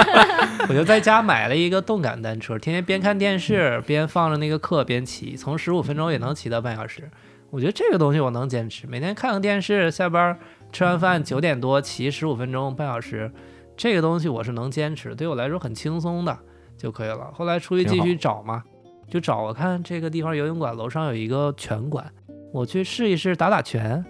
[0.68, 7.10] 我就在家买了一个动感单车，天天边看电视边放着那个课边骑，从十五分钟也能骑到半小时。
[7.50, 10.36] 我觉得这个东西我能坚持，每天看个电视，下班
[10.76, 13.32] 吃完饭九点多骑十五分钟半小时，
[13.78, 16.38] 这个东西我是能坚持，对我来说很轻松的
[16.76, 17.30] 就可以了。
[17.32, 18.62] 后来出去继续找嘛，
[19.08, 22.04] 就找我看这个地方游泳馆楼上有一个拳馆，
[22.52, 24.04] 我去试一试打打拳。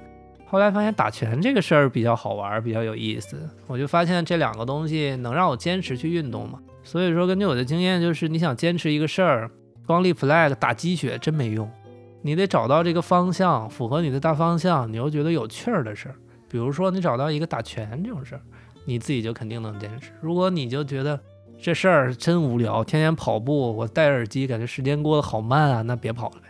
[0.44, 6.58] 后来发现打拳这个事儿比较好玩，比较有意思，我就发现这两个东西能让我坚持去运动嘛。
[6.82, 9.48] 所以说，根据我的经验，就是你想坚持一个事儿，
[9.86, 11.70] 光立 flag 打鸡血真没用，
[12.22, 16.16] 你得找到这个方向，符合你的大方向，你又觉得有趣儿的事儿。
[16.56, 18.40] 比如说，你找到一个打拳这种事儿，
[18.86, 20.10] 你自己就肯定能坚持。
[20.22, 21.20] 如果你就觉得
[21.60, 26.42] 这事儿真无聊，天天跑步，我戴耳机，感觉时间过得好慢啊，那别跑了呗。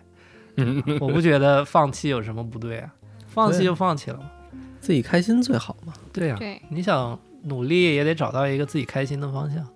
[0.58, 2.94] 嗯 我不觉得放弃有什么不对啊，
[3.26, 4.30] 放弃就放弃了嘛。
[4.78, 5.92] 自己开心最好嘛。
[6.12, 9.66] 对呀、对，你想努力也得找到一个自己开心的方向。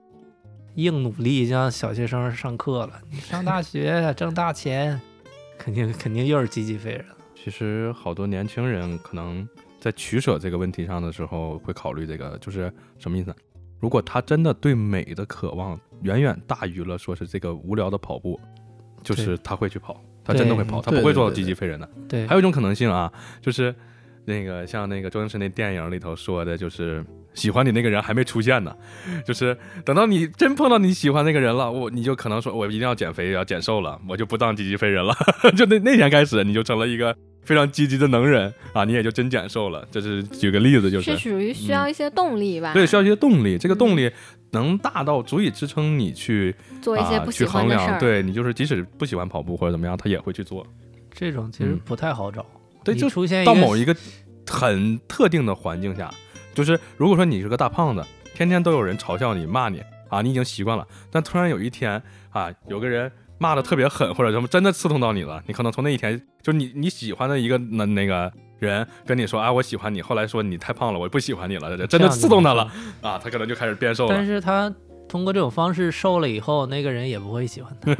[0.76, 5.00] 硬努力就像小学生上课了，你上大学挣大钱，
[5.58, 7.16] 肯定肯定又是积极废人了。
[7.34, 9.48] 其实好多年轻人可能
[9.80, 13.36] 在取舍这个问题上的时候，会考虑这个，就是什么意思呢？
[13.80, 18.38] 如果他真的对美的渴望远远大于了说是这个无聊的跑步，
[19.02, 21.88] 就是他会去跑，他真的会跑，他不会做到积极废人的。
[22.06, 23.74] 对还，有一种可能性啊，就是
[24.26, 27.02] 那个像那个周星驰那电影里头说的，就是
[27.32, 28.76] 喜欢你那个人还没出现呢，
[29.24, 35.14] 就是等到你真碰到你喜欢那个人了，我你就可能说我一定要减肥，要减瘦了，我就不当积极废人了，
[35.56, 39.86] 就那那天开始你就成了一个非常积极的能人啊，你也就真减瘦了。
[39.90, 42.72] 这是举个例子，就是是属于需要一些动力吧？
[42.72, 44.10] 对，需要一些动力，这个动力
[44.52, 48.00] 能大到足以支撑你去做一些啊不喜去衡量，欢的事儿。
[48.00, 50.66] 对你就是即使不喜欢跑步或者怎么样，他也会去做。
[51.12, 52.44] 这种其实嗯不太好找。
[52.84, 53.94] 对，就出现到某一个
[54.46, 56.10] 很特定的环境下，
[56.54, 58.04] 就是如果说你是个大胖子，
[58.34, 60.86] 天天都有人嘲笑你、骂你啊，你已经习惯了。
[61.10, 63.10] 但突然有一天啊，有个人
[63.40, 74.14] 骂的特别狠，或者什么真的刺痛到你了，你可能从那一天，就你你喜欢的一个那那个人跟你说啊，我喜欢你，后来说你太胖了，我不喜欢你了，真的刺痛他了啊，他可能就开始变瘦了。
[74.14, 74.70] 但是他
[75.08, 77.94] 通过这种方式瘦了以后，那个人也不会喜欢他。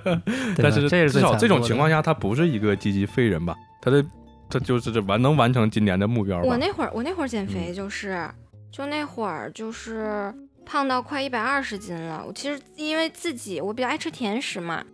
[0.56, 3.54] 但是这至少这种情况下，他不是一个积极废人吧？
[3.82, 4.02] 他的
[4.48, 6.44] 他就是这完能完成今年的目标吧？
[6.46, 8.26] 我那会儿我那会儿减嗯肥就是，
[8.72, 10.32] 就那会儿就是
[10.66, 12.22] 胖到快一百二十斤了。
[12.26, 14.84] 我其实因为自己我比较爱吃甜食嘛，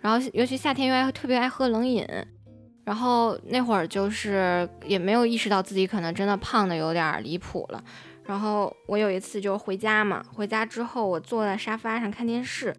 [0.00, 2.06] 然后尤其夏天又爱特别爱喝冷饮，
[2.84, 7.82] 然后那会儿就是也没有意识到自己可能真的胖的有点离谱了。
[8.24, 12.76] 然后我有一次就回家嘛，回家之后我坐在沙发上看电视，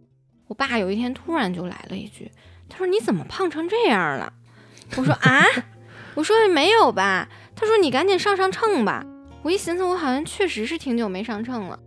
[0.47, 2.31] 我爸有一天突然就来了一句，
[2.69, 4.31] 他说你怎么胖成这样了？
[4.95, 5.43] 我说啊，
[6.15, 7.27] 我说没有吧？
[7.55, 9.05] 他说你赶紧上上秤吧。
[9.41, 11.77] 我一寻思，我好像确实是挺久没上秤了。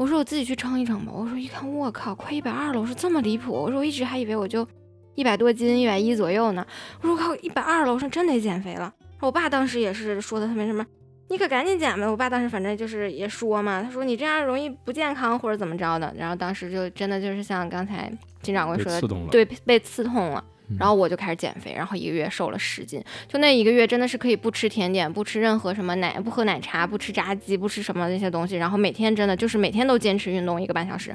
[0.00, 1.12] 我说我自己去称一称吧。
[1.14, 2.80] 我说一看，我靠，快一百二了。
[2.80, 3.52] 我说这么离谱。
[3.52, 4.66] 我说我一直还以为我就
[5.14, 6.66] 一百多斤，一百一左右呢。
[7.02, 7.92] 我说我靠，一百二了。
[7.92, 8.90] 我说真得减肥了。
[9.20, 10.86] 我爸当时也是说的特别什么，
[11.28, 12.08] 你可赶紧减呗。
[12.08, 16.10] 我爸当时反正就是也说嘛，他说你这样容易不健康或者怎么着的。
[16.16, 18.10] 然后当时就真的就是像刚才
[18.40, 19.00] 金掌柜说的。
[19.30, 20.59] 对，被刺痛了嗯。
[20.78, 23.02] 然后我就开始减肥，然后一个月瘦了十斤。
[23.26, 31.14] 就那一个月真的是可以不吃甜点，不吃任何什么奶，不喝奶茶，不吃炸鸡，不吃什么那些东西，然后每天真的就是每天都坚持运动一个半小时，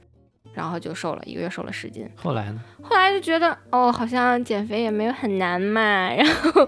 [0.53, 2.09] 然后就瘦了一个月，瘦了十斤。
[2.15, 2.61] 后来呢？
[2.81, 6.67] 后来就觉得哦，好像减肥也没有很难嘛， 然后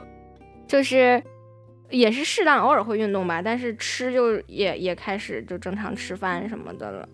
[0.67, 1.21] 就是
[1.89, 7.07] 也是适当偶尔会运动吧，但是吃就也也开始就正常吃饭什么的了。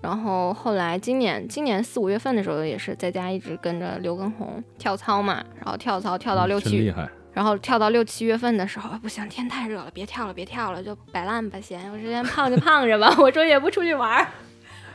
[0.00, 11.90] 然后后来今年今年四五月份的时候，也是在家一直跟着刘畊宏跳操嘛，然后跳操跳到六七真厉害，然后跳到六七月份的时候，不行，天太热了，别跳了，别跳了，就摆烂吧先。
[11.90, 14.26] 我之前胖就胖着吧， 我说也不出去玩儿。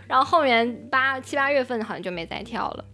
[0.08, 2.86] 然后后面八七八月份好像就没再跳了，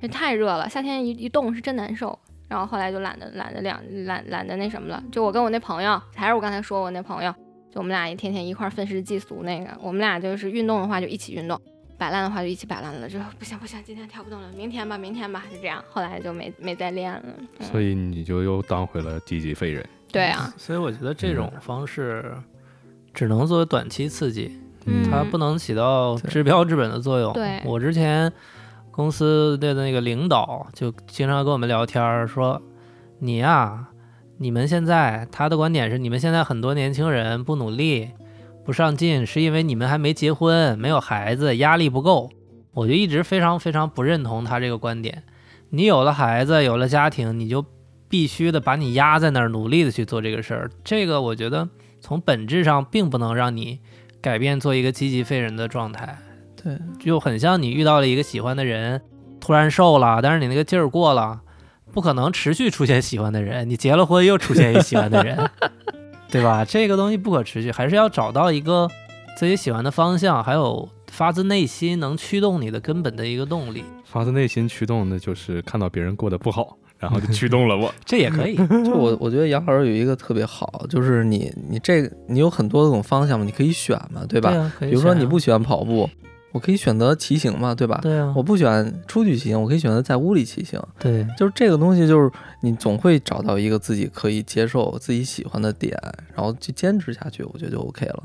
[0.00, 2.18] 这太热了，夏天一一动是真难受。
[2.48, 5.02] 然后后来就懒得懒得两懒懒得那什么了。
[5.12, 7.38] 就我跟我那朋友，还是我刚才说我那朋友，就
[7.78, 11.58] 我们俩也天天一块儿愤世嫉俗那个，我们俩就是运动的话就一起运动，
[11.96, 13.08] 摆烂的话就一起摆烂了。
[13.08, 15.82] 就不行不行，今天跳不动了，明天吧明天吧，就这样。
[15.88, 17.22] 后来就没没再练了。
[17.24, 19.88] 嗯所以你就又当回了积极废人。
[20.10, 22.34] 对啊，所以我觉得这种方式
[23.14, 27.32] 只能作为短期刺激，嗯，它不能起到治标治本的作用。
[27.32, 28.32] 对我之前
[28.90, 32.60] 公司的那个领导就经常跟我们聊天儿说，
[33.20, 33.86] 你呀、
[34.40, 38.10] 你们现在他的观点是，你们现在很多年轻人不努力、
[38.64, 42.30] 不上进，是因为你们还没结婚、没有孩子，压力不够。
[42.72, 45.24] 我就一直非常非常不认同他这个观点。
[45.70, 47.64] 你有了孩子，有了家庭，你就
[48.08, 50.70] 必须的把你压在那儿，努力的去做这个事儿。
[50.84, 51.68] 这个我觉得
[52.00, 53.80] 从本质上并不能让你
[54.20, 56.16] 改变做一个积极废人的状态。
[56.62, 59.02] 对，就很像你遇到了一个喜欢的人，
[59.40, 61.40] 突然瘦了，但是你那个劲儿过了，
[61.92, 63.66] 不可能持续出现喜欢的人。
[63.70, 65.38] 你结了婚又出现一喜欢的人，
[66.30, 66.64] 对吧？
[66.64, 68.88] 这个东西不可持续，还是要找到一个
[69.36, 77.92] 自己喜欢的方向，还有发自内心能驱动你的根本的一个动力，发自内心驱动那就是看到别人过得不好，然后就驱动了我。
[78.04, 78.56] 这也可以。
[78.56, 84.50] 就我我觉得杨老师有一个特别好，就是你你这个你有很多种方向嘛，你可以选嘛，对吧？
[84.50, 86.08] 啊，比如说你不喜欢跑步，
[86.52, 87.98] 我可以选择骑行嘛，对吧？
[88.02, 90.82] 对啊，我不喜欢出去骑行，我可以选择在屋里骑行。
[90.98, 92.30] 对就是这个东西，就是
[92.62, 95.96] 你总会找到一个自己可以接受、自己喜欢的点，
[96.34, 98.22] 然后去坚持下去，我觉得就 OK 了。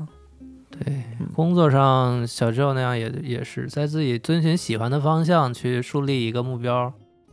[0.70, 6.92] 对，工作上小舅那样也也是在自己遵循喜欢的方向去树立一个目标，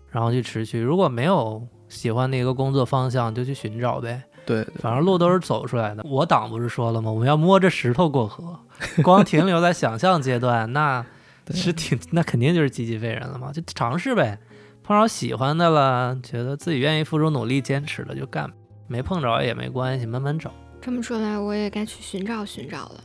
[0.10, 0.80] 然后去持续。
[0.80, 4.22] 如果没有喜欢的一个工作方向，就去寻找呗。
[4.46, 6.04] 对对反正路都是走出来的。
[6.04, 7.12] 我党不是说了吗？
[7.12, 8.60] 我们要摸着石头过河，
[9.04, 11.06] 光停留在想象阶段，那
[11.52, 13.52] 是挺那肯定就是积极废人了嘛。
[13.52, 14.40] 就尝试呗，
[14.84, 18.52] 碰着喜欢的了，觉得自己愿意付出努力坚持了就干，
[18.88, 20.52] 没碰着也没关系，慢慢找。
[20.82, 23.04] 这么说来，我也该去寻找寻找了。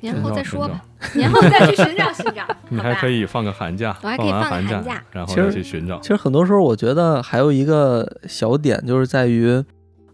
[0.00, 0.84] 年后再说吧，
[1.16, 2.46] 年后再去寻找寻找。
[2.68, 6.08] 你还可以放个寒假，我还可以完放寒寒假然后再去寻找其。
[6.08, 9.64] 实很多时候，我觉得还有一个小点，就是在于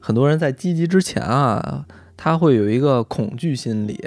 [0.03, 4.05] 很多人在积极之前啊，他会有一个恐惧心理。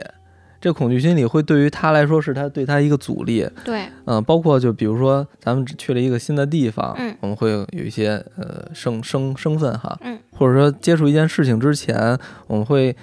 [0.60, 7.16] 这恐惧心理会对于他来说是他对他一个阻力，对，嗯、包括就比如说咱们去了一个新的地方，嗯。
[7.22, 12.18] 我们会有一些呃生生生分哈，嗯，或者说接触一件事情之前，
[12.48, 12.96] 我们会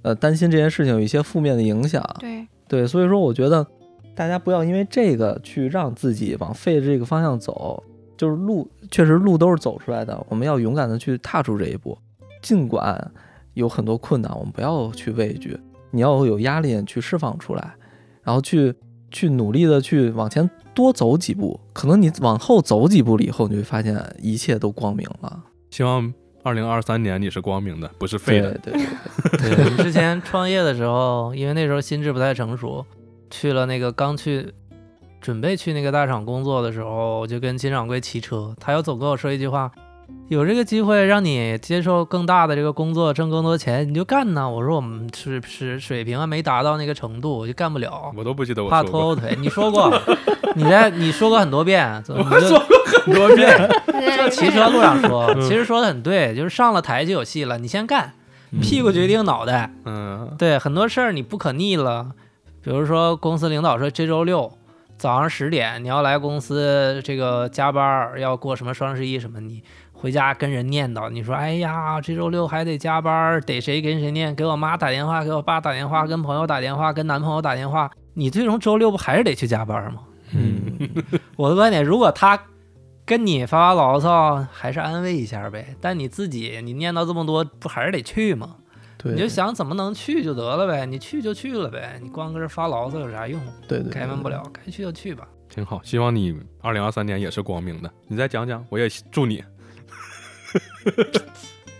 [0.00, 3.66] 呃担心这件事情有一些负面的影响，对，对，所以说我觉得
[4.14, 7.82] 大家不要因为这个去让自己往废的这个方向走，
[8.16, 11.98] 就是路确实路都是走出来的，我们要勇敢的去踏出这一步，
[12.42, 13.12] 尽管
[13.54, 15.58] 有很多困难，我们不要去畏惧，
[15.92, 17.74] 你要有压力去释放出来，
[18.22, 18.74] 然后去
[19.10, 25.44] 去努力的去往前多走几步，可能你往后走几步了以后，你会发现一切都光明了。
[25.70, 26.12] 希望
[26.42, 28.52] 二零二三年你是光明的，不是废的。
[28.58, 28.86] 对对
[29.38, 32.84] 对，对，之前创业的时候，因为那时候心智不太成熟，
[33.30, 34.52] 去了那个刚去
[35.20, 39.70] 准备去那个大厂工作的时候，我就跟金掌柜骑车，他要总跟我说一句话。
[40.28, 44.48] 有这个机会让你接受更大的这个工作，挣更多钱，你就干呢。
[44.48, 48.10] 我说我们是是水平还没达到那个程度，我就干不了。
[48.16, 49.36] 我都不记得我怕拖后腿。
[49.40, 49.92] 你说过，
[50.56, 52.66] 你在你说过很多遍，怎么我说过
[53.04, 53.70] 很多遍。
[54.16, 58.14] 就骑车路上说， 嗯其实说的很对，就是上了台就有戏了，你先干，
[58.62, 59.70] 屁股决定脑袋。
[59.84, 62.12] 嗯，对，很多事儿你不可逆了，
[62.62, 64.50] 比如说公司领导说这周六
[64.96, 69.62] 早上十点你要来公司这个加班儿，要过什么双十一什么，你
[70.02, 80.00] 回家跟人念叨，你说哎呀这周六还得加班，得谁跟谁念，给我妈打电话，给我爸打电话，跟朋友打电话，跟男朋友打电话，你最终周六不还是得去加班吗？
[80.34, 80.90] 嗯，
[81.36, 82.36] 我的观点，如果他
[83.06, 85.76] 跟你发发牢骚，还是安慰一下呗。
[85.80, 88.56] 但你自己，你念叨这么多，不还是得去吗？
[88.98, 93.40] 对，你就想怎么能去就得了呗，你去就去了呗，你光搁这发牢骚有啥用？
[93.68, 95.28] 对对，改变不了，该去就去吧。
[95.48, 95.80] 挺好。
[95.84, 97.88] 希望你二零二三年也是光明的。
[98.08, 99.44] 你再讲讲，我也祝你。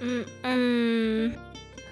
[0.00, 1.32] 嗯嗯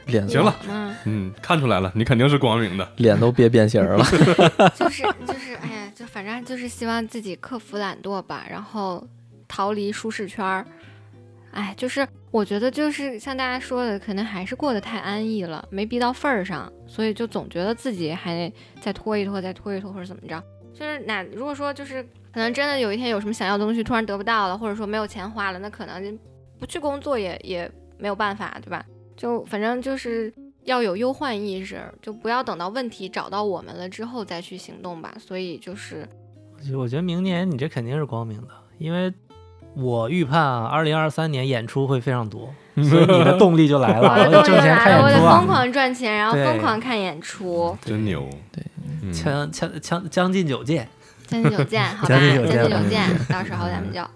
[0.07, 2.89] 脸行了，嗯，嗯，看出来了，你肯定是光明的。
[2.97, 4.05] 脸都憋变形了。
[4.75, 9.07] 就是就是，哎呀，就反正就是希望自己克服懒惰吧，然后
[9.47, 10.67] 逃离舒适圈儿。
[11.53, 20.43] 哎，就是我觉得就是像大家说的，可能还是过得太安逸了，没逼到份儿上，所以就总觉得自己还得再拖一拖，再拖一拖，或者怎么着。
[20.73, 22.03] 就是那如果说就是
[22.33, 26.19] 可能真的有一天有什么想要的东西突然得不到了，或者说没有钱花了，那可能
[26.61, 27.69] 不去工作也也
[27.99, 28.85] 没有办法，对吧？
[29.17, 30.33] 就反正就是
[30.65, 35.13] 要有忧患意识，就不要等到问题找到我们了之后再去行动吧。
[35.19, 36.09] 所以就是，
[36.77, 39.13] 我觉得明年你这肯定是光明的，因为
[39.75, 45.21] 我预判啊，二零二三年演出会非常多，所以你的动力就来了， 我的动力我得挣钱来了，我得。
[45.21, 47.77] 疯狂赚钱，然后疯狂看演出。
[47.83, 48.29] 真牛。
[48.53, 48.65] 对
[49.03, 50.87] 嗯，将将将将近九届，
[51.27, 54.09] 将近九见， 好吧，将将近九见近九见，到时候咱们就，嗯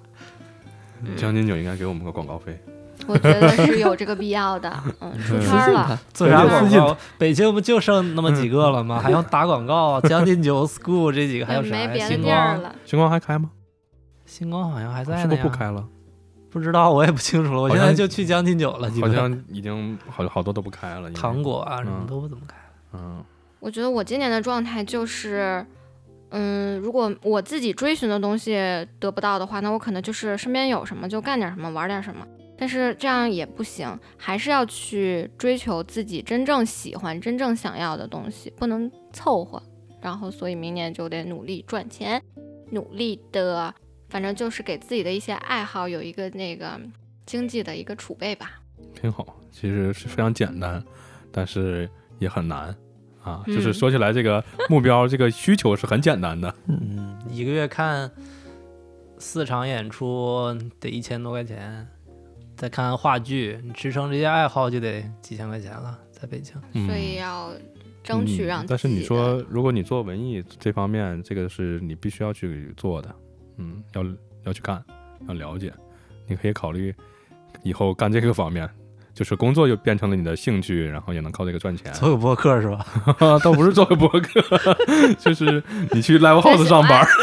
[1.16, 2.58] 将近九应该给我们个广告费。
[3.06, 4.72] 我觉得是有这个必要的。
[5.00, 6.96] 嗯，出圈了，他，做啥广告？
[7.18, 8.98] 北京不就剩那么几个了吗？
[9.02, 10.00] 还要打广告？
[10.02, 11.86] 将近九 school 这几个还有也啥呀？
[11.88, 12.74] 没别的星光，地儿了。
[12.86, 13.50] 星光还开吗？
[14.24, 15.86] 星光好像还在是呢是不是不开了？
[16.50, 17.60] 不知道，我也不清楚了。
[17.60, 21.10] 我现在就去将近九了，好像已经好好多都不开了。
[21.10, 22.62] 糖果啊什么嗯都不怎么开了。
[22.94, 23.24] 嗯，
[23.60, 25.66] 我觉得我今年的状态就是，
[26.36, 28.54] 嗯，如果我自己追寻的东西
[28.98, 32.26] 得不到的话，那我可能就是身边有什么就干点什么，玩点什么。
[32.58, 39.62] 但是这样也不行，还是要去追求自己真正喜欢、真正想要的东西，不能凑合。
[40.00, 42.20] 然后，所以明年就得努力赚钱，
[42.70, 43.72] 努力的，
[44.08, 46.80] 反正就是给自己的一些爱好有一个那个
[47.24, 48.60] 经济的一个储备吧。
[48.92, 49.36] 挺好。
[49.52, 50.84] 其实是非常简单，
[51.30, 51.88] 但是
[52.18, 52.74] 也很难
[53.24, 53.42] 啊。
[53.46, 56.54] 嗯就是说起来，这个目标、这个需求是很简单的。
[56.68, 58.10] 嗯，一个月看
[59.18, 61.86] 四场演出得一千多块钱，
[62.56, 66.54] 再看看话剧，你支撑这些爱好就得几千块钱了，在北京。
[66.72, 67.50] 嗯所以要
[68.02, 73.14] 争取嗯让自己的、但是你说，如果你做文艺这方面，这个是你必须要去做的，
[73.56, 74.04] 嗯，要
[74.44, 74.84] 要去干，
[75.26, 75.72] 要了解。
[76.26, 76.94] 你可以考虑
[77.62, 78.68] 以后干这个方面，
[79.14, 81.92] 就是工作又变成了你的兴趣，然后也能靠这个赚钱。
[81.92, 82.84] 做个播客是吧？
[83.44, 84.42] 倒不是做个博客，
[85.18, 85.62] 就是
[85.92, 87.06] 你去 live house 上班。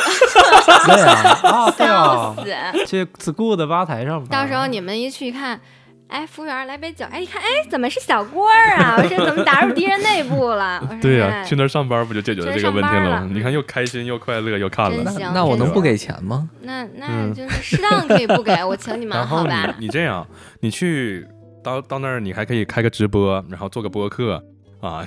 [0.85, 2.35] 对呀，啊对笑啊，
[2.73, 2.85] 死！
[2.85, 4.27] 去 school 的吧台上班。
[4.29, 5.59] 到时候你们一去一看，
[6.07, 8.95] 哎，服务员来杯酒，哎，一看，哎，怎么是小锅儿啊？
[8.97, 10.81] 我说怎么打入敌人内部了？
[11.01, 13.19] 对呀、哎去那儿上班不就解决了这个问题了吗？
[13.21, 15.11] 了你看又开心又快乐又看了。
[15.33, 16.49] 那我能不给钱吗？
[16.61, 19.75] 那那嗯就是适当可以不给我请你们好吧？
[19.79, 20.25] 你这样，
[20.61, 21.27] 你去
[21.63, 24.43] 到到那儿，你还可以开个直播，然后做个播客
[24.79, 25.05] 啊，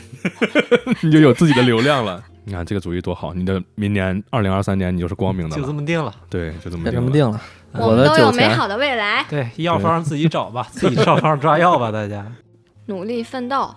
[1.03, 2.23] 你就有自己的流量了。
[2.45, 3.33] 你看这个主意多好！
[3.33, 5.73] 你的明年二零二三年你就是光明的就这。
[5.73, 6.15] 么定了。
[6.29, 7.01] 对，就这么定了。
[7.01, 7.41] 么定了。
[7.73, 12.31] 我我们都有美好的未来，对，药方自己找吧，自己上方抓药吧，大家。
[12.87, 13.75] 努力奋斗。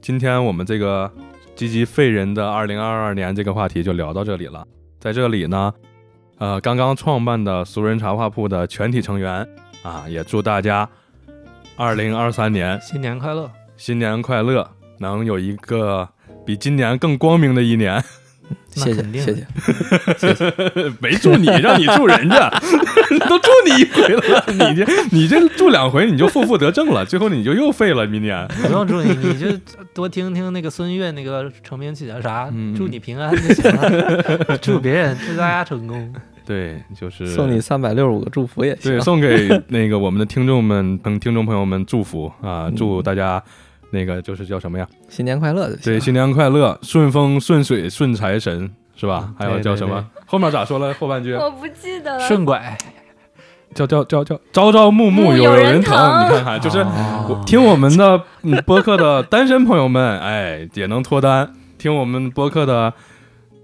[0.00, 1.12] 今天我们这个
[1.54, 4.66] 积极废人的二零二二年这个话题就聊到这里了。
[4.98, 5.72] 在这里呢，
[6.38, 9.46] 呃，刚刚创办的俗人茶话铺的全体成员
[9.82, 10.88] 啊，也祝大家
[11.82, 13.50] 二零二三年新年快乐！
[13.76, 16.08] 新年快乐，能有一个
[16.46, 18.00] 比今年更光明的一年。
[18.70, 19.02] 谢谢
[20.16, 20.46] 谢谢。
[21.00, 22.48] 没祝你，让你祝人家。
[23.28, 28.46] 都祝你一回了，你这你这祝两回你就负负得正了，最后你就又废了，明年。
[28.62, 29.50] 不用祝你，你就
[29.92, 32.48] 多听听那个孙悦那个成名曲叫啥？
[32.52, 36.14] 嗯祝你平安就行了， 祝别人祝大家成功。
[36.44, 39.00] 对，就是送你三百六十五个祝福也行对，。
[39.00, 42.66] 送给那个我们的听众们、朋听众朋友们祝福啊！
[42.66, 43.42] 嗯祝大家
[43.90, 44.86] 那个就是叫什么呀？
[45.08, 45.82] 新年快乐就行。
[45.84, 49.32] 对，新年快乐，顺风顺水顺财神，是吧？
[49.38, 50.04] 还有叫什么？
[50.26, 50.92] 后面咋说了？
[50.94, 52.20] 后半句我不记得了。
[52.26, 52.76] 顺拐，
[53.74, 56.84] 叫叫叫叫朝朝暮暮暮有有人人疼你看看，就是
[57.46, 61.46] 听我们的嗯播客的单身朋友们，哎，也能脱单；
[61.78, 62.92] 听我们播客的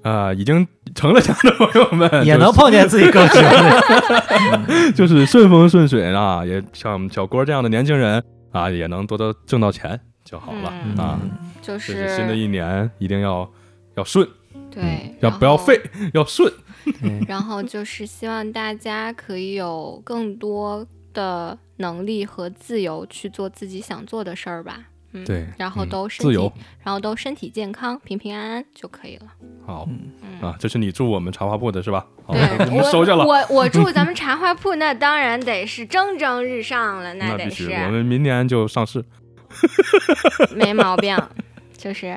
[0.09, 4.93] 啊、已经成了家的朋友们，也 就是能碰见自己更喜欢的。
[4.97, 8.23] 就是顺风顺水啊，也像小郭这样的年轻人
[8.53, 11.21] 啊，也能多多挣到钱就好了、嗯啊。
[11.61, 13.49] 就这是新的一年一定要
[13.97, 14.27] 要顺，
[14.71, 15.79] 对嗯，要不要废，
[16.15, 16.51] 要顺。
[17.27, 24.85] 然后就是希望大家可以有更多的能力和自由去做自己想做的事儿吧。
[25.23, 26.53] 嗯，对然后嗯都身体，自由
[26.85, 29.27] 然后都身体健康、平平安安就可以了。
[29.67, 29.89] 好
[30.23, 32.07] 嗯，啊，这是你住我们茶话铺的是吧？
[32.27, 33.25] 好，对我们收下了。
[33.25, 39.05] 我我祝咱们 茶话铺，那当然得是蒸蒸日上了，那必须，是我们明年就上市。
[40.55, 41.17] 没毛病，
[41.77, 42.15] 就是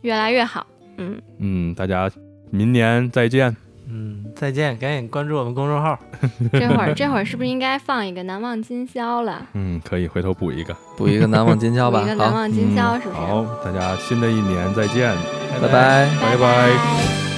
[0.00, 0.66] 越来越好。
[0.98, 2.10] 嗯，嗯，大家
[2.50, 3.56] 明年再见。
[3.92, 5.98] 嗯，再见，赶紧关注我们公众号。
[6.52, 9.46] 这会儿这会儿是不是应该放一个难忘今宵了？
[9.52, 10.74] 嗯，可以回头补一个。
[10.96, 12.14] 补一个难忘今宵吧 补一个。
[12.14, 13.20] 难，忘今宵，是不是？
[13.20, 15.14] 好，大家新的一年再见，
[15.60, 16.08] 拜拜。
[16.20, 17.31] 拜拜